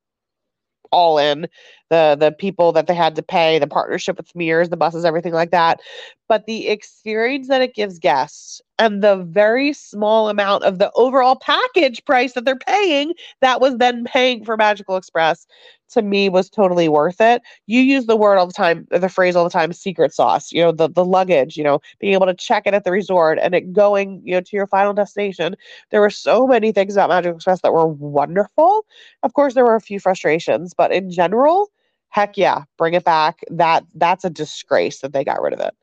All 0.92 1.18
in 1.18 1.48
the 1.88 2.16
the 2.18 2.33
people 2.33 2.72
that 2.72 2.87
they 2.87 2.94
had 2.94 3.16
to 3.16 3.22
pay, 3.22 3.59
the 3.59 3.66
partnership 3.66 4.16
with 4.16 4.35
Mears, 4.35 4.68
the 4.68 4.76
buses, 4.76 5.04
everything 5.04 5.33
like 5.33 5.50
that. 5.50 5.80
But 6.28 6.46
the 6.46 6.68
experience 6.68 7.48
that 7.48 7.62
it 7.62 7.74
gives 7.74 7.98
guests 7.98 8.61
and 8.80 9.02
the 9.02 9.16
very 9.18 9.74
small 9.74 10.30
amount 10.30 10.64
of 10.64 10.78
the 10.78 10.90
overall 10.94 11.36
package 11.36 12.02
price 12.06 12.32
that 12.32 12.46
they're 12.46 12.56
paying 12.56 13.12
that 13.42 13.60
was 13.60 13.76
then 13.76 14.04
paying 14.04 14.42
for 14.44 14.56
Magical 14.56 14.96
Express 14.96 15.46
to 15.90 16.02
me 16.02 16.30
was 16.30 16.48
totally 16.48 16.88
worth 16.88 17.20
it. 17.20 17.42
You 17.66 17.80
use 17.82 18.06
the 18.06 18.16
word 18.16 18.38
all 18.38 18.46
the 18.46 18.54
time, 18.54 18.86
the 18.90 19.08
phrase 19.10 19.36
all 19.36 19.44
the 19.44 19.50
time, 19.50 19.72
secret 19.74 20.14
sauce, 20.14 20.50
you 20.50 20.62
know, 20.62 20.72
the 20.72 20.88
the 20.88 21.04
luggage, 21.04 21.56
you 21.58 21.64
know, 21.64 21.80
being 22.00 22.14
able 22.14 22.26
to 22.26 22.34
check 22.34 22.62
it 22.66 22.74
at 22.74 22.84
the 22.84 22.90
resort 22.92 23.38
and 23.40 23.54
it 23.54 23.72
going, 23.72 24.22
you 24.24 24.34
know, 24.34 24.40
to 24.40 24.56
your 24.56 24.66
final 24.66 24.94
destination. 24.94 25.56
There 25.90 26.00
were 26.00 26.10
so 26.10 26.46
many 26.46 26.72
things 26.72 26.94
about 26.94 27.10
Magical 27.10 27.36
Express 27.36 27.60
that 27.62 27.72
were 27.72 27.86
wonderful. 27.86 28.86
Of 29.22 29.34
course, 29.34 29.54
there 29.54 29.64
were 29.64 29.76
a 29.76 29.80
few 29.80 30.00
frustrations, 30.00 30.72
but 30.74 30.90
in 30.92 31.10
general, 31.10 31.68
heck 32.08 32.38
yeah, 32.38 32.62
bring 32.78 32.94
it 32.94 33.04
back. 33.04 33.40
That 33.50 33.84
that's 33.94 34.24
a 34.24 34.30
disgrace 34.30 35.00
that 35.00 35.12
they 35.12 35.24
got 35.24 35.42
rid 35.42 35.52
of 35.52 35.60
it. 35.60 35.74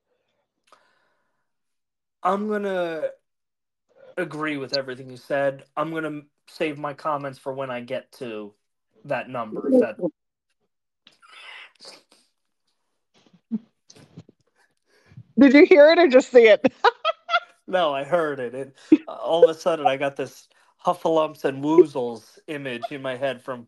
I'm 2.28 2.50
gonna 2.50 3.04
agree 4.18 4.58
with 4.58 4.78
everything 4.78 5.10
you 5.10 5.16
said. 5.16 5.64
I'm 5.78 5.94
gonna 5.94 6.24
save 6.50 6.78
my 6.78 6.94
comments 6.94 7.40
for 7.40 7.54
when 7.54 7.72
I 7.72 7.80
get 7.80 8.12
to 8.14 8.54
that 9.06 9.30
number. 9.30 9.72
If 9.72 9.80
that 9.80 9.98
Did 15.40 15.54
you 15.54 15.66
hear 15.66 15.90
it 15.92 16.00
or 16.00 16.10
just 16.10 16.30
see 16.30 16.50
it? 16.50 16.70
no, 17.68 17.94
I 17.94 18.04
heard 18.04 18.42
it. 18.42 18.54
it 18.54 18.76
all 19.08 19.46
of 19.46 19.56
a 19.56 19.58
sudden, 19.58 19.88
I 19.88 19.96
got 19.96 20.18
this 20.18 20.50
Heffalumps 20.86 21.46
and 21.46 21.64
Woozles 21.64 22.40
image 22.48 22.92
in 22.92 23.02
my 23.02 23.16
head 23.16 23.42
from 23.42 23.68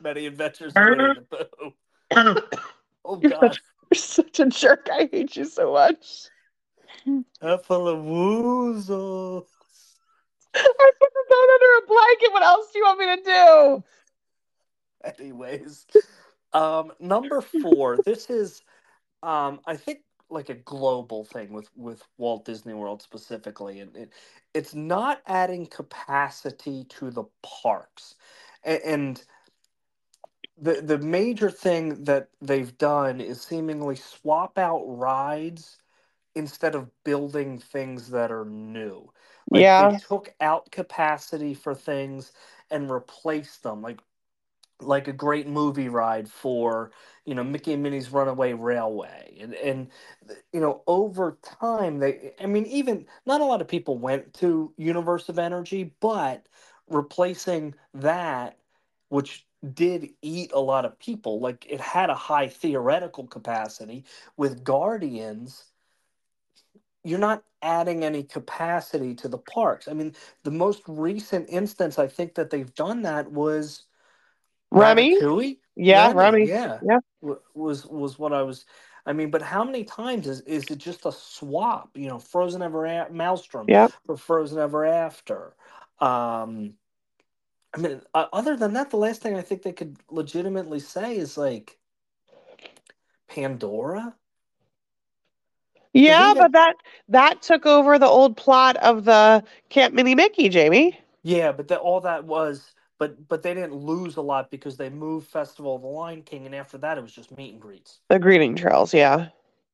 Many 0.00 0.26
Adventures 0.26 0.76
of 0.76 0.86
Winnie 0.86 1.14
the 1.28 1.48
Pooh. 1.58 2.36
Oh 3.04 3.18
You're 3.20 3.30
God, 3.30 3.40
such, 3.40 3.62
you're 3.90 3.98
such 3.98 4.38
a 4.40 4.46
jerk. 4.46 4.88
I 4.92 5.08
hate 5.10 5.34
you 5.34 5.46
so 5.46 5.72
much. 5.72 6.28
Huffalowoozles. 7.42 9.46
I 10.54 10.90
put 11.00 11.12
the 11.12 11.24
phone 11.28 11.48
under 11.54 11.78
a 11.78 11.86
blanket. 11.86 12.32
What 12.32 12.42
else 12.42 12.72
do 12.72 12.78
you 12.78 12.84
want 12.84 12.98
me 12.98 13.06
to 13.16 13.22
do? 13.22 13.84
Anyways, 15.18 15.86
um, 16.52 16.92
number 17.00 17.40
four. 17.40 17.98
This 18.04 18.28
is, 18.30 18.62
um, 19.22 19.60
I 19.66 19.76
think, 19.76 20.00
like 20.28 20.48
a 20.48 20.54
global 20.54 21.24
thing 21.24 21.52
with 21.52 21.70
with 21.76 22.02
Walt 22.18 22.44
Disney 22.44 22.74
World 22.74 23.02
specifically, 23.02 23.80
and 23.80 23.96
it, 23.96 24.12
it's 24.54 24.74
not 24.74 25.22
adding 25.26 25.66
capacity 25.66 26.84
to 26.90 27.10
the 27.10 27.24
parks, 27.42 28.14
and, 28.64 28.82
and 28.82 29.24
the 30.60 30.82
the 30.82 30.98
major 30.98 31.50
thing 31.50 32.04
that 32.04 32.28
they've 32.40 32.76
done 32.78 33.20
is 33.20 33.42
seemingly 33.42 33.96
swap 33.96 34.58
out 34.58 34.84
rides 34.86 35.79
instead 36.34 36.74
of 36.74 36.90
building 37.04 37.58
things 37.58 38.10
that 38.10 38.30
are 38.30 38.44
new. 38.44 39.10
Like 39.50 39.62
yeah. 39.62 39.90
they 39.90 39.98
took 39.98 40.34
out 40.40 40.70
capacity 40.70 41.54
for 41.54 41.74
things 41.74 42.32
and 42.70 42.90
replaced 42.90 43.62
them. 43.62 43.82
Like 43.82 44.00
like 44.82 45.08
a 45.08 45.12
great 45.12 45.46
movie 45.46 45.88
ride 45.88 46.28
for 46.28 46.90
you 47.24 47.34
know 47.34 47.44
Mickey 47.44 47.72
and 47.72 47.82
Minnie's 47.82 48.10
Runaway 48.10 48.52
Railway, 48.52 49.36
and 49.40 49.54
and 49.54 49.88
you 50.52 50.60
know 50.60 50.82
over 50.86 51.38
time 51.42 51.98
they, 51.98 52.32
I 52.40 52.46
mean, 52.46 52.66
even 52.66 53.06
not 53.26 53.40
a 53.40 53.44
lot 53.44 53.60
of 53.60 53.68
people 53.68 53.98
went 53.98 54.32
to 54.34 54.72
Universe 54.76 55.28
of 55.28 55.38
Energy, 55.38 55.92
but 56.00 56.46
replacing 56.88 57.74
that, 57.94 58.58
which 59.08 59.46
did 59.74 60.10
eat 60.22 60.52
a 60.52 60.60
lot 60.60 60.84
of 60.84 60.98
people, 60.98 61.40
like 61.40 61.66
it 61.68 61.80
had 61.80 62.10
a 62.10 62.14
high 62.14 62.48
theoretical 62.48 63.26
capacity 63.26 64.04
with 64.36 64.64
Guardians. 64.64 65.64
You're 67.04 67.18
not 67.18 67.42
adding 67.62 68.04
any 68.04 68.22
capacity 68.22 69.14
to 69.16 69.28
the 69.28 69.38
parks. 69.38 69.88
I 69.88 69.92
mean, 69.92 70.14
the 70.44 70.50
most 70.50 70.82
recent 70.86 71.48
instance 71.48 71.98
I 71.98 72.06
think 72.06 72.34
that 72.34 72.50
they've 72.50 72.74
done 72.74 73.02
that 73.02 73.30
was 73.30 73.84
Remy? 74.70 75.18
Yeah, 75.76 76.12
Remy. 76.14 76.46
Yeah. 76.48 76.78
Yeah. 76.82 76.98
w- 77.22 77.40
Was 77.54 77.86
was 77.86 78.18
what 78.18 78.32
I 78.32 78.42
was. 78.42 78.64
I 79.06 79.12
mean, 79.12 79.30
but 79.30 79.42
how 79.42 79.64
many 79.64 79.84
times 79.84 80.26
is 80.28 80.42
is 80.42 80.64
it 80.70 80.78
just 80.78 81.06
a 81.06 81.12
swap? 81.12 81.90
You 81.96 82.08
know, 82.08 82.18
Frozen 82.18 82.62
Ever 82.62 82.84
a- 82.84 83.10
Maelstrom 83.10 83.66
Yep. 83.68 83.92
for 84.04 84.16
Frozen 84.16 84.58
Ever 84.58 84.84
After. 84.84 85.54
Um, 86.00 86.74
I 87.74 87.78
mean, 87.78 88.02
uh, 88.14 88.26
other 88.32 88.56
than 88.56 88.74
that, 88.74 88.90
the 88.90 88.96
last 88.96 89.22
thing 89.22 89.36
I 89.36 89.42
think 89.42 89.62
they 89.62 89.72
could 89.72 89.96
legitimately 90.10 90.80
say 90.80 91.16
is 91.16 91.36
like 91.38 91.78
Pandora. 93.28 94.14
Yeah, 95.92 96.34
but 96.36 96.52
that 96.52 96.76
that 97.08 97.42
took 97.42 97.66
over 97.66 97.98
the 97.98 98.06
old 98.06 98.36
plot 98.36 98.76
of 98.76 99.04
the 99.04 99.42
Camp 99.70 99.94
Minnie-Mickey, 99.94 100.48
Jamie. 100.48 100.98
Yeah, 101.22 101.52
but 101.52 101.68
that 101.68 101.80
all 101.80 102.00
that 102.02 102.24
was, 102.24 102.72
but 102.98 103.28
but 103.28 103.42
they 103.42 103.54
didn't 103.54 103.74
lose 103.74 104.16
a 104.16 104.20
lot 104.20 104.50
because 104.50 104.76
they 104.76 104.88
moved 104.88 105.26
Festival 105.28 105.76
of 105.76 105.82
the 105.82 105.88
Lion 105.88 106.22
King, 106.22 106.46
and 106.46 106.54
after 106.54 106.78
that, 106.78 106.96
it 106.96 107.00
was 107.02 107.12
just 107.12 107.36
meet 107.36 107.52
and 107.52 107.60
greets. 107.60 108.00
The 108.08 108.18
greeting 108.18 108.54
trails, 108.54 108.94
yeah. 108.94 109.28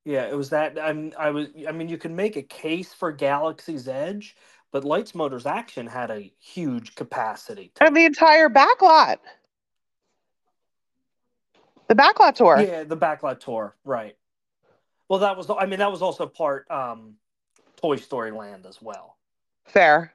Yeah, 0.07 0.23
it 0.23 0.37
was 0.37 0.51
that. 0.51 0.79
I'm. 0.81 1.12
I 1.19 1.31
was. 1.31 1.49
I 1.69 1.73
mean, 1.73 1.89
you 1.89 1.99
can 1.99 2.17
make 2.17 2.37
a 2.37 2.43
case 2.43 2.95
for 2.95 3.12
Galaxy's 3.12 3.89
Edge, 3.89 4.37
but 4.73 4.85
Lights 4.85 5.14
Motors 5.14 5.47
Action 5.47 5.87
had 5.87 6.11
a 6.11 6.33
huge 6.39 6.95
capacity. 6.95 7.73
to 7.75 7.85
And 7.85 7.97
the 7.97 8.05
entire 8.05 8.49
backlot. 8.49 9.19
The 11.89 11.95
backlot 11.95 12.37
tour. 12.37 12.61
Yeah, 12.61 12.85
the 12.85 12.97
backlot 12.97 13.41
tour, 13.41 13.77
right? 13.85 14.17
Well, 15.09 15.21
that 15.21 15.37
was. 15.37 15.49
I 15.51 15.67
mean, 15.67 15.79
that 15.79 15.91
was 15.91 16.03
also 16.03 16.27
part 16.27 16.71
um, 16.71 17.15
Toy 17.77 17.97
Story 17.97 18.31
Land 18.31 18.67
as 18.67 18.81
well. 18.83 19.17
Fair. 19.65 20.13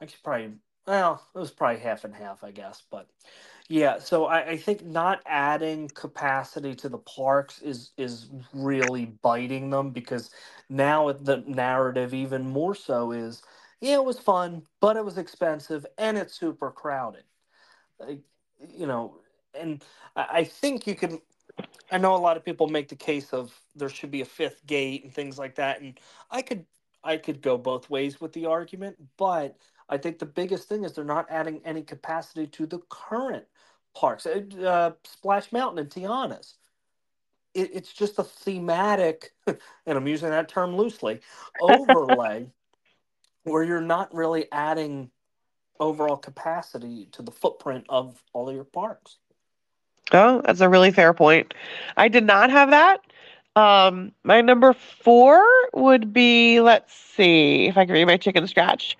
I 0.00 0.04
Actually, 0.04 0.18
probably. 0.22 0.52
Well, 0.86 1.22
it 1.34 1.38
was 1.38 1.50
probably 1.50 1.80
half 1.80 2.04
and 2.04 2.14
half, 2.14 2.42
I 2.42 2.50
guess. 2.50 2.82
But 2.90 3.08
yeah, 3.68 3.98
so 3.98 4.24
I, 4.24 4.50
I 4.50 4.56
think 4.56 4.84
not 4.86 5.20
adding 5.26 5.88
capacity 5.88 6.74
to 6.76 6.88
the 6.88 6.98
parks 6.98 7.60
is 7.60 7.90
is 7.98 8.30
really 8.54 9.06
biting 9.22 9.68
them 9.68 9.90
because 9.90 10.30
now 10.70 11.12
the 11.12 11.44
narrative 11.46 12.14
even 12.14 12.48
more 12.48 12.74
so 12.74 13.12
is 13.12 13.42
yeah, 13.80 13.94
it 13.94 14.04
was 14.04 14.18
fun, 14.18 14.62
but 14.80 14.96
it 14.96 15.04
was 15.04 15.18
expensive 15.18 15.86
and 15.98 16.18
it's 16.18 16.34
super 16.34 16.70
crowded. 16.70 17.24
Like, 18.00 18.20
you 18.76 18.86
know, 18.86 19.18
and 19.54 19.84
I, 20.16 20.26
I 20.30 20.44
think 20.44 20.86
you 20.86 20.94
can. 20.94 21.20
I 21.90 21.98
know 21.98 22.14
a 22.14 22.18
lot 22.18 22.36
of 22.36 22.44
people 22.44 22.68
make 22.68 22.88
the 22.88 22.96
case 22.96 23.32
of 23.32 23.58
there 23.74 23.88
should 23.88 24.10
be 24.10 24.20
a 24.20 24.26
fifth 24.26 24.66
gate 24.66 25.04
and 25.04 25.12
things 25.12 25.38
like 25.38 25.54
that, 25.56 25.80
and 25.80 25.98
I 26.30 26.42
could 26.42 26.66
I 27.02 27.16
could 27.16 27.40
go 27.40 27.56
both 27.56 27.88
ways 27.88 28.20
with 28.20 28.32
the 28.32 28.46
argument, 28.46 28.96
but 29.16 29.56
I 29.88 29.96
think 29.96 30.18
the 30.18 30.26
biggest 30.26 30.68
thing 30.68 30.84
is 30.84 30.92
they're 30.92 31.04
not 31.04 31.26
adding 31.30 31.60
any 31.64 31.82
capacity 31.82 32.46
to 32.48 32.66
the 32.66 32.80
current 32.90 33.44
parks. 33.94 34.26
Uh, 34.26 34.42
uh, 34.62 34.92
Splash 35.04 35.52
Mountain 35.52 35.78
and 35.78 35.90
Tiana's. 35.90 36.54
It, 37.54 37.70
it's 37.72 37.92
just 37.92 38.18
a 38.18 38.24
thematic, 38.24 39.32
and 39.46 39.58
I'm 39.86 40.06
using 40.06 40.30
that 40.30 40.48
term 40.48 40.76
loosely, 40.76 41.20
overlay 41.62 42.46
where 43.44 43.62
you're 43.62 43.80
not 43.80 44.14
really 44.14 44.46
adding 44.52 45.10
overall 45.80 46.16
capacity 46.16 47.08
to 47.12 47.22
the 47.22 47.30
footprint 47.30 47.86
of 47.88 48.22
all 48.32 48.48
of 48.48 48.54
your 48.54 48.64
parks. 48.64 49.16
Oh, 50.12 50.42
that's 50.44 50.60
a 50.60 50.68
really 50.68 50.90
fair 50.90 51.12
point. 51.12 51.54
I 51.96 52.08
did 52.08 52.24
not 52.24 52.50
have 52.50 52.70
that. 52.70 53.00
Um, 53.56 54.12
my 54.24 54.40
number 54.40 54.72
four 54.72 55.44
would 55.74 56.12
be, 56.12 56.60
let's 56.60 56.94
see 56.94 57.66
if 57.66 57.76
I 57.76 57.84
can 57.84 57.94
read 57.94 58.06
my 58.06 58.16
chicken 58.16 58.46
scratch. 58.46 58.96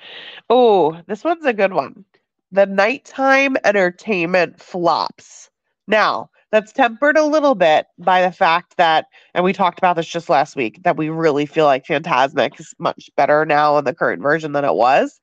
Oh, 0.50 1.00
this 1.06 1.24
one's 1.24 1.44
a 1.44 1.52
good 1.52 1.72
one. 1.72 2.04
The 2.50 2.66
nighttime 2.66 3.56
entertainment 3.64 4.60
flops. 4.60 5.50
Now, 5.86 6.30
that's 6.50 6.72
tempered 6.72 7.18
a 7.18 7.24
little 7.24 7.54
bit 7.54 7.86
by 7.98 8.22
the 8.22 8.32
fact 8.32 8.76
that, 8.78 9.06
and 9.34 9.44
we 9.44 9.52
talked 9.52 9.78
about 9.78 9.96
this 9.96 10.06
just 10.06 10.30
last 10.30 10.56
week, 10.56 10.82
that 10.82 10.96
we 10.96 11.10
really 11.10 11.44
feel 11.44 11.66
like 11.66 11.84
Fantasmic 11.84 12.58
is 12.58 12.74
much 12.78 13.10
better 13.16 13.44
now 13.44 13.76
in 13.76 13.84
the 13.84 13.94
current 13.94 14.22
version 14.22 14.52
than 14.52 14.64
it 14.64 14.74
was. 14.74 15.20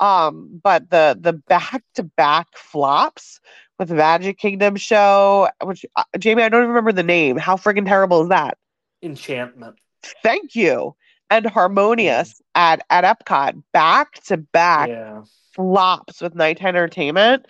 Um, 0.00 0.48
but 0.62 0.88
the 0.90 1.16
the 1.20 1.34
back 1.34 1.84
to 1.94 2.02
back 2.02 2.48
flops 2.54 3.38
with 3.82 3.88
the 3.88 3.96
Magic 3.96 4.38
Kingdom 4.38 4.76
show, 4.76 5.48
which 5.64 5.84
uh, 5.96 6.04
Jamie, 6.16 6.44
I 6.44 6.48
don't 6.48 6.60
even 6.62 6.68
remember 6.68 6.92
the 6.92 7.02
name. 7.02 7.36
How 7.36 7.56
friggin' 7.56 7.84
terrible 7.84 8.22
is 8.22 8.28
that? 8.28 8.56
Enchantment. 9.02 9.76
Thank 10.22 10.54
you. 10.54 10.94
And 11.30 11.46
Harmonious 11.46 12.40
at 12.54 12.84
at 12.90 13.04
Epcot, 13.04 13.60
back 13.72 14.22
to 14.24 14.36
back 14.36 14.88
Yeah. 14.90 15.22
flops 15.54 16.20
with 16.20 16.36
Night 16.36 16.62
entertainment. 16.62 17.46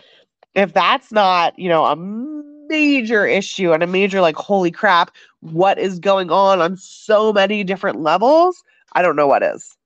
If 0.54 0.72
that's 0.72 1.12
not, 1.12 1.58
you 1.58 1.68
know, 1.68 1.84
a 1.84 1.96
major 1.96 3.26
issue 3.26 3.72
and 3.74 3.82
a 3.82 3.86
major 3.86 4.22
like, 4.22 4.36
holy 4.36 4.70
crap, 4.70 5.10
what 5.40 5.78
is 5.78 5.98
going 5.98 6.30
on 6.30 6.62
on 6.62 6.78
so 6.78 7.32
many 7.32 7.62
different 7.62 8.00
levels? 8.00 8.62
I 8.94 9.02
don't 9.02 9.16
know 9.16 9.26
what 9.26 9.42
is. 9.42 9.76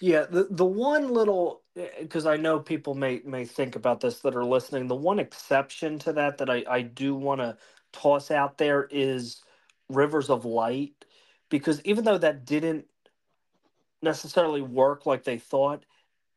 Yeah, 0.00 0.26
the 0.28 0.48
the 0.50 0.64
one 0.66 1.12
little 1.12 1.62
Eh, 1.76 1.88
because 2.00 2.26
I 2.26 2.36
know 2.36 2.58
people 2.60 2.94
may 2.94 3.20
may 3.24 3.44
think 3.44 3.76
about 3.76 4.00
this 4.00 4.20
that 4.20 4.34
are 4.36 4.44
listening. 4.44 4.86
The 4.88 4.94
one 4.94 5.18
exception 5.18 5.98
to 6.00 6.12
that 6.14 6.38
that 6.38 6.50
I 6.50 6.64
I 6.68 6.82
do 6.82 7.14
want 7.14 7.40
to 7.40 7.56
toss 7.92 8.30
out 8.30 8.58
there 8.58 8.88
is 8.90 9.42
Rivers 9.88 10.30
of 10.30 10.44
Light 10.44 11.04
because 11.50 11.80
even 11.84 12.04
though 12.04 12.18
that 12.18 12.44
didn't 12.44 12.86
necessarily 14.02 14.62
work 14.62 15.06
like 15.06 15.24
they 15.24 15.38
thought, 15.38 15.84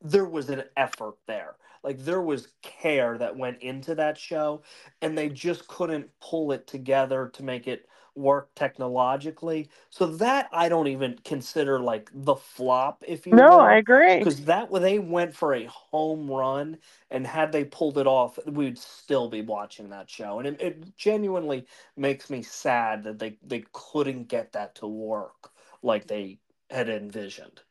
there 0.02 0.26
was 0.26 0.50
an 0.50 0.64
effort 0.78 1.16
there. 1.28 1.56
Like 1.84 2.00
there 2.00 2.22
was 2.22 2.50
care 2.62 3.18
that 3.18 3.38
went 3.38 3.62
into 3.62 3.96
that 3.96 4.18
show, 4.18 4.64
and 5.02 5.18
they 5.18 5.30
just 5.30 5.68
couldn't 5.68 6.10
pull 6.22 6.52
it 6.52 6.68
together 6.68 7.30
to 7.34 7.44
make 7.44 7.68
it 7.68 7.88
work 8.16 8.54
technologically. 8.56 9.70
So 9.90 10.06
that 10.18 10.50
I 10.54 10.70
don't 10.70 10.88
even 10.88 11.18
consider 11.24 11.80
like 11.80 12.10
the 12.14 12.36
flop, 12.36 13.04
if 13.08 13.28
you 13.28 13.40
No, 13.40 13.44
will 13.44 13.60
I 13.62 13.78
agree. 13.78 14.30
because 14.30 14.46
that 14.46 14.72
they 14.72 15.00
went 15.00 15.36
for 15.36 15.54
a 15.54 15.66
home 15.66 16.30
run 16.30 16.78
and 17.10 17.26
had 17.26 17.52
they 17.52 17.64
pulled 17.66 17.98
it 17.98 18.08
off 18.08 18.38
we'd 18.46 18.78
still 18.78 19.30
be 19.30 19.42
watching 19.42 19.90
that 19.90 20.10
show 20.10 20.40
and 20.40 20.48
it, 20.48 20.62
it 20.62 20.98
genuinely 20.98 21.66
makes 21.96 22.30
me 22.30 22.42
sad 22.42 23.04
that 23.04 23.20
they 23.20 23.38
they 23.44 23.64
couldn't 23.74 24.26
get 24.28 24.52
that 24.54 24.76
to 24.76 24.88
work 24.88 25.52
like 25.82 26.08
they 26.08 26.40
had 26.70 26.90
envisioned 26.90 27.62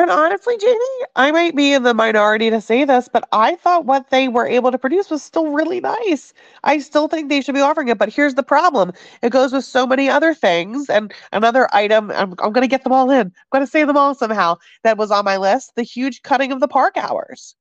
And 0.00 0.10
honestly, 0.10 0.56
Jamie, 0.56 0.78
I 1.14 1.30
might 1.30 1.54
be 1.54 1.74
in 1.74 1.82
the 1.82 1.92
minority 1.92 2.48
to 2.48 2.62
say 2.62 2.86
this, 2.86 3.06
but 3.12 3.28
I 3.32 3.56
thought 3.56 3.84
what 3.84 4.08
they 4.08 4.28
were 4.28 4.46
able 4.46 4.72
to 4.72 4.78
produce 4.78 5.10
was 5.10 5.22
still 5.22 5.52
really 5.52 5.80
nice. 5.80 6.32
I 6.64 6.78
still 6.78 7.06
think 7.06 7.28
they 7.28 7.42
should 7.42 7.54
be 7.54 7.60
offering 7.60 7.88
it, 7.88 7.98
but 7.98 8.08
here's 8.08 8.34
the 8.34 8.42
problem. 8.42 8.92
It 9.22 9.30
goes 9.30 9.52
with 9.52 9.66
so 9.66 9.86
many 9.86 10.08
other 10.08 10.32
things. 10.32 10.88
And 10.88 11.12
another 11.32 11.68
item, 11.74 12.10
I'm, 12.12 12.30
I'm 12.40 12.52
going 12.54 12.62
to 12.62 12.66
get 12.68 12.82
them 12.82 12.94
all 12.94 13.10
in. 13.10 13.26
I'm 13.26 13.32
going 13.52 13.64
to 13.64 13.70
say 13.70 13.84
them 13.84 13.98
all 13.98 14.14
somehow, 14.14 14.56
that 14.84 14.96
was 14.96 15.10
on 15.10 15.26
my 15.26 15.36
list 15.36 15.74
the 15.76 15.82
huge 15.82 16.22
cutting 16.22 16.50
of 16.50 16.60
the 16.60 16.68
park 16.68 16.96
hours. 16.96 17.54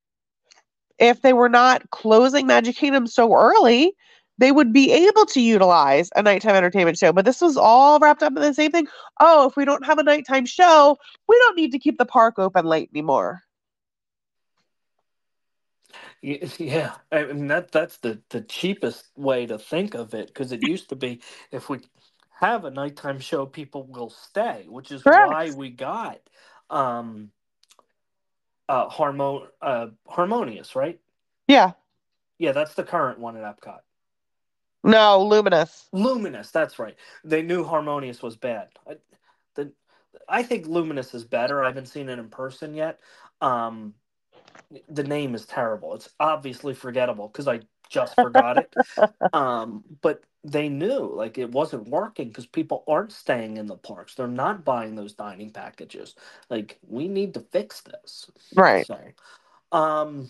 If 0.98 1.22
they 1.22 1.34
were 1.34 1.50
not 1.50 1.90
closing 1.92 2.48
Magic 2.48 2.78
Kingdom 2.78 3.08
so 3.08 3.34
early, 3.36 3.94
they 4.40 4.52
would 4.52 4.74
be 4.74 4.92
able 4.92 5.26
to 5.28 5.42
utilize 5.42 6.10
a 6.16 6.24
nighttime 6.24 6.56
entertainment 6.56 6.98
show. 6.98 7.14
But 7.14 7.26
this 7.26 7.42
was 7.42 7.58
all 7.58 8.00
wrapped 8.00 8.24
up 8.24 8.36
in 8.36 8.42
the 8.42 8.54
same 8.54 8.72
thing. 8.72 8.88
Oh, 9.20 9.48
if 9.50 9.56
we 9.58 9.66
don't 9.66 9.86
have 9.86 10.00
a 10.00 10.04
nighttime 10.04 10.46
show, 10.46 10.98
we 11.28 11.38
don't 11.38 11.58
need 11.58 11.72
to 11.74 11.80
keep 11.80 11.98
the 11.98 12.06
park 12.06 12.40
open 12.40 12.66
late 12.66 12.90
anymore. 12.94 13.44
Yeah 16.58 16.96
i 17.12 17.24
mean 17.26 17.48
that 17.48 17.72
that's 17.72 17.98
the 17.98 18.22
the 18.30 18.42
cheapest 18.42 19.10
way 19.16 19.46
to 19.46 19.58
think 19.58 19.96
of 19.96 20.14
it 20.14 20.28
because 20.28 20.52
it 20.52 20.62
used 20.62 20.90
to 20.90 20.96
be 20.96 21.22
if 21.52 21.70
we 21.70 21.80
have 22.40 22.66
a 22.66 22.72
nighttime 22.72 23.20
show 23.20 23.46
people 23.46 23.86
will 23.88 24.10
stay 24.10 24.66
which 24.68 24.92
is 24.92 25.04
Correct. 25.04 25.30
why 25.30 25.52
we 25.52 25.70
got 25.70 26.20
um 26.70 27.32
uh 28.68 28.88
harmon 28.90 29.48
uh 29.62 29.88
harmonious 30.08 30.76
right 30.76 31.00
Yeah. 31.48 31.72
yeah 32.38 32.52
that's 32.52 32.76
the 32.76 32.84
current 32.84 33.20
one 33.20 33.36
at 33.38 33.44
epcot 33.44 33.80
No, 34.84 35.24
Luminous. 35.24 35.88
Luminous, 35.92 36.52
that's 36.52 36.80
right. 36.80 36.96
They 37.24 37.42
knew 37.42 37.64
Harmonious 37.64 38.22
was 38.22 38.36
bad. 38.36 38.70
I, 38.88 38.94
the, 39.56 39.72
I 40.28 40.44
think 40.44 40.68
Luminous 40.68 41.14
is 41.14 41.26
better. 41.26 41.64
I 41.64 41.68
haven't 41.68 41.88
seen 41.88 42.10
it 42.10 42.20
in 42.20 42.30
person 42.30 42.74
yet. 42.74 43.00
Um, 43.42 43.94
the 44.88 45.04
name 45.04 45.36
is 45.36 45.46
terrible. 45.46 45.96
It's 45.96 46.10
obviously 46.20 46.74
forgettable 46.74 47.28
because 47.28 47.48
I 47.48 47.62
just 47.90 48.16
forgot 48.16 48.58
it. 48.58 48.74
Um, 49.32 49.84
but 50.02 50.24
they 50.44 50.70
knew 50.70 51.14
like 51.14 51.38
it 51.38 51.52
wasn't 51.52 51.88
working 51.88 52.30
because 52.30 52.48
people 52.48 52.84
aren't 52.88 53.12
staying 53.12 53.58
in 53.58 53.68
the 53.68 53.76
parks. 53.76 54.16
They're 54.16 54.28
not 54.28 54.66
buying 54.66 54.96
those 54.96 55.14
dining 55.14 55.52
packages. 55.52 56.16
Like 56.50 56.80
we 56.88 57.08
need 57.08 57.36
to 57.36 57.42
fix 57.42 57.82
this. 57.82 58.32
Right. 58.56 58.88
So, 58.88 58.98
um, 59.72 60.30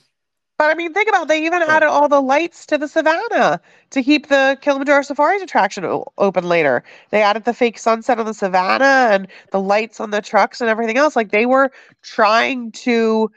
But 0.60 0.72
I 0.72 0.76
mean, 0.76 0.94
think 0.94 1.08
about 1.08 1.24
it, 1.24 1.28
they 1.30 1.46
even 1.46 1.62
added 1.62 1.88
all 1.88 2.10
the 2.10 2.22
lights 2.22 2.66
to 2.66 2.78
the 2.78 2.90
savannah 2.90 3.62
to 3.92 4.04
keep 4.04 4.28
the 4.28 4.58
Kilimanjaro 4.62 5.04
Safaris 5.04 5.42
attraction 5.42 5.86
o- 5.86 6.06
open 6.18 6.44
later. 6.44 6.84
They 7.12 7.22
added 7.22 7.46
the 7.46 7.54
fake 7.54 7.80
sunset 7.80 8.20
on 8.20 8.26
the 8.26 8.34
savannah 8.34 9.08
and 9.14 9.30
the 9.52 9.62
lights 9.62 10.02
on 10.02 10.12
the 10.12 10.22
trucks 10.22 10.60
and 10.60 10.70
everything 10.70 10.98
else. 10.98 11.16
Like 11.16 11.32
they 11.32 11.46
were 11.46 11.72
trying 12.02 12.74
to 12.74 13.32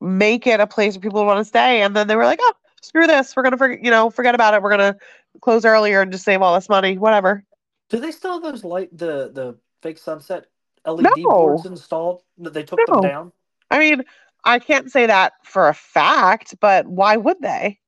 make 0.00 0.46
it 0.46 0.60
a 0.60 0.68
place 0.68 0.94
where 0.94 1.00
people 1.00 1.26
want 1.26 1.40
to 1.40 1.44
stay, 1.44 1.82
and 1.82 1.96
then 1.96 2.06
they 2.06 2.14
were 2.14 2.24
like, 2.24 2.38
"Oh, 2.40 2.52
screw 2.80 3.08
this. 3.08 3.34
We're 3.34 3.42
gonna, 3.42 3.58
forget, 3.58 3.84
you 3.84 3.90
know, 3.90 4.08
forget 4.08 4.36
about 4.36 4.54
it. 4.54 4.62
We're 4.62 4.70
gonna 4.70 4.96
close 5.40 5.64
earlier 5.64 6.00
and 6.00 6.12
just 6.12 6.24
save 6.24 6.42
all 6.42 6.54
this 6.54 6.68
money. 6.68 6.96
Whatever." 6.96 7.44
do 7.90 7.98
they 7.98 8.12
still 8.12 8.34
have 8.34 8.42
those 8.42 8.62
light 8.62 8.96
the 8.96 9.30
the 9.32 9.58
fake 9.82 9.98
sunset 9.98 10.46
LED 10.86 11.24
No. 11.24 11.24
boards 11.24 11.66
installed? 11.66 12.22
That 12.38 12.54
They 12.54 12.62
took 12.62 12.78
No. 12.86 13.00
them 13.00 13.10
down. 13.10 13.32
I 13.70 13.80
mean, 13.80 14.04
I 14.48 14.58
can't 14.58 14.90
say 14.90 15.06
that 15.06 15.34
for 15.44 15.68
a 15.68 15.74
fact, 15.74 16.54
but 16.60 16.86
why 16.86 17.16
would 17.16 17.40
they? 17.42 17.78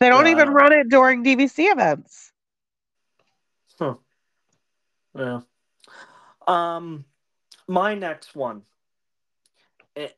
They 0.00 0.08
don't 0.08 0.26
Yeah, 0.26 0.28
even 0.28 0.48
don't 0.48 0.50
run 0.50 0.72
it 0.72 0.88
during 0.88 1.22
DVC 1.24 1.70
events. 1.70 2.32
Yeah. 5.16 5.40
Um, 6.46 7.04
my 7.66 7.94
next 7.94 8.34
one, 8.34 8.62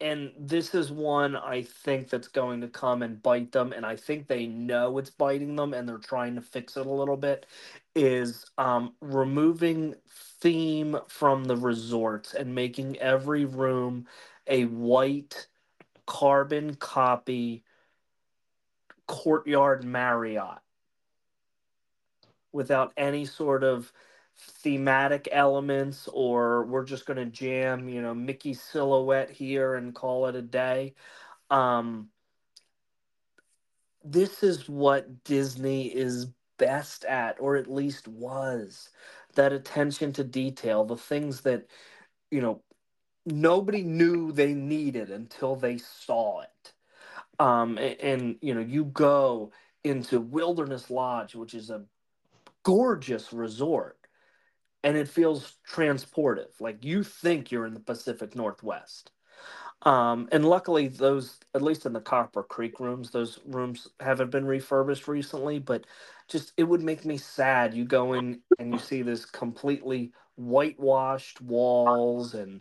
and 0.01 0.33
this 0.39 0.75
is 0.75 0.91
one 0.91 1.37
I 1.37 1.63
think 1.63 2.09
that's 2.09 2.29
going 2.29 2.61
to 2.63 2.69
come 2.69 3.03
and 3.03 3.23
bite 3.23 3.53
them, 3.53 3.73
and 3.73 3.85
I 3.85 3.97
think 3.97 4.27
they 4.27 4.47
know 4.47 4.99
it's 4.99 5.11
biting 5.11 5.57
them, 5.57 5.75
and 5.75 5.89
they're 5.89 5.99
trying 5.99 6.35
to 6.37 6.41
fix 6.41 6.77
it 6.77 6.87
a 6.87 6.91
little 6.91 7.17
bit. 7.17 7.47
Is 7.95 8.47
um, 8.59 8.95
removing 9.01 9.95
theme 10.09 10.99
from 11.09 11.45
the 11.45 11.57
resorts 11.57 12.35
and 12.35 12.55
making 12.55 12.99
every 12.99 13.45
room 13.45 14.07
a 14.47 14.65
white 14.65 15.47
carbon 16.07 16.75
copy 16.75 17.65
courtyard 19.07 19.85
Marriott 19.85 20.59
without 22.53 22.93
any 22.97 23.25
sort 23.25 23.65
of 23.65 23.93
thematic 24.39 25.29
elements 25.33 26.09
or 26.13 26.65
we're 26.65 26.85
just 26.85 27.07
going 27.07 27.17
to 27.17 27.25
jam 27.25 27.89
you 27.89 28.03
know 28.03 28.15
mickey 28.15 28.53
silhouette 28.53 29.31
here 29.31 29.75
and 29.75 29.95
call 29.95 30.27
it 30.27 30.37
a 30.37 30.43
day. 30.43 30.95
Um 31.51 32.09
this 34.05 34.43
is 34.43 34.69
what 34.69 35.25
disney 35.25 35.87
is 35.87 36.27
best 36.59 37.05
at 37.05 37.37
or 37.41 37.57
at 37.57 37.71
least 37.71 38.09
was 38.09 38.91
that 39.35 39.53
attention 39.53 40.13
to 40.13 40.25
detail 40.25 40.85
the 40.85 40.97
things 40.97 41.43
that 41.43 41.67
you 42.31 42.41
know 42.41 42.63
nobody 43.27 43.83
knew 43.83 44.33
they 44.33 44.55
needed 44.55 45.11
until 45.11 45.57
they 45.57 45.79
saw 45.79 46.41
it. 46.43 46.73
Um 47.39 47.77
and, 47.79 48.01
and 48.01 48.37
you 48.41 48.55
know 48.55 48.61
you 48.61 48.85
go 48.87 49.53
into 49.85 50.21
wilderness 50.21 50.91
lodge 50.91 51.35
which 51.35 51.55
is 51.55 51.71
a 51.71 51.85
gorgeous 52.63 53.33
resort 53.33 53.99
and 54.83 54.97
it 54.97 55.09
feels 55.09 55.57
transportive. 55.69 56.61
Like 56.61 56.85
you 56.85 57.03
think 57.03 57.51
you're 57.51 57.67
in 57.67 57.75
the 57.75 57.81
pacific 57.81 58.37
northwest. 58.37 59.11
Um, 59.83 60.29
and 60.33 60.45
luckily 60.45 60.89
those 60.89 61.39
at 61.55 61.63
least 61.63 61.87
in 61.87 61.93
the 61.93 62.01
copper 62.01 62.43
creek 62.43 62.81
rooms 62.81 63.11
those 63.11 63.41
rooms 63.47 63.89
haven't 64.01 64.31
been 64.31 64.47
refurbished 64.47 65.07
recently 65.07 65.59
but 65.59 65.85
just 66.29 66.53
it 66.57 66.65
would 66.65 66.83
make 66.83 67.05
me 67.05 67.19
sad. 67.19 67.75
You 67.75 67.85
go 67.85 68.15
in 68.15 68.41
and 68.59 68.73
you 68.73 68.79
see 68.79 69.03
this 69.03 69.27
completely 69.27 70.13
whitewashed 70.37 71.41
walls 71.41 72.35
and 72.35 72.61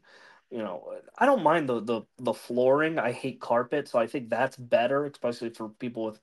you 0.52 0.60
know 0.60 0.94
i 1.18 1.26
don't 1.26 1.44
mind 1.44 1.68
the 1.68 1.82
the, 1.82 2.02
the 2.20 2.34
flooring. 2.34 3.00
I 3.00 3.12
hate 3.12 3.40
carpet 3.40 3.88
so 3.88 4.00
i 4.00 4.08
think 4.08 4.30
that's 4.30 4.58
better 4.58 5.06
especially 5.06 5.50
for 5.50 5.70
people 5.70 6.06
with 6.06 6.20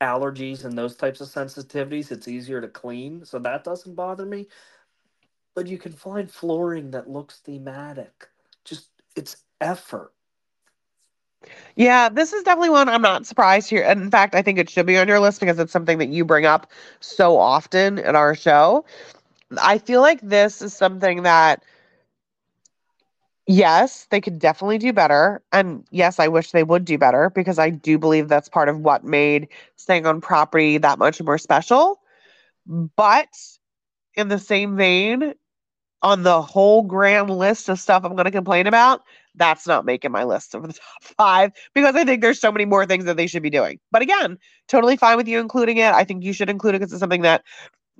allergies 0.00 0.64
and 0.64 0.76
those 0.76 0.96
types 0.96 1.20
of 1.20 1.28
sensitivities. 1.28 2.10
It's 2.12 2.28
easier 2.28 2.60
to 2.60 2.68
clean 2.68 3.24
so 3.24 3.38
that 3.40 3.64
doesn't 3.64 3.94
bother 3.94 4.26
me. 4.26 4.48
But 5.54 5.66
you 5.66 5.78
can 5.78 5.92
find 5.92 6.30
flooring 6.30 6.90
that 6.90 7.08
looks 7.08 7.38
thematic. 7.38 8.28
Just 8.64 8.90
it's 9.16 9.36
effort. 9.60 10.12
Yeah, 11.76 12.08
this 12.08 12.32
is 12.32 12.42
definitely 12.42 12.70
one 12.70 12.88
I'm 12.88 13.02
not 13.02 13.26
surprised 13.26 13.70
here. 13.70 13.82
In 13.82 14.10
fact, 14.10 14.34
I 14.34 14.42
think 14.42 14.58
it 14.58 14.70
should 14.70 14.86
be 14.86 14.98
on 14.98 15.08
your 15.08 15.20
list 15.20 15.40
because 15.40 15.58
it's 15.58 15.72
something 15.72 15.98
that 15.98 16.08
you 16.08 16.24
bring 16.24 16.46
up 16.46 16.70
so 17.00 17.36
often 17.36 17.98
in 17.98 18.16
our 18.16 18.34
show. 18.34 18.84
I 19.60 19.78
feel 19.78 20.00
like 20.00 20.20
this 20.20 20.62
is 20.62 20.74
something 20.74 21.22
that, 21.22 21.62
yes, 23.46 24.06
they 24.10 24.20
could 24.20 24.38
definitely 24.38 24.78
do 24.78 24.92
better. 24.92 25.42
And 25.52 25.84
yes, 25.90 26.18
I 26.18 26.28
wish 26.28 26.50
they 26.50 26.62
would 26.62 26.84
do 26.84 26.98
better 26.98 27.30
because 27.30 27.58
I 27.58 27.70
do 27.70 27.98
believe 27.98 28.28
that's 28.28 28.48
part 28.48 28.68
of 28.68 28.80
what 28.80 29.04
made 29.04 29.48
staying 29.76 30.06
on 30.06 30.20
property 30.20 30.78
that 30.78 30.98
much 30.98 31.20
more 31.22 31.38
special. 31.38 32.00
But 32.66 33.28
in 34.14 34.28
the 34.28 34.38
same 34.38 34.76
vein, 34.76 35.34
on 36.02 36.22
the 36.22 36.42
whole 36.42 36.82
grand 36.82 37.30
list 37.30 37.68
of 37.68 37.80
stuff 37.80 38.04
I'm 38.04 38.12
going 38.14 38.26
to 38.26 38.30
complain 38.30 38.66
about, 38.66 39.02
that's 39.36 39.66
not 39.66 39.86
making 39.86 40.12
my 40.12 40.24
list 40.24 40.54
of 40.54 40.62
the 40.62 40.74
top 40.74 41.02
five 41.18 41.52
because 41.74 41.96
I 41.96 42.04
think 42.04 42.22
there's 42.22 42.40
so 42.40 42.52
many 42.52 42.66
more 42.66 42.86
things 42.86 43.06
that 43.06 43.16
they 43.16 43.26
should 43.26 43.42
be 43.42 43.50
doing. 43.50 43.80
But 43.92 44.02
again, 44.02 44.38
totally 44.68 44.96
fine 44.96 45.16
with 45.16 45.28
you 45.28 45.40
including 45.40 45.78
it. 45.78 45.92
I 45.94 46.04
think 46.04 46.24
you 46.24 46.32
should 46.32 46.50
include 46.50 46.76
it 46.76 46.80
because 46.80 46.92
it's 46.92 47.00
something 47.00 47.22
that 47.22 47.44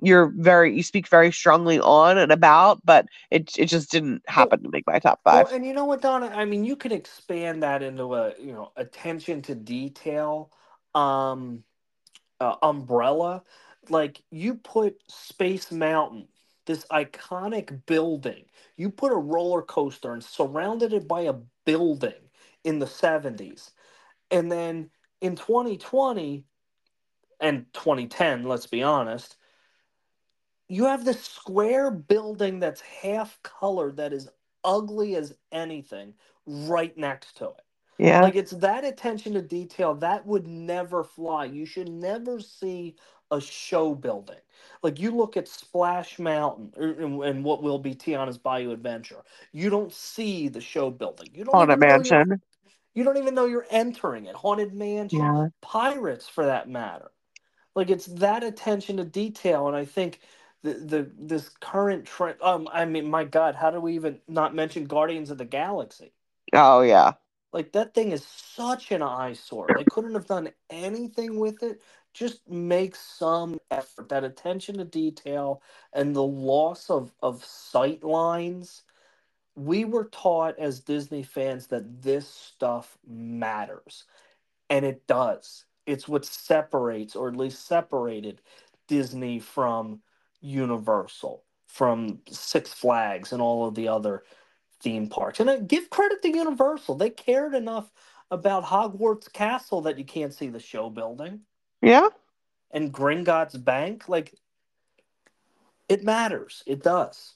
you're 0.01 0.27
very 0.35 0.75
you 0.75 0.83
speak 0.83 1.07
very 1.07 1.31
strongly 1.31 1.79
on 1.79 2.17
and 2.17 2.31
about, 2.31 2.85
but 2.85 3.07
it 3.31 3.57
it 3.57 3.65
just 3.65 3.91
didn't 3.91 4.23
happen 4.27 4.61
to 4.63 4.69
make 4.69 4.85
my 4.87 4.99
top 4.99 5.21
five. 5.23 5.45
Well, 5.45 5.55
and 5.55 5.65
you 5.65 5.73
know 5.73 5.85
what, 5.85 6.01
Donna? 6.01 6.31
I 6.33 6.45
mean, 6.45 6.65
you 6.65 6.75
can 6.75 6.91
expand 6.91 7.63
that 7.63 7.81
into 7.81 8.13
a 8.15 8.33
you 8.39 8.53
know 8.53 8.71
attention 8.75 9.41
to 9.43 9.55
detail, 9.55 10.51
um, 10.93 11.63
uh, 12.39 12.55
umbrella. 12.61 13.43
Like 13.89 14.21
you 14.31 14.55
put 14.55 14.99
Space 15.07 15.71
Mountain, 15.71 16.27
this 16.65 16.85
iconic 16.91 17.85
building. 17.85 18.45
You 18.77 18.89
put 18.89 19.11
a 19.11 19.17
roller 19.17 19.61
coaster 19.61 20.13
and 20.13 20.23
surrounded 20.23 20.91
it 20.91 21.07
by 21.07 21.21
a 21.21 21.35
building 21.65 22.13
in 22.63 22.79
the 22.79 22.87
seventies, 22.87 23.71
and 24.29 24.51
then 24.51 24.89
in 25.21 25.35
2020 25.35 26.43
and 27.39 27.65
2010, 27.73 28.43
let's 28.43 28.67
be 28.67 28.83
honest, 28.83 29.37
you 30.67 30.85
have 30.85 31.05
this 31.05 31.21
square 31.23 31.91
building 31.91 32.59
that's 32.59 32.81
half 32.81 33.39
colored 33.43 33.97
that 33.97 34.13
is 34.13 34.29
ugly 34.63 35.15
as 35.15 35.33
anything 35.51 36.13
right 36.45 36.97
next 36.97 37.37
to 37.37 37.45
it. 37.49 37.61
yeah. 37.99 38.21
Like 38.21 38.35
it's 38.35 38.51
that 38.51 38.83
attention 38.83 39.33
to 39.33 39.41
detail 39.41 39.93
that 39.95 40.25
would 40.25 40.47
never 40.47 41.03
fly. 41.03 41.45
You 41.45 41.65
should 41.65 41.89
never 41.89 42.39
see 42.39 42.95
a 43.31 43.39
show 43.41 43.93
building. 43.95 44.37
Like 44.83 44.99
you 44.99 45.11
look 45.11 45.37
at 45.37 45.47
Splash 45.47 46.19
Mountain 46.19 46.73
er, 46.79 46.95
or, 46.99 47.25
and, 47.25 47.43
what 47.43 47.61
will 47.63 47.79
be 47.79 47.93
Tiana's 47.95 48.37
Bayou 48.37 48.71
Adventure. 48.71 49.23
You 49.51 49.69
don't 49.69 49.91
see 49.93 50.47
the 50.47 50.61
show 50.61 50.89
building. 50.91 51.29
You 51.33 51.43
don't 51.45 51.55
Haunted 51.55 51.77
even 51.77 51.87
know 51.89 51.95
you're- 51.95 52.17
Mansion. 52.25 52.41
you 52.93 53.03
don't 53.03 53.17
even 53.17 53.35
know 53.35 53.45
you're 53.45 53.67
entering 53.69 54.25
it. 54.25 54.35
Haunted 54.35 54.73
Mansion, 54.73 55.19
Yeah. 55.19 55.47
Pirates 55.61 56.27
for 56.27 56.45
that 56.45 56.69
matter. 56.69 57.11
Like 57.75 57.89
it's 57.89 58.05
that 58.05 58.43
attention 58.43 58.97
to 58.97 59.03
detail, 59.03 59.67
and 59.67 59.75
I 59.75 59.85
think 59.85 60.21
the 60.65 60.73
the 60.75 61.11
this 61.19 61.49
current 61.61 62.05
trend. 62.07 62.37
Um, 62.43 62.69
I 62.73 62.85
mean, 62.85 63.09
my 63.11 63.25
God, 63.25 63.55
how 63.55 63.71
do 63.71 63.81
we 63.81 63.95
even 63.95 64.21
not 64.29 64.55
mention 64.55 64.85
Guardians 64.85 65.31
of 65.31 65.39
the 65.39 65.45
Galaxy? 65.45 66.13
Oh 66.53 66.81
yeah. 66.81 67.13
Like 67.51 67.71
that 67.73 67.93
thing 67.93 68.11
is 68.11 68.25
such 68.25 68.91
an 68.91 69.01
eyesore. 69.01 69.71
They 69.73 69.85
couldn't 69.85 70.13
have 70.13 70.27
done 70.27 70.49
anything 70.69 71.39
with 71.39 71.63
it. 71.63 71.81
Just 72.13 72.47
make 72.49 72.95
some 72.95 73.59
effort. 73.71 74.09
That 74.09 74.23
attention 74.23 74.77
to 74.77 74.85
detail 74.85 75.61
and 75.93 76.15
the 76.15 76.23
loss 76.23 76.89
of 76.89 77.13
of 77.21 77.43
sight 77.43 78.03
lines. 78.03 78.83
We 79.55 79.85
were 79.85 80.05
taught 80.05 80.59
as 80.59 80.81
Disney 80.81 81.23
fans 81.23 81.67
that 81.67 82.01
this 82.03 82.27
stuff 82.29 82.97
matters, 83.07 84.05
and 84.69 84.85
it 84.85 85.07
does. 85.07 85.65
It's 85.87 86.07
what 86.07 86.25
separates, 86.25 87.15
or 87.15 87.29
at 87.29 87.37
least 87.37 87.67
separated, 87.67 88.41
Disney 88.87 89.39
from 89.39 90.01
Universal, 90.41 91.43
from 91.67 92.19
Six 92.29 92.71
Flags, 92.73 93.33
and 93.33 93.41
all 93.41 93.67
of 93.67 93.75
the 93.75 93.87
other 93.87 94.23
theme 94.81 95.07
parks. 95.07 95.39
And 95.39 95.49
uh, 95.49 95.57
give 95.59 95.89
credit 95.89 96.21
to 96.21 96.29
Universal. 96.29 96.95
They 96.95 97.09
cared 97.09 97.53
enough 97.53 97.91
about 98.31 98.65
Hogwarts 98.65 99.31
Castle 99.31 99.81
that 99.81 99.97
you 99.97 100.05
can't 100.05 100.33
see 100.33 100.49
the 100.49 100.59
show 100.59 100.89
building 100.89 101.41
Yeah. 101.81 102.09
and 102.71 102.93
Gringotts 102.93 103.63
Bank. 103.63 104.09
Like, 104.09 104.33
it 105.87 106.03
matters. 106.03 106.63
It 106.65 106.81
does. 106.83 107.35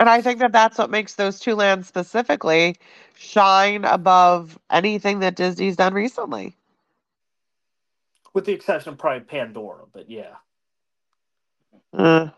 And 0.00 0.08
I 0.10 0.20
think 0.22 0.40
that 0.40 0.52
that's 0.52 0.76
what 0.78 0.90
makes 0.90 1.14
those 1.14 1.38
two 1.38 1.54
lands 1.54 1.86
specifically 1.88 2.76
shine 3.16 3.84
above 3.84 4.58
anything 4.70 5.20
that 5.20 5.36
Disney's 5.36 5.76
done 5.76 5.94
recently. 5.94 6.56
with 8.32 8.44
the 8.46 8.52
exception 8.52 8.92
of 8.92 8.98
probably 8.98 9.20
Pandora. 9.24 9.84
But 9.92 10.10
yeah, 10.10 10.34
Uh, 11.96 12.28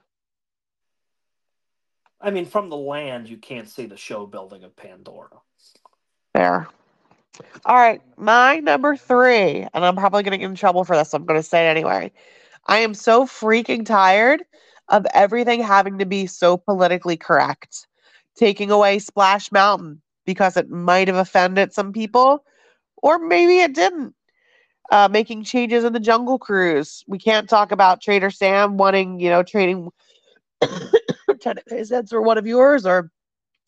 I 2.20 2.30
mean, 2.30 2.44
from 2.46 2.68
the 2.68 2.76
land, 2.76 3.28
you 3.28 3.36
can't 3.36 3.68
see 3.68 3.86
the 3.86 3.96
show 3.96 4.26
building 4.26 4.64
of 4.64 4.74
Pandora. 4.76 5.40
there. 6.34 6.68
All 7.64 7.76
right, 7.76 8.02
my 8.16 8.58
number 8.58 8.96
three, 8.96 9.66
and 9.72 9.84
I'm 9.84 9.96
probably 9.96 10.22
gonna 10.24 10.38
get 10.38 10.50
in 10.50 10.56
trouble 10.56 10.84
for 10.84 10.96
this. 10.96 11.10
So 11.10 11.18
I'm 11.18 11.24
gonna 11.24 11.42
say 11.42 11.66
it 11.66 11.70
anyway. 11.70 12.12
I 12.66 12.78
am 12.78 12.94
so 12.94 13.26
freaking 13.26 13.86
tired 13.86 14.42
of 14.88 15.06
everything 15.14 15.62
having 15.62 15.98
to 15.98 16.06
be 16.06 16.26
so 16.26 16.56
politically 16.56 17.16
correct. 17.16 17.86
Taking 18.34 18.70
away 18.70 18.98
Splash 18.98 19.52
Mountain 19.52 20.02
because 20.24 20.56
it 20.56 20.68
might 20.68 21.08
have 21.08 21.16
offended 21.16 21.72
some 21.72 21.92
people, 21.92 22.44
or 22.96 23.18
maybe 23.18 23.60
it 23.60 23.74
didn't. 23.74 24.15
Uh, 24.90 25.08
making 25.10 25.42
changes 25.42 25.84
in 25.84 25.92
the 25.92 26.00
Jungle 26.00 26.38
Cruise. 26.38 27.02
We 27.08 27.18
can't 27.18 27.48
talk 27.48 27.72
about 27.72 28.00
Trader 28.00 28.30
Sam 28.30 28.76
wanting, 28.76 29.18
you 29.18 29.28
know, 29.30 29.42
trading 29.42 29.90
ten 31.40 31.58
cents 31.84 32.10
for 32.10 32.22
one 32.22 32.38
of 32.38 32.46
yours, 32.46 32.86
or 32.86 33.10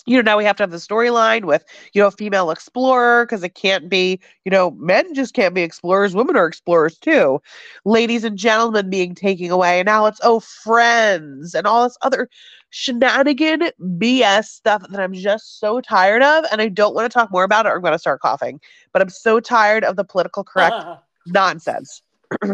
you 0.06 0.16
know, 0.16 0.22
now 0.22 0.38
we 0.38 0.44
have 0.44 0.56
to 0.56 0.62
have 0.62 0.70
the 0.70 0.78
storyline 0.78 1.44
with, 1.44 1.64
you 1.92 2.00
know, 2.00 2.08
a 2.08 2.12
female 2.12 2.50
explorer 2.50 3.26
because 3.26 3.42
it 3.42 3.54
can't 3.54 3.90
be, 3.90 4.18
you 4.44 4.50
know, 4.50 4.70
men 4.72 5.12
just 5.12 5.34
can't 5.34 5.54
be 5.54 5.62
explorers, 5.62 6.14
women 6.14 6.34
are 6.36 6.46
explorers 6.46 6.96
too. 6.98 7.42
Ladies 7.84 8.24
and 8.24 8.38
gentlemen 8.38 8.88
being 8.88 9.14
taken 9.14 9.50
away, 9.50 9.80
and 9.80 9.86
now 9.86 10.06
it's 10.06 10.20
oh 10.22 10.40
friends 10.40 11.54
and 11.54 11.66
all 11.66 11.84
this 11.84 11.98
other 12.02 12.28
shenanigan 12.70 13.70
BS 13.80 14.44
stuff 14.44 14.82
that 14.88 15.00
I'm 15.00 15.12
just 15.14 15.60
so 15.60 15.80
tired 15.80 16.22
of, 16.22 16.44
and 16.50 16.60
I 16.62 16.68
don't 16.68 16.94
want 16.94 17.10
to 17.10 17.14
talk 17.14 17.30
more 17.30 17.44
about 17.44 17.66
it 17.66 17.70
or 17.70 17.76
I'm 17.76 17.82
going 17.82 17.92
to 17.92 17.98
start 17.98 18.20
coughing. 18.20 18.60
But 18.92 19.02
I'm 19.02 19.10
so 19.10 19.40
tired 19.40 19.84
of 19.84 19.96
the 19.96 20.04
political 20.04 20.42
correct 20.42 20.84
nonsense. 21.32 22.02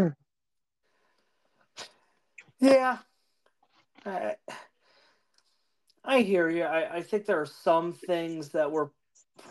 yeah. 2.61 2.99
I, 4.07 4.37
I 6.05 6.20
hear 6.20 6.49
you. 6.49 6.64
I, 6.64 6.97
I 6.97 7.03
think 7.03 7.27
there 7.27 7.41
are 7.41 7.47
some 7.47 7.93
things 7.93 8.51
that 8.51 8.70
were 8.70 8.91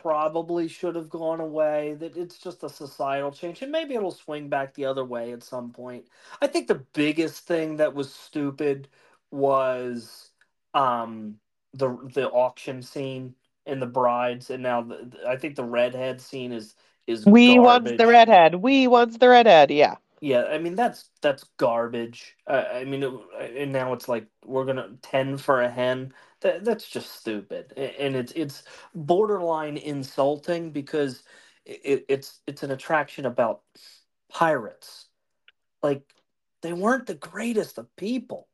probably 0.01 0.67
should 0.67 0.95
have 0.95 1.09
gone 1.09 1.39
away. 1.39 1.95
That 1.99 2.15
it's 2.15 2.37
just 2.37 2.63
a 2.63 2.69
societal 2.69 3.31
change, 3.31 3.61
and 3.61 3.71
maybe 3.71 3.95
it'll 3.95 4.11
swing 4.11 4.49
back 4.49 4.73
the 4.73 4.85
other 4.85 5.05
way 5.05 5.31
at 5.31 5.43
some 5.43 5.71
point. 5.71 6.05
I 6.41 6.47
think 6.47 6.67
the 6.67 6.83
biggest 6.93 7.45
thing 7.45 7.77
that 7.77 7.93
was 7.93 8.13
stupid 8.13 8.87
was 9.31 10.29
um 10.73 11.35
the 11.73 11.97
the 12.13 12.29
auction 12.29 12.81
scene 12.81 13.35
and 13.65 13.81
the 13.81 13.87
brides, 13.87 14.49
and 14.49 14.61
now 14.63 14.81
the, 14.83 15.17
I 15.27 15.37
think 15.37 15.55
the 15.55 15.63
redhead 15.63 16.21
scene 16.21 16.51
is 16.51 16.75
is 17.07 17.25
We 17.25 17.59
wants 17.59 17.91
the 17.91 18.07
redhead. 18.07 18.55
We 18.55 18.87
wants 18.87 19.17
the 19.17 19.29
redhead. 19.29 19.71
Yeah. 19.71 19.95
Yeah, 20.21 20.45
I 20.45 20.57
mean 20.57 20.75
that's 20.75 21.09
that's 21.21 21.43
garbage. 21.57 22.37
Uh, 22.47 22.63
I 22.73 22.85
mean, 22.85 23.03
it, 23.03 23.13
and 23.57 23.73
now 23.73 23.91
it's 23.91 24.07
like 24.07 24.25
we're 24.45 24.63
gonna 24.63 24.91
ten 25.01 25.37
for 25.37 25.61
a 25.61 25.69
hen. 25.69 26.13
That 26.39 26.63
that's 26.63 26.87
just 26.87 27.11
stupid, 27.11 27.73
and 27.75 28.15
it's 28.15 28.31
it's 28.33 28.63
borderline 28.95 29.75
insulting 29.75 30.71
because 30.71 31.23
it, 31.65 32.05
it's 32.07 32.39
it's 32.47 32.63
an 32.63 32.71
attraction 32.71 33.25
about 33.25 33.63
pirates. 34.29 35.07
Like 35.81 36.03
they 36.61 36.71
weren't 36.71 37.05
the 37.05 37.15
greatest 37.15 37.77
of 37.77 37.93
people. 37.97 38.47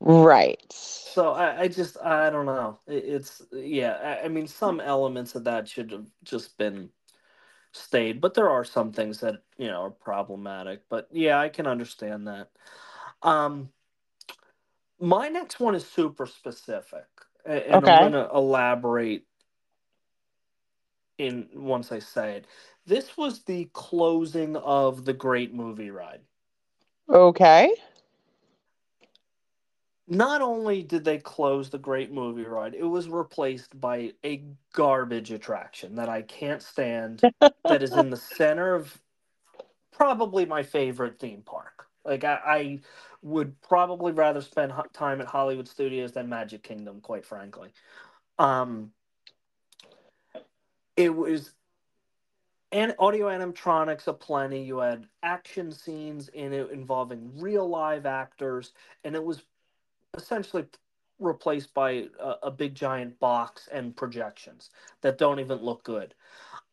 Right. 0.00 0.70
So 0.70 1.32
I, 1.32 1.62
I 1.62 1.68
just 1.68 1.96
I 2.02 2.28
don't 2.28 2.44
know. 2.44 2.78
It, 2.86 3.04
it's 3.06 3.40
yeah. 3.52 4.18
I, 4.22 4.26
I 4.26 4.28
mean, 4.28 4.46
some 4.46 4.80
elements 4.80 5.34
of 5.34 5.44
that 5.44 5.66
should 5.66 5.90
have 5.92 6.06
just 6.24 6.58
been 6.58 6.90
stayed, 7.76 8.20
but 8.20 8.34
there 8.34 8.50
are 8.50 8.64
some 8.64 8.92
things 8.92 9.20
that 9.20 9.42
you 9.58 9.68
know 9.68 9.82
are 9.82 9.90
problematic. 9.90 10.82
But 10.88 11.08
yeah, 11.12 11.38
I 11.40 11.48
can 11.48 11.66
understand 11.66 12.26
that. 12.28 12.50
Um, 13.22 13.70
my 15.00 15.28
next 15.28 15.60
one 15.60 15.74
is 15.74 15.86
super 15.86 16.26
specific, 16.26 17.06
and 17.44 17.74
Okay. 17.74 17.90
I'm 17.90 17.98
going 17.98 18.12
to 18.12 18.28
elaborate 18.34 19.26
in 21.18 21.48
once 21.54 21.92
I 21.92 21.98
say 21.98 22.36
it. 22.36 22.46
This 22.86 23.16
was 23.16 23.42
the 23.44 23.68
closing 23.72 24.56
of 24.56 25.04
the 25.04 25.12
Great 25.12 25.54
Movie 25.54 25.90
Ride. 25.90 26.20
Okay. 27.08 27.74
Not 30.08 30.40
only 30.40 30.82
did 30.82 31.04
they 31.04 31.18
close 31.18 31.68
the 31.70 31.78
Great 31.78 32.12
Movie 32.12 32.44
Ride, 32.44 32.74
it 32.74 32.84
was 32.84 33.08
replaced 33.08 33.78
by 33.80 34.12
a 34.24 34.44
garbage 34.72 35.32
attraction 35.32 35.96
that 35.96 36.08
I 36.08 36.22
can't 36.22 36.62
stand. 36.62 37.22
that 37.64 37.82
is 37.82 37.92
in 37.92 38.10
the 38.10 38.16
center 38.36 38.74
of 38.74 39.00
probably 39.92 40.46
my 40.46 40.62
favorite 40.62 41.18
theme 41.18 41.42
park. 41.42 41.86
Like 42.04 42.22
I, 42.22 42.38
I 42.44 42.80
would 43.22 43.60
probably 43.62 44.12
rather 44.12 44.40
spend 44.40 44.70
ho- 44.70 44.84
time 44.92 45.20
at 45.20 45.26
Hollywood 45.26 45.66
Studios 45.66 46.12
than 46.12 46.28
Magic 46.28 46.62
Kingdom, 46.62 47.00
quite 47.00 47.24
frankly. 47.24 47.70
Um, 48.38 48.92
it 50.96 51.14
was 51.14 51.52
and 52.72 52.94
audio 52.98 53.26
animatronics 53.28 54.06
aplenty. 54.06 54.62
You 54.62 54.78
had 54.78 55.06
action 55.22 55.72
scenes 55.72 56.28
in 56.28 56.52
it 56.52 56.70
involving 56.70 57.32
real 57.38 57.68
live 57.68 58.06
actors, 58.06 58.72
and 59.04 59.14
it 59.14 59.24
was 59.24 59.42
essentially 60.16 60.64
replaced 61.18 61.72
by 61.74 62.08
a, 62.20 62.34
a 62.44 62.50
big 62.50 62.74
giant 62.74 63.18
box 63.18 63.68
and 63.72 63.96
projections 63.96 64.70
that 65.00 65.18
don't 65.18 65.40
even 65.40 65.58
look 65.58 65.82
good. 65.82 66.14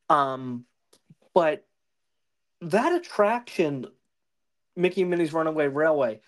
Um, 0.10 0.66
but 1.34 1.66
that 2.62 2.94
attraction, 2.94 3.88
Mickey 4.76 5.02
and 5.02 5.10
Minnie's 5.10 5.34
Runaway 5.34 5.68
Railway, 5.68 6.22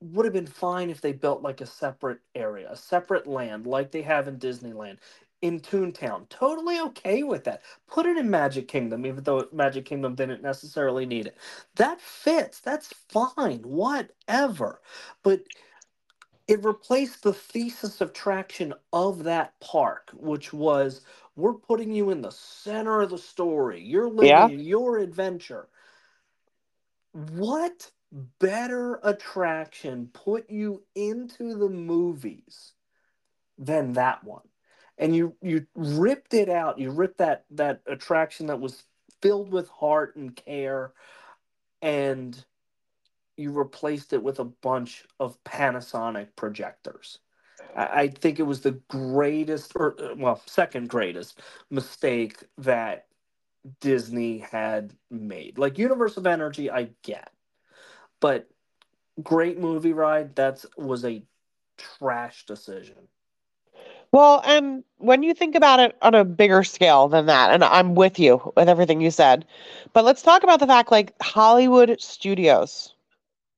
would 0.00 0.26
have 0.26 0.34
been 0.34 0.46
fine 0.46 0.90
if 0.90 1.00
they 1.00 1.12
built 1.12 1.42
like 1.42 1.60
a 1.60 1.66
separate 1.66 2.20
area, 2.34 2.70
a 2.70 2.76
separate 2.76 3.26
land, 3.26 3.66
like 3.66 3.90
they 3.90 4.02
have 4.02 4.28
in 4.28 4.38
Disneyland, 4.38 4.98
in 5.42 5.60
Toontown. 5.60 6.28
Totally 6.28 6.80
okay 6.80 7.22
with 7.22 7.44
that. 7.44 7.62
Put 7.86 8.06
it 8.06 8.16
in 8.16 8.28
Magic 8.30 8.68
Kingdom, 8.68 9.06
even 9.06 9.24
though 9.24 9.48
Magic 9.52 9.84
Kingdom 9.84 10.14
didn't 10.14 10.42
necessarily 10.42 11.06
need 11.06 11.26
it. 11.26 11.36
That 11.76 12.00
fits. 12.00 12.60
That's 12.60 12.92
fine. 13.08 13.60
Whatever. 13.60 14.80
But 15.22 15.42
it 16.48 16.64
replaced 16.64 17.22
the 17.22 17.32
thesis 17.32 18.00
of 18.00 18.12
traction 18.12 18.74
of 18.92 19.24
that 19.24 19.58
park, 19.60 20.10
which 20.14 20.52
was 20.52 21.02
we're 21.36 21.54
putting 21.54 21.92
you 21.92 22.10
in 22.10 22.22
the 22.22 22.30
center 22.30 23.02
of 23.02 23.10
the 23.10 23.18
story. 23.18 23.82
You're 23.82 24.10
living 24.10 24.44
Yeah. 24.44 24.50
your 24.50 24.98
adventure. 24.98 25.68
What 27.12 27.90
better 28.40 29.00
attraction 29.02 30.10
put 30.14 30.50
you 30.50 30.82
into 30.94 31.56
the 31.56 31.68
movies 31.70 32.74
than 33.58 33.94
that 33.94 34.24
one? 34.24 34.48
And 34.98 35.16
you 35.16 35.36
you 35.42 35.66
ripped 35.74 36.34
it 36.34 36.48
out. 36.50 36.78
You 36.78 36.90
ripped 36.90 37.18
that 37.18 37.44
that 37.52 37.82
attraction 37.86 38.46
that 38.48 38.60
was 38.60 38.84
filled 39.22 39.52
with 39.52 39.68
heart 39.68 40.16
and 40.16 40.34
care 40.36 40.92
and 41.82 42.44
you 43.36 43.52
replaced 43.52 44.12
it 44.12 44.22
with 44.22 44.38
a 44.40 44.44
bunch 44.44 45.04
of 45.20 45.42
Panasonic 45.44 46.28
projectors. 46.36 47.18
I, 47.76 47.86
I 47.86 48.08
think 48.08 48.38
it 48.38 48.44
was 48.44 48.60
the 48.60 48.80
greatest, 48.88 49.72
or 49.76 49.96
uh, 50.00 50.14
well, 50.16 50.42
second 50.46 50.88
greatest 50.88 51.40
mistake 51.70 52.38
that 52.58 53.06
Disney 53.80 54.38
had 54.38 54.94
made. 55.10 55.58
Like 55.58 55.78
Universe 55.78 56.16
of 56.16 56.26
Energy, 56.26 56.70
I 56.70 56.90
get, 57.02 57.30
but 58.20 58.48
great 59.22 59.58
movie 59.58 59.92
ride. 59.92 60.36
That 60.36 60.64
was 60.76 61.04
a 61.04 61.22
trash 61.76 62.46
decision. 62.46 62.96
Well, 64.12 64.40
and 64.46 64.84
when 64.98 65.22
you 65.22 65.34
think 65.34 65.54
about 65.54 65.80
it 65.80 65.96
on 66.00 66.14
a 66.14 66.24
bigger 66.24 66.64
scale 66.64 67.08
than 67.08 67.26
that, 67.26 67.50
and 67.50 67.62
I'm 67.62 67.94
with 67.94 68.18
you 68.18 68.52
with 68.56 68.68
everything 68.68 69.00
you 69.00 69.10
said, 69.10 69.44
but 69.92 70.04
let's 70.04 70.22
talk 70.22 70.42
about 70.42 70.60
the 70.60 70.66
fact 70.66 70.90
like 70.90 71.12
Hollywood 71.20 72.00
studios. 72.00 72.94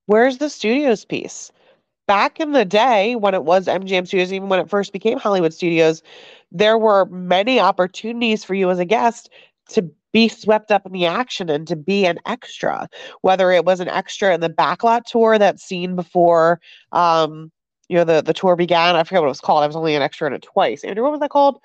Where's 0.08 0.38
the 0.38 0.48
studios 0.48 1.04
piece? 1.04 1.52
Back 2.06 2.40
in 2.40 2.52
the 2.52 2.64
day 2.64 3.14
when 3.14 3.34
it 3.34 3.44
was 3.44 3.66
MGM 3.66 4.06
Studios, 4.06 4.32
even 4.32 4.48
when 4.48 4.58
it 4.58 4.70
first 4.70 4.90
became 4.90 5.18
Hollywood 5.18 5.52
Studios, 5.52 6.02
there 6.50 6.78
were 6.78 7.04
many 7.06 7.60
opportunities 7.60 8.42
for 8.42 8.54
you 8.54 8.70
as 8.70 8.78
a 8.78 8.86
guest 8.86 9.28
to 9.68 9.90
be 10.12 10.28
swept 10.28 10.72
up 10.72 10.86
in 10.86 10.92
the 10.92 11.04
action 11.04 11.50
and 11.50 11.68
to 11.68 11.76
be 11.76 12.06
an 12.06 12.18
extra, 12.24 12.88
whether 13.20 13.50
it 13.50 13.66
was 13.66 13.80
an 13.80 13.88
extra 13.88 14.32
in 14.32 14.40
the 14.40 14.48
backlot 14.48 15.04
tour 15.04 15.38
that's 15.38 15.62
seen 15.62 15.94
before 15.94 16.58
um, 16.92 17.52
you 17.90 17.96
know, 17.96 18.04
the, 18.04 18.22
the 18.22 18.32
tour 18.32 18.56
began. 18.56 18.96
I 18.96 19.04
forget 19.04 19.20
what 19.20 19.26
it 19.26 19.28
was 19.28 19.42
called. 19.42 19.62
I 19.62 19.66
was 19.66 19.76
only 19.76 19.94
an 19.94 20.00
extra 20.00 20.26
in 20.26 20.32
it 20.32 20.42
twice. 20.42 20.84
Andrew, 20.84 21.02
what 21.02 21.12
was 21.12 21.20
that 21.20 21.30
called? 21.30 21.60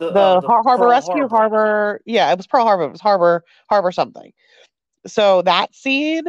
The, 0.00 0.10
the, 0.10 0.20
uh, 0.20 0.40
Har- 0.42 0.62
Harbor 0.62 0.84
Pearl 0.84 0.90
Rescue, 0.90 1.28
Harbor. 1.28 2.02
Yeah, 2.04 2.30
it 2.30 2.36
was 2.36 2.46
Pearl 2.46 2.64
Harbor. 2.64 2.84
It 2.84 2.92
was 2.92 3.00
Harbor, 3.00 3.42
Harbor 3.70 3.90
something. 3.90 4.34
So 5.06 5.42
that 5.42 5.74
scene, 5.74 6.24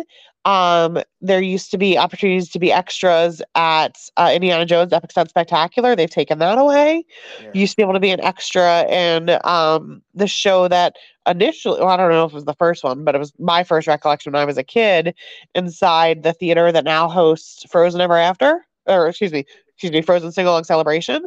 Um, 0.47 0.99
there 1.19 1.41
used 1.41 1.71
to 1.71 1.77
be 1.77 1.97
opportunities 1.97 2.49
to 2.51 2.59
be 2.59 2.71
extras 2.71 3.41
at 3.55 3.97
uh, 4.15 4.31
Indiana 4.33 4.65
Jones 4.65 4.93
Epic 4.93 5.11
Stunt 5.11 5.29
Spectacular. 5.29 5.93
They've 5.93 6.09
taken 6.09 6.39
that 6.39 6.57
away. 6.57 7.03
Yeah. 7.41 7.51
You 7.53 7.61
used 7.61 7.73
to 7.73 7.75
be 7.75 7.83
able 7.83 7.93
to 7.93 7.99
be 7.99 8.11
an 8.11 8.21
extra 8.21 8.85
in 8.85 9.37
um, 9.43 10.01
the 10.15 10.25
show 10.25 10.69
that 10.69 10.95
initially, 11.27 11.81
well, 11.81 11.89
I 11.89 11.97
don't 11.97 12.11
know 12.11 12.23
if 12.23 12.31
it 12.31 12.35
was 12.35 12.45
the 12.45 12.53
first 12.53 12.81
one, 12.85 13.03
but 13.03 13.13
it 13.13 13.17
was 13.17 13.33
my 13.39 13.65
first 13.65 13.89
recollection 13.89 14.31
when 14.31 14.41
I 14.41 14.45
was 14.45 14.57
a 14.57 14.63
kid 14.63 15.13
inside 15.53 16.23
the 16.23 16.31
theater 16.31 16.71
that 16.71 16.85
now 16.85 17.09
hosts 17.09 17.65
Frozen 17.69 17.99
Ever 17.99 18.15
After, 18.15 18.65
or 18.85 19.09
excuse 19.09 19.33
me, 19.33 19.43
excuse 19.77 19.91
me, 19.91 20.01
Frozen 20.01 20.31
Sing 20.31 20.47
Along 20.47 20.63
Celebration. 20.63 21.25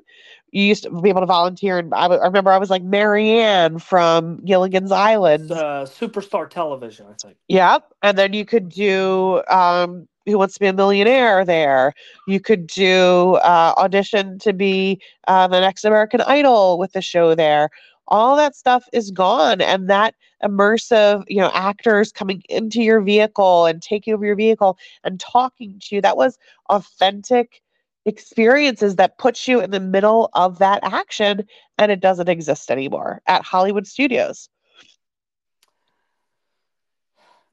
You 0.50 0.64
used 0.64 0.82
to 0.82 1.00
be 1.00 1.08
able 1.08 1.20
to 1.20 1.26
volunteer, 1.26 1.78
and 1.78 1.94
I, 1.94 2.02
w- 2.02 2.20
I 2.20 2.26
remember 2.26 2.50
I 2.50 2.58
was 2.58 2.68
like 2.68 2.82
Mary 2.82 3.30
Ann 3.30 3.78
from 3.78 4.44
Gilligan's 4.44 4.90
Island. 4.90 5.52
Uh, 5.52 5.86
Superstar 5.86 6.50
Television, 6.50 7.06
I 7.08 7.14
think. 7.22 7.36
Yeah, 7.46 7.78
And 8.02 8.18
then 8.18 8.32
you 8.32 8.44
could 8.44 8.68
do 8.68 9.42
um 9.48 10.08
Who 10.26 10.36
Wants 10.36 10.54
to 10.54 10.60
Be 10.60 10.66
a 10.66 10.72
Millionaire 10.72 11.44
there. 11.44 11.94
You 12.26 12.40
could 12.40 12.66
do 12.66 13.36
uh 13.36 13.74
audition 13.76 14.40
to 14.40 14.52
be 14.52 15.00
uh, 15.28 15.46
the 15.46 15.60
next 15.60 15.84
American 15.84 16.20
Idol 16.22 16.76
with 16.76 16.92
the 16.92 17.02
show 17.02 17.36
there. 17.36 17.70
All 18.08 18.34
that 18.34 18.56
stuff 18.56 18.84
is 18.92 19.12
gone. 19.12 19.60
And 19.60 19.88
that 19.88 20.16
immersive, 20.42 21.22
you 21.28 21.40
know, 21.40 21.52
actors 21.54 22.10
coming 22.10 22.42
into 22.48 22.82
your 22.82 23.00
vehicle 23.00 23.66
and 23.66 23.80
taking 23.80 24.12
over 24.12 24.26
your 24.26 24.34
vehicle 24.34 24.76
and 25.04 25.20
talking 25.20 25.78
to 25.82 25.94
you, 25.94 26.00
that 26.02 26.16
was 26.16 26.36
authentic 26.68 27.62
experiences 28.10 28.96
that 28.96 29.16
puts 29.18 29.48
you 29.48 29.60
in 29.60 29.70
the 29.70 29.80
middle 29.80 30.28
of 30.34 30.58
that 30.58 30.80
action 30.82 31.46
and 31.78 31.90
it 31.90 32.00
doesn't 32.00 32.28
exist 32.28 32.70
anymore 32.70 33.22
at 33.26 33.42
Hollywood 33.42 33.86
studios. 33.86 34.48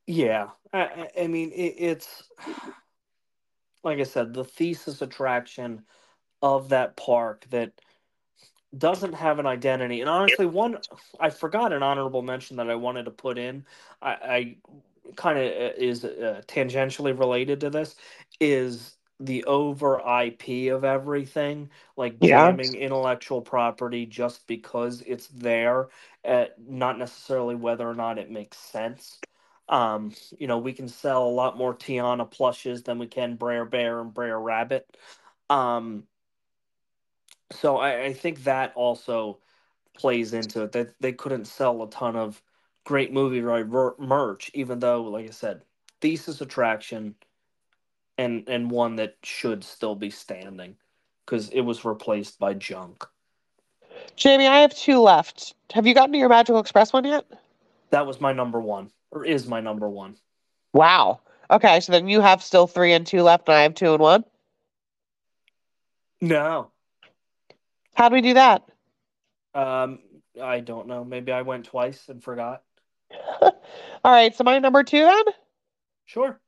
Yeah, 0.05 0.49
I, 0.73 1.09
I- 1.17 1.27
mean 1.27 1.51
it, 1.51 1.75
it's 1.77 2.23
like 3.83 3.99
I 3.99 4.03
said, 4.03 4.33
the 4.33 4.43
thesis 4.43 5.01
attraction 5.01 5.83
of 6.41 6.69
that 6.69 6.97
park 6.97 7.45
that 7.51 7.71
doesn't 8.77 9.13
have 9.13 9.39
an 9.39 9.45
identity. 9.45 10.01
And 10.01 10.09
honestly, 10.09 10.45
one 10.45 10.79
I 11.19 11.29
forgot 11.29 11.71
an 11.71 11.83
honorable 11.83 12.21
mention 12.21 12.57
that 12.57 12.69
I 12.69 12.75
wanted 12.75 13.05
to 13.05 13.11
put 13.11 13.37
in. 13.37 13.65
I, 14.01 14.11
I 14.11 14.55
kind 15.15 15.39
of 15.39 15.45
is 15.77 16.03
uh, 16.03 16.41
tangentially 16.47 17.17
related 17.17 17.61
to 17.61 17.69
this 17.69 17.95
is 18.41 18.96
the 19.19 19.43
over 19.45 19.99
IP 20.01 20.69
of 20.69 20.83
everything, 20.83 21.69
like 21.97 22.19
Yeah. 22.21 22.57
jamming 22.59 22.75
intellectual 22.75 23.41
property 23.41 24.05
just 24.05 24.47
because 24.47 25.01
it's 25.07 25.27
there, 25.29 25.89
uh, 26.25 26.45
not 26.67 26.99
necessarily 26.99 27.55
whether 27.55 27.89
or 27.89 27.95
not 27.95 28.19
it 28.19 28.31
makes 28.31 28.57
sense. 28.57 29.21
Um, 29.69 30.13
you 30.39 30.47
know, 30.47 30.59
we 30.59 30.73
can 30.73 30.87
sell 30.89 31.27
a 31.27 31.29
lot 31.29 31.57
more 31.57 31.75
Tiana 31.75 32.29
plushes 32.29 32.83
than 32.83 32.99
we 32.99 33.07
can 33.07 33.35
Brer 33.35 33.65
Bear 33.65 34.01
and 34.01 34.13
Brer 34.13 34.39
Rabbit. 34.39 34.97
Um, 35.49 36.05
so 37.51 37.77
I, 37.77 38.05
I 38.05 38.13
think 38.13 38.43
that 38.45 38.73
also 38.75 39.39
plays 39.97 40.33
into 40.33 40.63
it 40.63 40.73
that 40.73 40.95
they 41.01 41.13
couldn't 41.13 41.45
sell 41.45 41.83
a 41.83 41.89
ton 41.89 42.15
of 42.15 42.41
great 42.85 43.13
movie 43.13 43.41
right 43.41 43.67
merch, 43.99 44.51
even 44.53 44.79
though, 44.79 45.03
like 45.03 45.27
I 45.27 45.31
said, 45.31 45.63
thesis 46.01 46.41
attraction 46.41 47.15
and 48.17 48.47
and 48.47 48.69
one 48.71 48.95
that 48.97 49.15
should 49.23 49.63
still 49.63 49.95
be 49.95 50.09
standing 50.09 50.75
because 51.25 51.49
it 51.49 51.61
was 51.61 51.85
replaced 51.85 52.39
by 52.39 52.53
junk. 52.53 53.05
Jamie, 54.15 54.47
I 54.47 54.59
have 54.59 54.75
two 54.75 54.99
left. 54.99 55.53
Have 55.73 55.85
you 55.87 55.93
gotten 55.93 56.11
to 56.13 56.17
your 56.17 56.29
Magical 56.29 56.59
Express 56.59 56.93
one 56.93 57.05
yet? 57.05 57.25
That 57.89 58.05
was 58.07 58.19
my 58.21 58.33
number 58.33 58.59
one, 58.59 58.91
or 59.11 59.25
is 59.25 59.47
my 59.47 59.59
number 59.61 59.89
one. 59.89 60.15
Wow. 60.73 61.21
Okay, 61.49 61.79
so 61.79 61.91
then 61.93 62.07
you 62.07 62.19
have 62.21 62.43
still 62.43 62.67
three 62.67 62.93
and 62.93 63.07
two 63.07 63.21
left, 63.21 63.47
and 63.47 63.55
I 63.57 63.61
have 63.63 63.73
two 63.75 63.93
and 63.93 64.01
one. 64.01 64.23
No, 66.19 66.71
How 67.93 68.09
do 68.09 68.15
we 68.15 68.21
do 68.21 68.33
that? 68.33 68.63
um, 69.53 69.99
I 70.41 70.59
don't 70.61 70.87
know. 70.87 71.03
Maybe 71.03 71.31
I 71.31 71.43
went 71.43 71.65
twice 71.65 72.09
and 72.09 72.23
forgot. 72.23 72.63
All 73.41 73.51
right, 74.03 74.35
so 74.35 74.43
my 74.43 74.57
number 74.59 74.83
two 74.83 75.03
then? 75.03 75.23
Sure. 76.05 76.39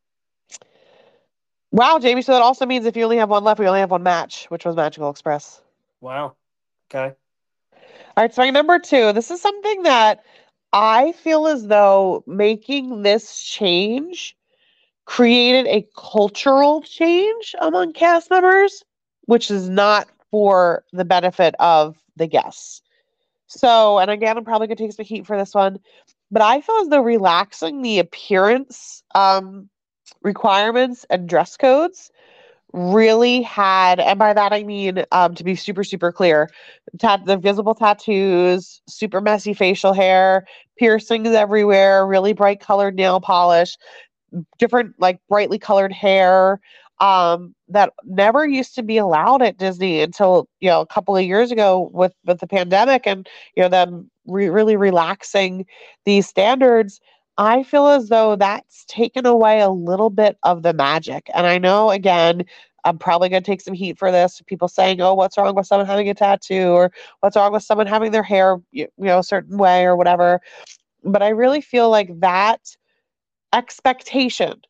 Wow, 1.72 2.00
Jamie, 2.00 2.24
so 2.24 2.34
that 2.34 2.42
also 2.42 2.66
means 2.66 2.86
if 2.86 2.98
you 2.98 3.04
only 3.04 3.18
have 3.18 3.30
one 3.30 3.44
left, 3.44 3.60
we 3.60 3.68
only 3.68 3.80
have 3.80 3.92
one 3.92 4.04
match, 4.04 4.46
which 4.46 4.66
was 4.66 4.76
Magical 4.76 5.10
Express. 5.10 5.62
Wow. 6.02 6.36
Okay. 6.90 7.14
All 8.18 8.24
right, 8.24 8.34
so 8.34 8.42
my 8.42 8.50
number 8.50 8.80
two, 8.80 9.14
this 9.14 9.30
is 9.30 9.42
something 9.42 9.84
that 9.84 10.24
I 10.74 11.12
feel 11.14 11.48
as 11.48 11.68
though 11.68 12.24
making 12.26 13.04
this 13.04 13.42
change 13.44 14.36
created 15.06 15.68
a 15.68 15.88
cultural 15.98 16.82
change 16.82 17.56
among 17.60 17.94
cast 17.94 18.30
members, 18.30 18.84
which 19.26 19.50
is 19.52 19.70
not 19.70 20.08
for 20.32 20.84
the 20.92 21.06
benefit 21.06 21.56
of 21.60 21.98
the 22.16 22.28
guests. 22.28 22.82
So, 23.48 23.98
and 23.98 24.12
again, 24.12 24.38
I'm 24.38 24.44
probably 24.44 24.68
going 24.68 24.78
to 24.78 24.84
take 24.84 24.94
some 24.94 25.06
heat 25.06 25.26
for 25.26 25.38
this 25.38 25.56
one, 25.56 25.80
but 26.30 26.42
I 26.44 26.62
feel 26.62 26.76
as 26.82 26.90
though 26.90 27.02
relaxing 27.02 27.82
the 27.82 28.00
appearance 28.00 29.04
um, 29.16 29.70
requirements 30.22 31.06
and 31.10 31.28
dress 31.28 31.58
codes 31.58 32.12
really 32.72 33.42
had, 33.42 34.00
and 34.00 34.20
by 34.20 34.34
that 34.34 34.54
I 34.54 34.64
mean, 34.64 35.04
um, 35.12 35.34
to 35.36 35.44
be 35.44 35.56
super, 35.56 35.84
super 35.84 36.12
clear, 36.12 36.50
tat- 37.00 37.26
the 37.26 37.38
visible 37.38 37.74
tattoos, 37.74 38.82
super 38.88 39.22
messy 39.22 39.54
facial 39.54 39.94
hair, 39.94 40.46
piercings 40.78 41.30
everywhere, 41.30 42.06
really 42.06 42.34
bright 42.34 42.60
colored 42.60 42.96
nail 42.96 43.20
polish, 43.20 43.76
different 44.60 44.94
like 45.00 45.20
brightly 45.28 45.58
colored 45.58 45.92
hair 45.92 46.60
um 47.00 47.56
that 47.70 47.94
never 48.04 48.46
used 48.46 48.76
to 48.76 48.84
be 48.84 48.98
allowed 48.98 49.42
at 49.42 49.58
Disney 49.58 50.02
until 50.02 50.48
you 50.60 50.70
know 50.70 50.82
a 50.82 50.86
couple 50.86 51.16
of 51.16 51.24
years 51.24 51.52
ago 51.52 51.90
with 51.94 52.14
with 52.26 52.40
the 52.40 52.48
pandemic 52.48 53.08
and 53.08 53.28
you 53.56 53.64
know 53.64 53.70
them 53.70 54.10
re- 54.28 54.50
really 54.50 54.76
relaxing 54.76 55.66
these 56.06 56.28
standards 56.28 57.00
I 57.40 57.64
feel 57.64 57.88
as 57.88 58.10
though 58.10 58.36
that's 58.36 58.86
taken 58.88 59.26
away 59.26 59.62
a 59.62 59.70
little 59.70 60.12
bit 60.12 60.38
of 60.44 60.64
the 60.64 60.74
magic. 60.74 61.30
And 61.34 61.48
I 61.48 61.58
know 61.60 61.92
again 61.92 62.44
I'm 62.86 62.98
probably 63.00 63.30
going 63.30 63.44
to 63.44 63.52
take 63.52 63.62
some 63.62 63.74
heat 63.76 64.00
for 64.00 64.12
this. 64.12 64.42
People 64.48 64.68
saying 64.70 65.02
oh 65.02 65.16
what's 65.16 65.38
wrong 65.38 65.56
with 65.56 65.68
someone 65.68 65.88
having 65.88 66.10
a 66.10 66.16
tattoo? 66.16 66.70
Or 66.72 66.92
what's 67.22 67.38
wrong 67.38 67.54
with 67.54 67.64
someone 67.64 67.88
having 67.88 68.12
their 68.12 68.24
hair 68.24 68.58
you 68.72 68.88
you 69.00 69.06
know 69.06 69.20
a 69.20 69.26
certain 69.26 69.58
way 69.58 69.86
or 69.86 69.98
whatever. 69.98 70.42
But 71.04 71.24
I 71.24 71.30
really 71.30 71.62
feel 71.62 71.90
like 71.90 72.20
that 72.22 72.62
expectation 73.54 74.62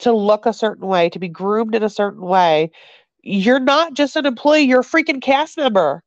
to 0.00 0.12
look 0.12 0.46
a 0.46 0.54
certain 0.54 0.88
way, 0.88 1.10
to 1.10 1.20
be 1.20 1.28
groomed 1.28 1.76
in 1.76 1.84
a 1.84 1.90
certain 1.90 2.22
way, 2.22 2.70
you're 3.24 3.60
not 3.60 3.94
just 3.94 4.16
an 4.16 4.26
employee, 4.26 4.62
you're 4.62 4.82
a 4.82 4.84
freaking 4.84 5.22
cast 5.22 5.58
member. 5.58 6.03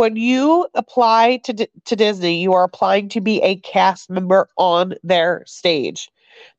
When 0.00 0.16
you 0.16 0.66
apply 0.72 1.42
to, 1.44 1.52
D- 1.52 1.68
to 1.84 1.94
Disney, 1.94 2.40
you 2.40 2.54
are 2.54 2.64
applying 2.64 3.10
to 3.10 3.20
be 3.20 3.42
a 3.42 3.56
cast 3.56 4.08
member 4.08 4.48
on 4.56 4.94
their 5.02 5.42
stage. 5.44 6.08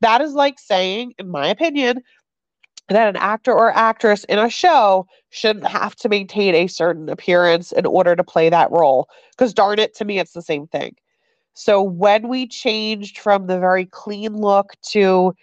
That 0.00 0.20
is 0.20 0.34
like 0.34 0.60
saying, 0.60 1.14
in 1.18 1.28
my 1.28 1.48
opinion, 1.48 2.04
that 2.88 3.08
an 3.08 3.16
actor 3.16 3.52
or 3.52 3.76
actress 3.76 4.22
in 4.28 4.38
a 4.38 4.48
show 4.48 5.08
shouldn't 5.30 5.66
have 5.66 5.96
to 5.96 6.08
maintain 6.08 6.54
a 6.54 6.68
certain 6.68 7.08
appearance 7.08 7.72
in 7.72 7.84
order 7.84 8.14
to 8.14 8.22
play 8.22 8.48
that 8.48 8.70
role. 8.70 9.08
Because 9.32 9.52
darn 9.52 9.80
it, 9.80 9.96
to 9.96 10.04
me, 10.04 10.20
it's 10.20 10.34
the 10.34 10.40
same 10.40 10.68
thing. 10.68 10.94
So 11.54 11.82
when 11.82 12.28
we 12.28 12.46
changed 12.46 13.18
from 13.18 13.48
the 13.48 13.58
very 13.58 13.86
clean 13.86 14.36
look 14.36 14.76
to 14.90 15.34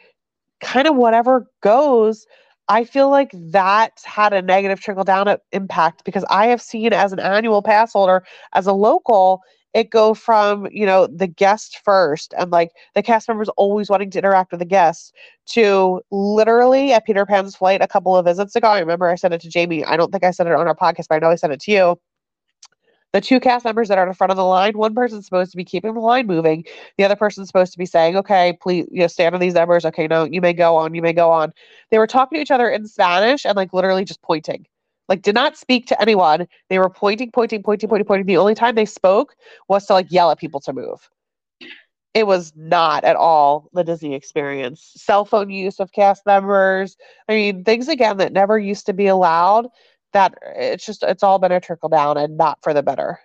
kind 0.62 0.88
of 0.88 0.95
whatever 0.95 1.52
goes, 1.60 2.26
I 2.70 2.84
feel 2.84 3.09
like 3.09 3.32
that 3.34 3.99
had 4.05 4.32
a 4.32 4.41
negative 4.43 4.80
trickle 4.80 5.03
down 5.03 5.36
impact 5.51 6.03
because 6.05 6.24
I 6.30 6.47
have 6.47 6.61
seen 6.61 6.93
as 6.93 7.11
an 7.11 7.20
annual 7.20 7.63
pass 7.63 7.93
holder, 7.93 8.24
as 8.53 8.67
a 8.67 8.74
local, 8.74 9.41
it 9.74 9.89
go 9.89 10.13
from, 10.13 10.67
you 10.72 10.86
know, 10.86 11.07
the 11.07 11.28
guest 11.28 11.80
first 11.84 12.34
and 12.38 12.51
like 12.51 12.72
the 12.95 13.03
cast 13.03 13.28
members 13.28 13.49
always 13.57 13.89
wanting 13.89 14.11
to 14.11 14.20
interact 14.20 14.51
with 14.51 14.59
the 14.59 14.65
guests 14.65 15.11
to 15.47 16.01
literally 16.11 16.93
at 16.93 17.05
Peter 17.05 17.26
Pan's 17.26 17.55
flight 17.55 17.82
a 17.82 17.88
couple 17.88 18.15
of 18.15 18.26
visits 18.26 18.55
ago. 18.55 18.67
I 18.67 18.80
remember 18.80 19.09
I 19.09 19.15
said 19.15 19.34
it 19.34 19.41
to 19.41 19.49
Jamie. 19.49 19.84
I 19.86 19.97
don't 19.97 20.11
think 20.11 20.24
I 20.24 20.32
said 20.32 20.47
it 20.47 20.53
on 20.53 20.67
our 20.67 20.76
podcast, 20.76 21.07
but 21.09 21.15
I 21.15 21.20
know 21.20 21.32
I 21.32 21.36
said 21.36 21.51
it 21.51 21.61
to 21.61 21.72
you 21.72 21.99
the 23.14 23.22
two 23.22 23.39
cast 23.39 23.66
members 23.66 23.88
that 23.88 23.97
are 23.97 24.07
in 24.07 24.14
front 24.14 24.32
of 24.32 24.38
the 24.38 24.45
line, 24.45 24.78
one 24.78 24.93
person's 24.93 25.26
supposed 25.26 25.51
to 25.51 25.57
be 25.57 25.66
keeping 25.66 25.93
the 25.93 25.99
line 25.99 26.28
moving. 26.28 26.64
The 26.97 27.03
other 27.03 27.16
person's 27.16 27.47
supposed 27.47 27.72
to 27.72 27.78
be 27.78 27.86
saying, 27.86 28.16
okay, 28.18 28.57
please, 28.62 28.86
you 28.91 29.01
know, 29.01 29.07
stand 29.07 29.34
on 29.34 29.41
these 29.41 29.55
numbers. 29.55 29.86
Okay, 29.86 30.07
no, 30.07 30.26
you 30.26 30.41
may 30.41 30.53
go 30.53 30.76
on, 30.76 30.93
you 30.93 31.01
may 31.01 31.14
go 31.14 31.32
on. 31.32 31.51
They 31.89 31.97
were 31.97 32.07
talking 32.07 32.38
to 32.38 32.41
each 32.41 32.51
other 32.51 32.70
in 32.70 32.88
Spanish 32.88 33.45
and 33.45 33.55
like 33.55 33.74
literally 33.74 34.05
just 34.05 34.22
pointing. 34.22 34.66
Like 35.07 35.24
did 35.24 35.34
not 35.34 35.57
speak 35.57 35.88
to 35.88 35.99
anyone. 35.99 36.47
They 36.70 36.78
were 36.78 36.89
pointing, 36.89 37.32
pointing, 37.32 37.64
pointing, 37.64 37.89
pointing, 37.89 38.05
pointing. 38.05 38.28
The 38.28 38.38
only 38.38 38.53
time 38.53 38.76
they 38.76 38.86
spoke 38.86 39.36
was 39.68 39.88
to 39.88 39.93
like 39.93 40.12
yell 40.12 40.30
at 40.30 40.38
people 40.38 40.60
to 40.62 40.74
move. 40.74 41.10
It 42.14 42.28
was 42.28 42.53
not 42.55 43.03
at 43.03 43.16
all 43.16 43.70
the 43.74 43.84
Disney 43.84 44.14
experience. 44.14 44.93
Cell 44.95 45.26
phone 45.26 45.49
use 45.49 45.80
of 45.80 45.91
cast 45.91 46.26
members. 46.26 46.95
I 47.28 47.34
mean, 47.34 47.64
things 47.64 47.88
again 47.88 48.18
that 48.18 48.34
never 48.34 48.60
used 48.60 48.86
to 48.86 48.93
be 48.93 49.07
allowed 49.07 49.68
that 50.14 50.34
it's 50.43 50.86
just 50.86 51.03
it's 51.03 51.24
all 51.24 51.39
been 51.39 51.51
a 51.51 51.60
trickle 51.60 51.89
down 51.89 52.18
and 52.18 52.38
not 52.38 52.60
for 52.64 52.74
the 52.74 52.84
better. 52.84 53.20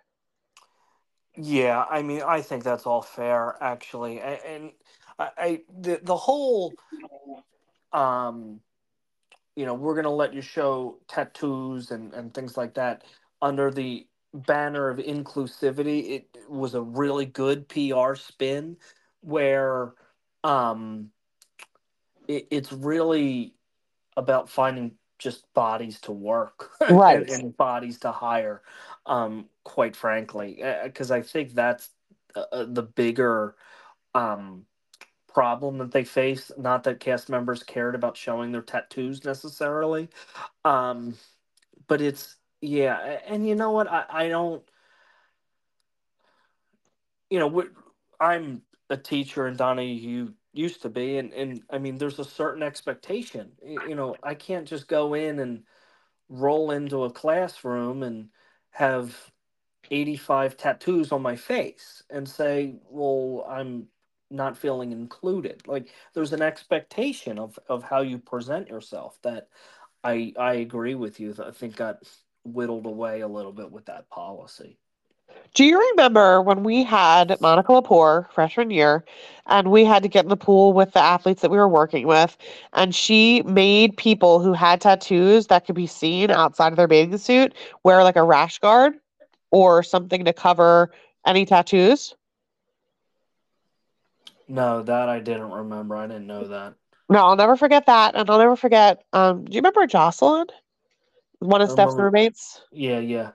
Yeah, 1.37 1.85
I 1.91 2.03
mean, 2.03 2.23
I 2.23 2.43
think 2.43 2.63
that's 2.63 2.87
all 2.87 3.03
fair, 3.03 3.57
actually, 3.61 4.21
and 4.21 4.73
I, 5.19 5.31
I 5.37 5.61
the 5.81 6.01
the 6.03 6.17
whole 6.17 6.73
um, 7.93 8.61
you 9.57 9.65
know, 9.65 9.75
we're 9.75 9.95
to 10.05 10.11
let 10.11 10.35
you 10.35 10.43
show 10.43 10.99
tattoos 11.09 11.91
and, 11.93 12.13
and 12.13 12.35
things 12.35 12.57
like 12.57 12.75
that 12.75 13.05
under 13.41 13.71
the 13.71 14.07
banner 14.33 14.89
of 14.89 14.99
inclusivity. 14.99 16.11
It 16.11 16.37
was 16.49 16.75
a 16.75 16.83
really 16.83 17.25
good 17.25 17.69
PR 17.69 18.17
spin 18.17 18.77
where 19.21 19.95
um, 20.43 21.11
it, 22.27 22.49
it's 22.51 22.73
really 22.73 23.55
about 24.17 24.51
finding 24.51 24.93
just 25.19 25.53
bodies 25.55 26.01
to 26.01 26.13
work 26.13 26.71
Right. 26.89 27.17
and, 27.17 27.31
and 27.31 27.57
bodies 27.57 27.99
to 28.01 28.13
hire 28.13 28.63
um 29.07 29.47
quite 29.63 29.97
frankly 29.97 30.63
because 30.85 31.11
i 31.11 31.23
think 31.23 31.55
that's 31.55 31.91
uh, 32.35 32.45
uh, 32.53 32.67
the 32.69 32.83
bigger 32.83 33.57
um 34.15 34.65
problem 35.29 35.79
that 35.79 35.91
they 35.91 36.05
face 36.05 36.53
not 36.57 36.85
that 36.85 37.01
cast 37.01 37.29
members 37.29 37.63
cared 37.63 37.95
about 37.95 38.17
showing 38.17 38.53
their 38.53 38.63
tattoos 38.63 39.25
necessarily 39.25 40.09
um 40.65 41.15
but 41.89 42.01
it's 42.01 42.37
yeah 42.61 43.19
and 43.27 43.47
you 43.47 43.55
know 43.55 43.73
what 43.73 43.91
i, 43.91 44.05
I 44.09 44.29
don't 44.29 44.63
you 47.31 47.39
know 47.39 47.65
i'm 48.21 48.63
a 48.91 48.97
teacher 48.97 49.47
and 49.47 49.57
donnie 49.57 49.95
you 49.95 50.35
used 50.55 50.83
to 50.83 50.89
be 50.89 51.19
and 51.19 51.33
and 51.35 51.63
i 51.71 51.79
mean 51.79 51.99
there's 51.99 52.19
a 52.21 52.25
certain 52.25 52.63
expectation 52.63 53.53
you 53.63 53.95
know 53.95 54.17
i 54.23 54.35
can't 54.35 54.69
just 54.69 54.89
go 54.89 55.15
in 55.15 55.41
and 55.41 55.65
roll 56.29 56.71
into 56.73 57.05
a 57.05 57.11
classroom 57.11 58.03
and 58.03 58.29
have 58.71 59.33
85 59.91 60.57
tattoos 60.57 61.13
on 61.13 61.23
my 61.23 61.37
face 61.37 62.03
and 62.11 62.29
say 62.29 62.77
well 62.91 63.47
i'm 63.49 63.89
not 64.31 64.59
feeling 64.59 64.93
included. 64.93 65.63
Like 65.69 65.91
there's 66.15 66.33
an 66.33 66.43
expectation 66.43 67.39
of 67.39 67.59
of 67.69 67.85
how 67.85 68.03
you 68.03 68.19
present 68.19 68.69
yourself 68.69 69.19
that 69.23 69.49
i 70.05 70.33
i 70.39 70.55
agree 70.55 70.95
with 70.95 71.21
you 71.21 71.35
i 71.45 71.51
think 71.51 71.77
got 71.77 71.99
whittled 72.45 72.87
away 72.87 73.21
a 73.23 73.29
little 73.29 73.53
bit 73.53 73.71
with 73.73 73.87
that 73.87 74.09
policy 74.11 74.79
Do 75.53 75.65
you 75.65 75.79
remember 75.91 76.41
when 76.41 76.63
we 76.63 76.83
had 76.83 77.39
Monica 77.41 77.73
Lepore 77.73 78.31
freshman 78.33 78.71
year 78.71 79.05
and 79.47 79.71
we 79.71 79.85
had 79.85 80.03
to 80.03 80.09
get 80.09 80.25
in 80.25 80.29
the 80.29 80.37
pool 80.37 80.73
with 80.73 80.93
the 80.93 81.01
athletes 81.01 81.43
that 81.43 81.51
we 81.51 81.59
were 81.59 81.69
working 81.69 82.07
with 82.07 82.37
and 82.73 82.95
she 82.95 83.43
made 83.43 83.97
people 83.97 84.41
who 84.41 84.53
had 84.53 84.81
tattoos 84.81 85.47
that 85.49 85.67
could 85.67 85.75
be 85.75 85.87
seen 85.87 86.31
outside 86.31 86.73
of 86.73 86.77
their 86.77 86.89
bathing 86.89 87.19
suit 87.19 87.55
wear 87.83 88.03
like 88.03 88.17
a 88.17 88.23
rash 88.23 88.59
guard 88.59 88.95
or 89.51 89.83
something 89.83 90.25
to 90.25 90.33
cover 90.33 90.91
any 91.27 91.45
tattoos? 91.45 92.15
no 94.49 94.83
that 94.83 95.09
i 95.09 95.19
didn't 95.21 95.51
remember 95.51 95.97
i 95.97 96.07
didn't 96.07 96.27
know 96.27 96.49
that 96.49 96.75
No, 97.09 97.19
I'll 97.19 97.37
never 97.37 97.57
forget 97.57 97.87
that 97.87 98.15
and 98.15 98.29
I'll 98.31 98.39
never 98.39 98.57
forget 98.57 99.05
um 99.13 99.45
do 99.45 99.53
you 99.53 99.59
remember 99.59 99.87
Jocelyn? 99.87 100.47
One 101.39 101.61
of 101.61 101.71
Steph's 101.71 101.97
roommates? 101.99 102.63
yeah 102.73 102.99
yeah 102.99 103.31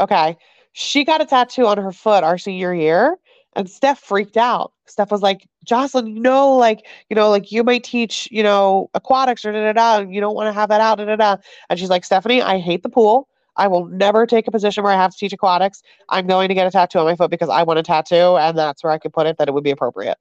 Okay. 0.00 0.36
She 0.78 1.04
got 1.04 1.20
a 1.20 1.26
tattoo 1.26 1.66
on 1.66 1.76
her 1.78 1.90
foot 1.90 2.22
our 2.22 2.38
senior 2.38 2.72
year, 2.72 3.18
and 3.56 3.68
Steph 3.68 3.98
freaked 3.98 4.36
out. 4.36 4.72
Steph 4.86 5.10
was 5.10 5.22
like, 5.22 5.48
Jocelyn, 5.64 6.06
you 6.06 6.20
know, 6.20 6.54
like, 6.54 6.86
you 7.10 7.16
know, 7.16 7.30
like 7.30 7.50
you 7.50 7.64
might 7.64 7.82
teach, 7.82 8.28
you 8.30 8.44
know, 8.44 8.88
aquatics 8.94 9.44
or 9.44 9.50
da 9.50 9.58
da 9.58 9.72
da, 9.72 10.02
and 10.02 10.14
you 10.14 10.20
don't 10.20 10.36
want 10.36 10.46
to 10.46 10.52
have 10.52 10.68
that 10.68 10.80
out, 10.80 10.98
da 10.98 11.04
da 11.06 11.16
da. 11.16 11.36
And 11.68 11.80
she's 11.80 11.90
like, 11.90 12.04
Stephanie, 12.04 12.42
I 12.42 12.58
hate 12.58 12.84
the 12.84 12.88
pool. 12.88 13.26
I 13.56 13.66
will 13.66 13.86
never 13.86 14.24
take 14.24 14.46
a 14.46 14.52
position 14.52 14.84
where 14.84 14.92
I 14.92 14.96
have 14.96 15.10
to 15.10 15.16
teach 15.18 15.32
aquatics. 15.32 15.82
I'm 16.08 16.28
going 16.28 16.46
to 16.46 16.54
get 16.54 16.68
a 16.68 16.70
tattoo 16.70 17.00
on 17.00 17.06
my 17.06 17.16
foot 17.16 17.32
because 17.32 17.48
I 17.48 17.64
want 17.64 17.80
a 17.80 17.82
tattoo, 17.82 18.36
and 18.36 18.56
that's 18.56 18.84
where 18.84 18.92
I 18.92 18.98
could 18.98 19.12
put 19.12 19.26
it 19.26 19.36
that 19.38 19.48
it 19.48 19.54
would 19.54 19.64
be 19.64 19.72
appropriate. 19.72 20.16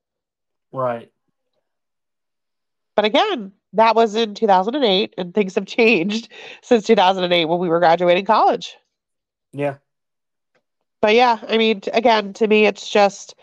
right 0.71 1.11
But 2.95 3.05
again, 3.05 3.51
that 3.73 3.95
was 3.95 4.15
in 4.15 4.33
2008, 4.33 5.13
and 5.19 5.35
things 5.35 5.53
have 5.53 5.67
changed 5.67 6.29
since 6.63 6.83
2008 6.87 7.45
when 7.45 7.59
we 7.59 7.69
were 7.69 7.79
graduating 7.79 8.25
college. 8.25 8.75
yeah 9.53 9.75
But 11.01 11.15
yeah, 11.15 11.39
I 11.47 11.57
mean, 11.57 11.81
again, 11.93 12.33
to 12.33 12.47
me, 12.47 12.65
it's 12.65 12.89
just 12.89 13.35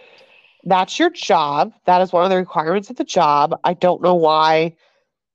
that's 0.64 0.98
your 0.98 1.10
job. 1.10 1.72
That 1.86 2.00
is 2.02 2.12
one 2.12 2.24
of 2.24 2.30
the 2.30 2.36
requirements 2.36 2.90
of 2.90 2.96
the 2.96 3.04
job. 3.04 3.58
I 3.64 3.74
don't 3.74 4.02
know 4.02 4.14
why. 4.14 4.76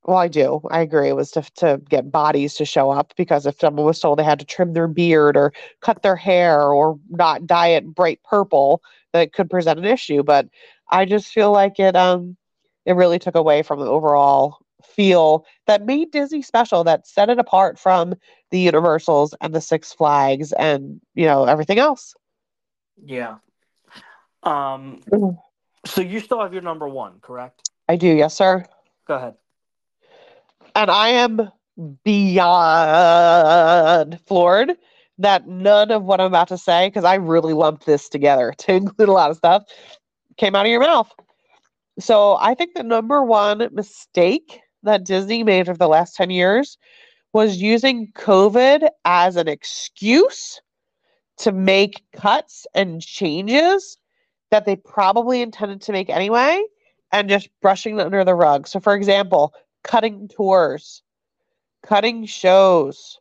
Well, 0.05 0.17
I 0.17 0.27
do. 0.27 0.61
I 0.71 0.81
agree. 0.81 1.09
It 1.09 1.15
was 1.15 1.31
to, 1.31 1.43
to 1.57 1.81
get 1.89 2.11
bodies 2.11 2.55
to 2.55 2.65
show 2.65 2.89
up 2.89 3.13
because 3.17 3.45
if 3.45 3.59
someone 3.59 3.85
was 3.85 3.99
told 3.99 4.17
they 4.17 4.23
had 4.23 4.39
to 4.39 4.45
trim 4.45 4.73
their 4.73 4.87
beard 4.87 5.37
or 5.37 5.53
cut 5.81 6.01
their 6.01 6.15
hair 6.15 6.61
or 6.61 6.99
not 7.09 7.45
dye 7.45 7.69
it 7.69 7.85
bright 7.85 8.21
purple, 8.23 8.81
that 9.13 9.33
could 9.33 9.49
present 9.49 9.79
an 9.79 9.85
issue. 9.85 10.23
But 10.23 10.47
I 10.89 11.05
just 11.05 11.27
feel 11.27 11.51
like 11.51 11.79
it 11.79 11.95
um 11.95 12.37
it 12.85 12.93
really 12.93 13.19
took 13.19 13.35
away 13.35 13.61
from 13.61 13.79
the 13.79 13.85
overall 13.85 14.57
feel 14.83 15.45
that 15.67 15.85
made 15.85 16.11
Disney 16.11 16.41
special, 16.41 16.83
that 16.85 17.07
set 17.07 17.29
it 17.29 17.39
apart 17.39 17.79
from 17.79 18.15
the 18.51 18.59
Universals 18.59 19.33
and 19.41 19.53
the 19.53 19.61
Six 19.61 19.93
Flags 19.93 20.51
and 20.53 20.99
you 21.15 21.25
know 21.25 21.45
everything 21.45 21.79
else. 21.79 22.13
yeah 23.03 23.35
um 24.43 25.01
so 25.85 26.01
you 26.01 26.19
still 26.19 26.41
have 26.41 26.53
your 26.53 26.61
number 26.61 26.87
one 26.87 27.19
correct 27.21 27.69
I 27.87 27.95
do, 27.95 28.07
yes, 28.07 28.35
sir. 28.35 28.65
go 29.07 29.15
ahead 29.15 29.35
And 30.75 30.91
I 30.91 31.09
am 31.09 31.49
beyond 32.03 34.19
floored 34.27 34.73
that 35.17 35.47
none 35.47 35.91
of 35.91 36.03
what 36.03 36.21
I'm 36.21 36.27
about 36.27 36.47
to 36.49 36.57
say, 36.57 36.87
because 36.87 37.03
I 37.03 37.15
really 37.15 37.53
lumped 37.53 37.85
this 37.85 38.09
together 38.09 38.53
to 38.59 38.73
include 38.73 39.09
a 39.09 39.13
lot 39.13 39.31
of 39.31 39.37
stuff, 39.37 39.63
came 40.37 40.55
out 40.55 40.65
of 40.65 40.71
your 40.71 40.81
mouth. 40.81 41.11
So 41.99 42.37
I 42.39 42.53
think 42.55 42.75
the 42.75 42.83
number 42.83 43.23
one 43.23 43.67
mistake 43.73 44.61
that 44.83 45.05
Disney 45.05 45.43
made 45.43 45.69
over 45.69 45.77
the 45.77 45.87
last 45.87 46.15
10 46.15 46.29
years 46.29 46.77
was 47.33 47.57
using 47.57 48.11
COVID 48.13 48.87
as 49.05 49.35
an 49.35 49.47
excuse 49.47 50.61
to 51.37 51.51
make 51.51 52.03
cuts 52.13 52.65
and 52.73 53.01
changes 53.01 53.97
that 54.51 54.65
they 54.65 54.75
probably 54.75 55.41
intended 55.41 55.81
to 55.81 55.91
make 55.91 56.09
anyway 56.09 56.61
and 57.11 57.29
just 57.29 57.49
brushing 57.61 57.99
it 57.99 58.05
under 58.05 58.23
the 58.23 58.35
rug. 58.35 58.67
So, 58.67 58.79
for 58.79 58.93
example, 58.93 59.53
cutting 59.83 60.27
tours, 60.27 61.01
cutting 61.83 62.25
shows, 62.25 63.19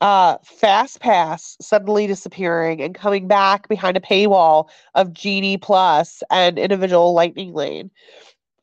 uh, 0.00 0.38
Fast 0.44 1.00
Pass 1.00 1.56
suddenly 1.60 2.06
disappearing 2.06 2.80
and 2.80 2.94
coming 2.94 3.26
back 3.26 3.68
behind 3.68 3.96
a 3.96 4.00
paywall 4.00 4.68
of 4.94 5.12
Genie 5.12 5.58
Plus 5.58 6.22
and 6.30 6.58
individual 6.58 7.14
Lightning 7.14 7.52
Lane, 7.52 7.90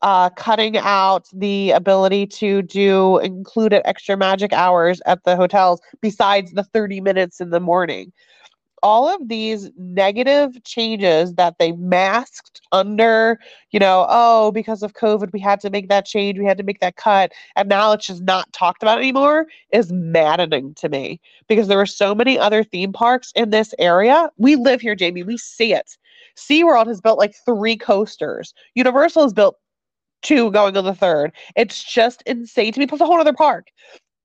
uh, 0.02 0.30
cutting 0.30 0.76
out 0.76 1.28
the 1.32 1.70
ability 1.70 2.26
to 2.26 2.62
do 2.62 3.18
included 3.18 3.86
extra 3.86 4.16
magic 4.16 4.52
hours 4.52 5.00
at 5.06 5.24
the 5.24 5.36
hotels 5.36 5.80
besides 6.00 6.52
the 6.52 6.64
30 6.64 7.00
minutes 7.00 7.40
in 7.40 7.50
the 7.50 7.60
morning 7.60 8.12
all 8.82 9.08
of 9.08 9.28
these 9.28 9.70
negative 9.76 10.62
changes 10.64 11.34
that 11.34 11.58
they 11.58 11.72
masked 11.72 12.60
under, 12.72 13.38
you 13.70 13.80
know, 13.80 14.06
oh, 14.08 14.52
because 14.52 14.82
of 14.82 14.92
COVID, 14.92 15.32
we 15.32 15.40
had 15.40 15.60
to 15.60 15.70
make 15.70 15.88
that 15.88 16.06
change, 16.06 16.38
we 16.38 16.44
had 16.44 16.58
to 16.58 16.62
make 16.62 16.80
that 16.80 16.94
cut, 16.96 17.32
and 17.56 17.68
now 17.68 17.92
it's 17.92 18.06
just 18.06 18.22
not 18.22 18.52
talked 18.52 18.82
about 18.82 18.98
anymore 18.98 19.46
is 19.72 19.90
maddening 19.92 20.74
to 20.74 20.88
me 20.88 21.20
because 21.48 21.68
there 21.68 21.80
are 21.80 21.86
so 21.86 22.14
many 22.14 22.38
other 22.38 22.62
theme 22.62 22.92
parks 22.92 23.32
in 23.34 23.50
this 23.50 23.74
area. 23.78 24.30
We 24.36 24.56
live 24.56 24.80
here, 24.80 24.94
Jamie, 24.94 25.22
we 25.22 25.38
see 25.38 25.72
it. 25.72 25.96
SeaWorld 26.36 26.86
has 26.86 27.00
built 27.00 27.18
like 27.18 27.34
three 27.44 27.76
coasters, 27.76 28.54
Universal 28.74 29.22
has 29.22 29.32
built 29.32 29.58
two 30.22 30.50
going 30.50 30.76
on 30.76 30.84
the 30.84 30.94
third. 30.94 31.32
It's 31.56 31.82
just 31.82 32.22
insane 32.22 32.72
to 32.72 32.80
me. 32.80 32.86
Plus 32.86 33.00
a 33.00 33.06
whole 33.06 33.20
other 33.20 33.32
park 33.32 33.68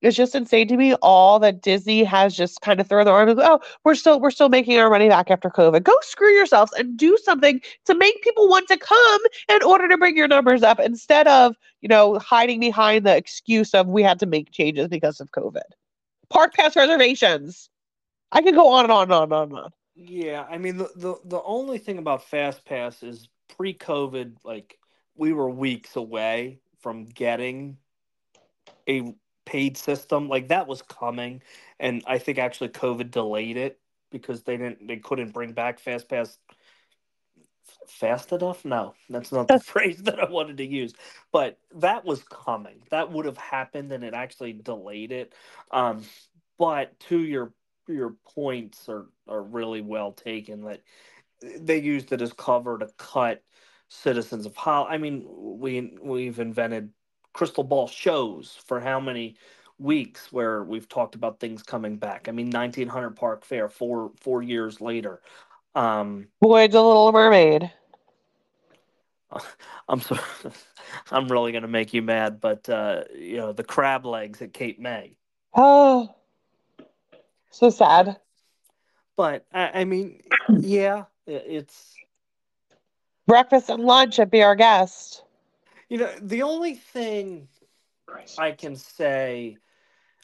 it's 0.01 0.17
just 0.17 0.33
insane 0.33 0.67
to 0.67 0.77
me 0.77 0.95
all 0.95 1.39
that 1.39 1.61
Disney 1.61 2.03
has 2.03 2.35
just 2.35 2.61
kind 2.61 2.79
of 2.79 2.87
thrown 2.87 3.05
their 3.05 3.13
arms. 3.13 3.35
Oh, 3.37 3.59
we're 3.83 3.95
still 3.95 4.19
we're 4.19 4.31
still 4.31 4.49
making 4.49 4.79
our 4.79 4.89
money 4.89 5.07
back 5.07 5.29
after 5.29 5.49
COVID. 5.49 5.83
Go 5.83 5.93
screw 6.01 6.31
yourselves 6.31 6.71
and 6.73 6.97
do 6.97 7.17
something 7.23 7.61
to 7.85 7.95
make 7.95 8.21
people 8.23 8.49
want 8.49 8.67
to 8.69 8.77
come 8.77 9.21
in 9.49 9.63
order 9.63 9.87
to 9.87 9.97
bring 9.97 10.17
your 10.17 10.27
numbers 10.27 10.63
up 10.63 10.79
instead 10.79 11.27
of 11.27 11.55
you 11.81 11.87
know 11.87 12.17
hiding 12.19 12.59
behind 12.59 13.05
the 13.05 13.15
excuse 13.15 13.73
of 13.73 13.87
we 13.87 14.01
had 14.01 14.19
to 14.19 14.25
make 14.25 14.51
changes 14.51 14.87
because 14.87 15.19
of 15.19 15.31
COVID. 15.31 15.61
Park 16.29 16.55
pass 16.55 16.75
reservations. 16.75 17.69
I 18.31 18.41
could 18.41 18.55
go 18.55 18.69
on 18.69 18.85
and 18.85 18.91
on 18.91 19.03
and 19.03 19.13
on 19.13 19.23
and 19.23 19.33
on. 19.33 19.43
And 19.43 19.57
on. 19.59 19.71
Yeah, 19.95 20.45
I 20.49 20.57
mean 20.57 20.77
the, 20.77 20.89
the 20.95 21.15
the 21.25 21.43
only 21.43 21.77
thing 21.77 21.99
about 21.99 22.27
Fast 22.27 22.65
Pass 22.65 23.03
is 23.03 23.29
pre-COVID, 23.55 24.37
like 24.43 24.79
we 25.15 25.33
were 25.33 25.49
weeks 25.49 25.95
away 25.95 26.59
from 26.81 27.05
getting 27.05 27.77
a 28.87 29.13
paid 29.45 29.77
system. 29.77 30.29
Like 30.29 30.49
that 30.49 30.67
was 30.67 30.81
coming, 30.81 31.41
and 31.79 32.03
I 32.07 32.17
think 32.17 32.37
actually 32.37 32.69
COVID 32.69 33.11
delayed 33.11 33.57
it 33.57 33.79
because 34.11 34.43
they 34.43 34.57
didn't 34.57 34.87
they 34.87 34.97
couldn't 34.97 35.33
bring 35.33 35.53
back 35.53 35.79
Fast 35.79 36.09
Pass 36.09 36.37
fast 37.87 38.31
enough. 38.31 38.65
No, 38.65 38.93
that's 39.09 39.31
not 39.31 39.47
the 39.47 39.59
phrase 39.63 40.03
that 40.03 40.19
I 40.19 40.29
wanted 40.29 40.57
to 40.57 40.65
use, 40.65 40.93
but 41.31 41.57
that 41.75 42.05
was 42.05 42.23
coming. 42.23 42.81
That 42.89 43.11
would 43.11 43.25
have 43.25 43.37
happened, 43.37 43.91
and 43.91 44.03
it 44.03 44.13
actually 44.13 44.53
delayed 44.53 45.11
it. 45.11 45.33
Um, 45.71 46.03
but 46.57 46.99
to 47.01 47.19
your 47.19 47.53
your 47.87 48.15
points 48.35 48.87
are 48.89 49.07
are 49.27 49.43
really 49.43 49.81
well 49.81 50.11
taken. 50.11 50.63
That 50.63 50.81
they 51.41 51.79
used 51.79 52.11
it 52.11 52.21
as 52.21 52.33
cover 52.33 52.77
to 52.77 52.87
cut 52.97 53.43
citizens 53.91 54.45
of 54.45 54.55
how. 54.55 54.85
I 54.85 54.97
mean, 54.97 55.25
we 55.29 55.97
we've 56.01 56.39
invented 56.39 56.89
crystal 57.33 57.63
ball 57.63 57.87
shows 57.87 58.57
for 58.65 58.79
how 58.79 58.99
many 58.99 59.35
weeks 59.77 60.31
where 60.31 60.63
we've 60.63 60.87
talked 60.87 61.15
about 61.15 61.39
things 61.39 61.61
coming 61.61 61.97
back. 61.97 62.27
I 62.27 62.31
mean, 62.31 62.49
1900 62.49 63.11
Park 63.11 63.45
Fair, 63.45 63.67
four 63.67 64.11
four 64.19 64.41
years 64.41 64.79
later. 64.81 65.21
Um, 65.75 66.27
Voyage 66.41 66.69
of 66.69 66.73
the 66.73 66.83
Little 66.83 67.11
Mermaid. 67.11 67.71
I'm 69.89 70.01
so 70.01 70.17
I'm 71.11 71.27
really 71.27 71.51
gonna 71.51 71.67
make 71.67 71.93
you 71.93 72.01
mad, 72.01 72.39
but 72.39 72.67
uh, 72.69 73.03
you 73.13 73.37
know 73.37 73.51
the 73.51 73.63
crab 73.63 74.05
legs 74.05 74.41
at 74.41 74.53
Cape 74.53 74.79
May. 74.79 75.17
Oh, 75.53 76.15
so 77.51 77.69
sad. 77.69 78.17
But 79.17 79.45
I, 79.53 79.81
I 79.81 79.83
mean, 79.83 80.21
yeah, 80.49 81.03
it's 81.27 81.95
Breakfast 83.27 83.69
and 83.69 83.83
lunch 83.83 84.19
at 84.19 84.31
Be 84.31 84.41
Our 84.43 84.55
Guest. 84.55 85.23
you 85.89 85.97
know 85.97 86.11
the 86.21 86.41
only 86.41 86.75
thing 86.75 87.47
I 88.37 88.51
can 88.51 88.75
say, 88.75 89.57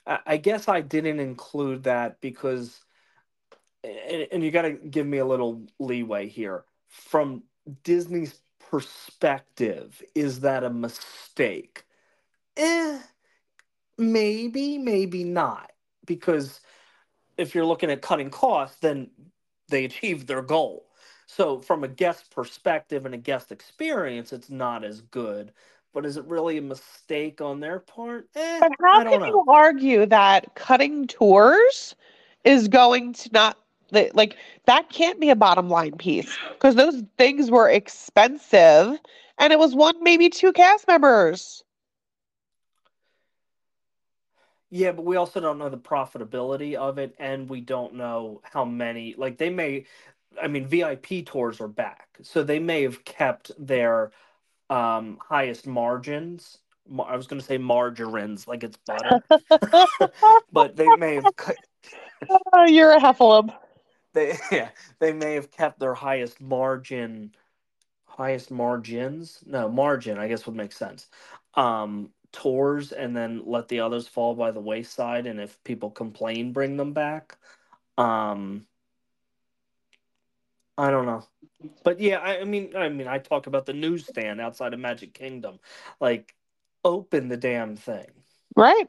I, 0.06 0.38
guess 0.38 0.68
I 0.68 0.82
didn't 0.82 1.20
include 1.20 1.84
that 1.84 2.22
because, 2.22 2.80
and, 3.84 4.28
and 4.32 4.44
you 4.44 4.52
got 4.52 4.64
to 4.64 4.74
give 4.74 5.06
me 5.06 5.18
a 5.18 5.26
little 5.26 5.64
leeway 5.80 6.28
here. 6.28 6.64
From 6.88 7.44
Disney's 7.84 8.40
perspective, 8.60 10.02
is 10.16 10.42
that 10.42 10.64
a 10.64 10.70
mistake? 10.70 11.86
Eh, 12.56 13.00
maybe, 13.98 14.78
maybe 14.78 15.24
not. 15.24 15.72
Because 16.06 16.62
if 17.38 17.54
you're 17.54 17.66
looking 17.66 17.92
at 17.92 18.02
cutting 18.02 18.30
costs, 18.30 18.78
then 18.80 19.10
they 19.70 19.86
achieved 19.86 20.28
their 20.28 20.42
goal. 20.42 20.87
So, 21.28 21.60
from 21.60 21.84
a 21.84 21.88
guest 21.88 22.32
perspective 22.32 23.06
and 23.06 23.14
a 23.14 23.18
guest 23.20 23.52
experience, 23.52 24.34
it's 24.34 24.50
not 24.50 24.84
as 24.84 25.02
good. 25.02 25.54
But 25.94 26.06
is 26.06 26.18
it 26.18 26.26
really 26.26 26.58
a 26.58 26.62
mistake 26.62 27.42
on 27.42 27.60
their 27.60 27.80
part? 27.80 28.30
Eh, 28.36 28.62
But 28.62 28.72
how 28.82 29.02
can 29.02 29.20
know. 29.20 29.26
you 29.26 29.44
argue 29.48 30.06
that 30.06 30.56
cutting 30.56 31.08
tours 31.08 31.96
is 32.44 32.68
going 32.68 33.14
to 33.14 33.30
not 33.34 33.58
li- 33.92 34.12
like 34.14 34.36
that 34.66 34.90
can't 34.90 35.20
be 35.20 35.30
a 35.30 35.36
bottom 35.36 35.70
line 35.70 35.98
piece 35.98 36.38
because 36.54 36.76
those 36.76 37.04
things 37.18 37.50
were 37.52 37.70
expensive 37.70 39.00
and 39.38 39.54
it 39.54 39.60
was 39.60 39.76
one 39.76 40.02
maybe 40.04 40.30
two 40.30 40.54
cast 40.54 40.88
members. 40.88 41.64
Yeah, 44.70 44.92
but 44.92 45.06
we 45.06 45.16
also 45.16 45.40
don't 45.40 45.58
know 45.58 45.70
the 45.70 45.78
profitability 45.78 46.76
of 46.76 46.98
it, 46.98 47.16
and 47.20 47.50
we 47.50 47.62
don't 47.62 47.94
know 47.96 48.42
how 48.44 48.66
many. 48.66 49.16
Like 49.18 49.38
they 49.38 49.50
may, 49.50 49.86
I 50.42 50.48
mean, 50.48 50.68
VIP 50.68 51.26
tours 51.26 51.62
are 51.62 51.68
back, 51.68 52.18
so 52.22 52.44
they 52.44 52.60
may 52.60 52.84
have 52.84 53.04
kept 53.06 53.52
their 53.58 54.12
um 54.70 55.18
highest 55.22 55.68
margins. 55.68 56.60
Ma- 56.88 57.04
I 57.04 57.16
was 57.16 57.28
going 57.28 57.40
to 57.40 57.46
say 57.46 57.58
margarines, 57.58 58.48
like 58.48 58.64
it's 58.64 58.78
butter, 58.78 59.24
but 60.52 60.76
they 60.76 60.90
may 60.90 61.16
have. 61.16 61.32
Oh, 62.54 62.66
you're 62.66 62.92
a 62.92 63.00
heffalump. 63.00 63.54
They 64.14 64.38
yeah, 64.52 64.70
they 65.00 65.14
may 65.14 65.36
have 65.36 65.52
kept 65.52 65.80
their 65.80 65.94
highest 65.94 66.42
margin, 66.42 67.34
highest 68.06 68.52
margins. 68.52 69.44
No, 69.46 69.70
margin, 69.70 70.18
I 70.18 70.28
guess 70.28 70.46
would 70.46 70.56
make 70.56 70.72
sense. 70.74 71.08
Um, 71.54 72.12
tours 72.32 72.92
and 72.92 73.16
then 73.16 73.44
let 73.46 73.68
the 73.68 73.80
others 73.80 74.08
fall 74.08 74.36
by 74.36 74.52
the 74.52 74.60
wayside, 74.60 75.26
and 75.26 75.40
if 75.40 75.64
people 75.64 75.90
complain, 75.92 76.52
bring 76.52 76.78
them 76.78 76.94
back. 76.94 77.38
Um, 77.98 78.66
I 80.78 80.92
don't 80.92 81.06
know, 81.06 81.24
but 81.84 82.00
yeah, 82.00 82.18
I, 82.18 82.42
I 82.42 82.44
mean, 82.44 82.76
I 82.76 82.90
mean, 82.90 83.08
I 83.08 83.18
talk 83.18 83.48
about 83.48 83.66
the 83.66 83.74
newsstand 83.74 84.40
outside 84.40 84.74
of 84.74 84.80
Magic 84.80 85.14
Kingdom, 85.14 85.60
like 86.00 86.36
open 86.84 87.28
the 87.30 87.38
damn 87.38 87.76
thing. 87.76 88.08
Right? 88.56 88.88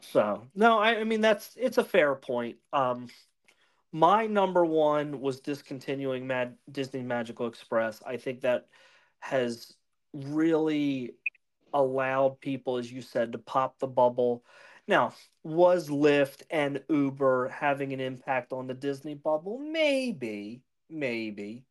So 0.00 0.42
no, 0.54 0.78
I, 0.78 1.00
I 1.00 1.04
mean 1.04 1.20
that's 1.20 1.56
it's 1.56 1.78
a 1.78 1.84
fair 1.84 2.14
point. 2.14 2.56
Um, 2.72 3.08
my 3.92 4.26
number 4.26 4.64
one 4.64 5.20
was 5.20 5.40
discontinuing 5.40 6.26
Mad 6.26 6.56
Disney 6.70 7.02
Magical 7.02 7.46
Express. 7.46 8.02
I 8.04 8.16
think 8.16 8.40
that 8.40 8.66
has 9.20 9.74
really 10.12 11.14
allowed 11.74 12.40
people, 12.40 12.78
as 12.78 12.90
you 12.90 13.02
said, 13.02 13.32
to 13.32 13.38
pop 13.38 13.78
the 13.78 13.86
bubble. 13.86 14.44
Now, 14.88 15.14
was 15.44 15.88
Lyft 15.88 16.42
and 16.50 16.82
Uber 16.88 17.48
having 17.48 17.92
an 17.92 18.00
impact 18.00 18.52
on 18.52 18.66
the 18.66 18.74
Disney 18.74 19.14
bubble? 19.14 19.58
Maybe, 19.58 20.62
maybe. 20.92 21.64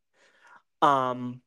Um, 0.82 1.42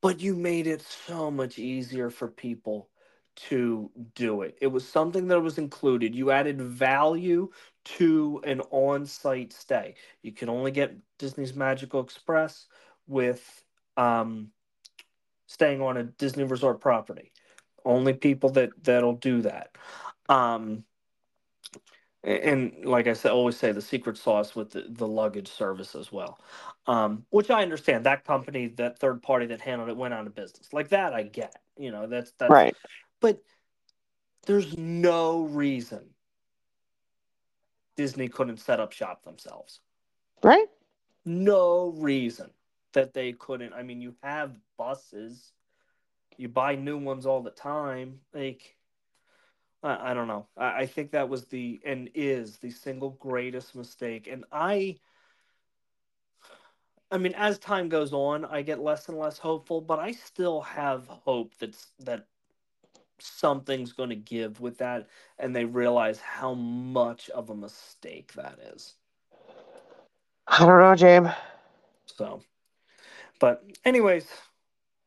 but 0.00 0.20
you 0.20 0.34
made 0.36 0.66
it 0.66 0.82
so 0.82 1.30
much 1.30 1.58
easier 1.58 2.10
for 2.10 2.28
people 2.28 2.88
to 3.36 3.90
do 4.14 4.42
it. 4.42 4.56
It 4.60 4.68
was 4.68 4.86
something 4.86 5.28
that 5.28 5.40
was 5.40 5.58
included. 5.58 6.14
You 6.14 6.30
added 6.30 6.60
value 6.60 7.50
to 7.84 8.40
an 8.44 8.60
on-site 8.70 9.52
stay. 9.52 9.94
You 10.22 10.32
can 10.32 10.48
only 10.48 10.70
get 10.70 10.94
Disney's 11.18 11.54
Magical 11.54 12.00
Express 12.00 12.66
with 13.06 13.64
um, 13.96 14.50
staying 15.46 15.80
on 15.80 15.96
a 15.96 16.04
Disney 16.04 16.44
resort 16.44 16.80
property. 16.80 17.32
Only 17.84 18.12
people 18.12 18.50
that 18.50 18.70
that'll 18.82 19.16
do 19.16 19.42
that. 19.42 19.76
Um, 20.28 20.84
and 22.22 22.84
like 22.84 23.06
I 23.06 23.12
said, 23.12 23.32
always 23.32 23.56
say 23.58 23.72
the 23.72 23.82
secret 23.82 24.16
sauce 24.16 24.56
with 24.56 24.70
the, 24.70 24.86
the 24.88 25.06
luggage 25.06 25.48
service 25.48 25.94
as 25.94 26.10
well, 26.10 26.38
um, 26.86 27.24
which 27.30 27.50
I 27.50 27.62
understand. 27.62 28.04
That 28.04 28.24
company, 28.24 28.68
that 28.76 28.98
third 28.98 29.22
party 29.22 29.46
that 29.46 29.60
handled 29.60 29.90
it, 29.90 29.96
went 29.96 30.14
out 30.14 30.26
of 30.26 30.34
business. 30.34 30.72
Like 30.72 30.88
that, 30.90 31.12
I 31.12 31.22
get. 31.22 31.56
You 31.76 31.90
know, 31.90 32.06
that's 32.06 32.32
that's. 32.38 32.50
Right. 32.50 32.76
But 33.20 33.42
there's 34.46 34.76
no 34.76 35.42
reason 35.44 36.14
Disney 37.96 38.28
couldn't 38.28 38.58
set 38.58 38.80
up 38.80 38.92
shop 38.92 39.24
themselves. 39.24 39.80
Right? 40.42 40.66
No 41.24 41.94
reason 41.96 42.50
that 42.92 43.14
they 43.14 43.32
couldn't. 43.32 43.72
I 43.72 43.82
mean, 43.82 44.00
you 44.00 44.14
have 44.22 44.52
buses, 44.76 45.52
you 46.36 46.48
buy 46.48 46.74
new 46.74 46.98
ones 46.98 47.26
all 47.26 47.42
the 47.42 47.50
time. 47.50 48.20
Like, 48.32 48.76
I, 49.82 50.10
I 50.10 50.14
don't 50.14 50.28
know. 50.28 50.46
I, 50.56 50.80
I 50.80 50.86
think 50.86 51.12
that 51.12 51.28
was 51.28 51.46
the 51.46 51.80
and 51.84 52.10
is 52.14 52.58
the 52.58 52.70
single 52.70 53.10
greatest 53.10 53.74
mistake. 53.74 54.28
And 54.30 54.44
I, 54.52 54.98
I 57.14 57.16
mean, 57.16 57.34
as 57.36 57.60
time 57.60 57.88
goes 57.88 58.12
on, 58.12 58.44
I 58.44 58.62
get 58.62 58.80
less 58.80 59.08
and 59.08 59.16
less 59.16 59.38
hopeful, 59.38 59.80
but 59.80 60.00
I 60.00 60.10
still 60.10 60.62
have 60.62 61.06
hope 61.06 61.52
that's 61.60 61.92
that 62.00 62.26
something's 63.20 63.92
going 63.92 64.08
to 64.08 64.16
give 64.16 64.60
with 64.60 64.78
that, 64.78 65.06
and 65.38 65.54
they 65.54 65.64
realize 65.64 66.18
how 66.18 66.54
much 66.54 67.30
of 67.30 67.50
a 67.50 67.54
mistake 67.54 68.32
that 68.32 68.58
is. 68.74 68.94
I 70.48 70.66
don't 70.66 70.80
know, 70.80 70.96
James. 70.96 71.28
So, 72.06 72.42
but 73.38 73.62
anyways, 73.84 74.26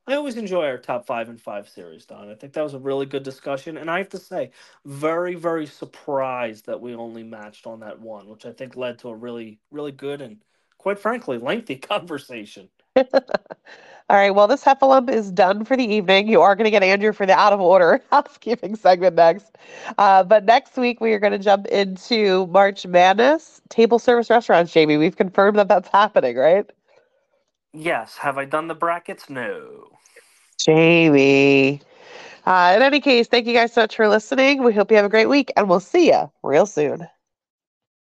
I 0.07 0.15
always 0.15 0.37
enjoy 0.37 0.65
our 0.65 0.77
top 0.77 1.05
five 1.05 1.27
and 1.27 1.41
five 1.41 1.67
series, 1.67 2.05
Don. 2.05 2.29
I 2.29 2.35
think 2.35 2.53
that 2.53 2.63
was 2.63 2.73
a 2.73 2.79
really 2.79 3.05
good 3.05 3.23
discussion, 3.23 3.75
and 3.75 3.91
I 3.91 3.97
have 3.97 4.09
to 4.11 4.17
say, 4.17 4.51
very, 4.85 5.35
very 5.35 5.65
surprised 5.65 6.67
that 6.67 6.79
we 6.79 6.95
only 6.95 7.23
matched 7.23 7.67
on 7.67 7.81
that 7.81 7.99
one, 7.99 8.29
which 8.29 8.45
I 8.45 8.53
think 8.53 8.77
led 8.77 8.97
to 8.99 9.09
a 9.09 9.15
really, 9.15 9.59
really 9.71 9.91
good 9.91 10.21
and, 10.21 10.37
quite 10.87 10.99
frankly, 10.99 11.37
lengthy 11.37 11.75
conversation. 11.93 12.69
All 12.95 14.15
right. 14.15 14.31
Well, 14.31 14.47
this 14.47 14.63
heffalump 14.63 15.09
is 15.09 15.29
done 15.29 15.65
for 15.65 15.75
the 15.75 15.83
evening. 15.83 16.29
You 16.29 16.41
are 16.41 16.55
going 16.55 16.63
to 16.63 16.71
get 16.71 16.81
Andrew 16.81 17.11
for 17.11 17.25
the 17.25 17.33
out 17.33 17.51
of 17.51 17.59
order 17.59 18.01
housekeeping 18.09 18.77
segment 18.77 19.15
next. 19.15 19.57
Uh, 19.97 20.23
but 20.23 20.45
next 20.45 20.77
week, 20.77 21.01
we 21.01 21.11
are 21.11 21.19
going 21.19 21.33
to 21.33 21.39
jump 21.39 21.67
into 21.67 22.47
March 22.47 22.85
Madness 22.85 23.61
table 23.67 23.99
service 23.99 24.29
restaurants, 24.29 24.71
Jamie. 24.71 24.95
We've 24.95 25.17
confirmed 25.17 25.57
that 25.57 25.67
that's 25.67 25.89
happening, 25.89 26.37
right? 26.37 26.65
Yes. 27.73 28.15
Have 28.15 28.37
I 28.37 28.45
done 28.45 28.69
the 28.69 28.75
brackets? 28.75 29.29
No. 29.29 29.89
Jamie. 30.57 31.81
Uh, 32.45 32.73
in 32.77 32.81
any 32.81 33.01
case, 33.01 33.27
thank 33.27 33.45
you 33.45 33.53
guys 33.53 33.73
so 33.73 33.81
much 33.81 33.97
for 33.97 34.07
listening. 34.07 34.63
We 34.63 34.71
hope 34.71 34.89
you 34.89 34.95
have 34.95 35.05
a 35.05 35.09
great 35.09 35.27
week, 35.27 35.51
and 35.57 35.67
we'll 35.67 35.81
see 35.81 36.07
you 36.07 36.31
real 36.43 36.65
soon. 36.65 37.09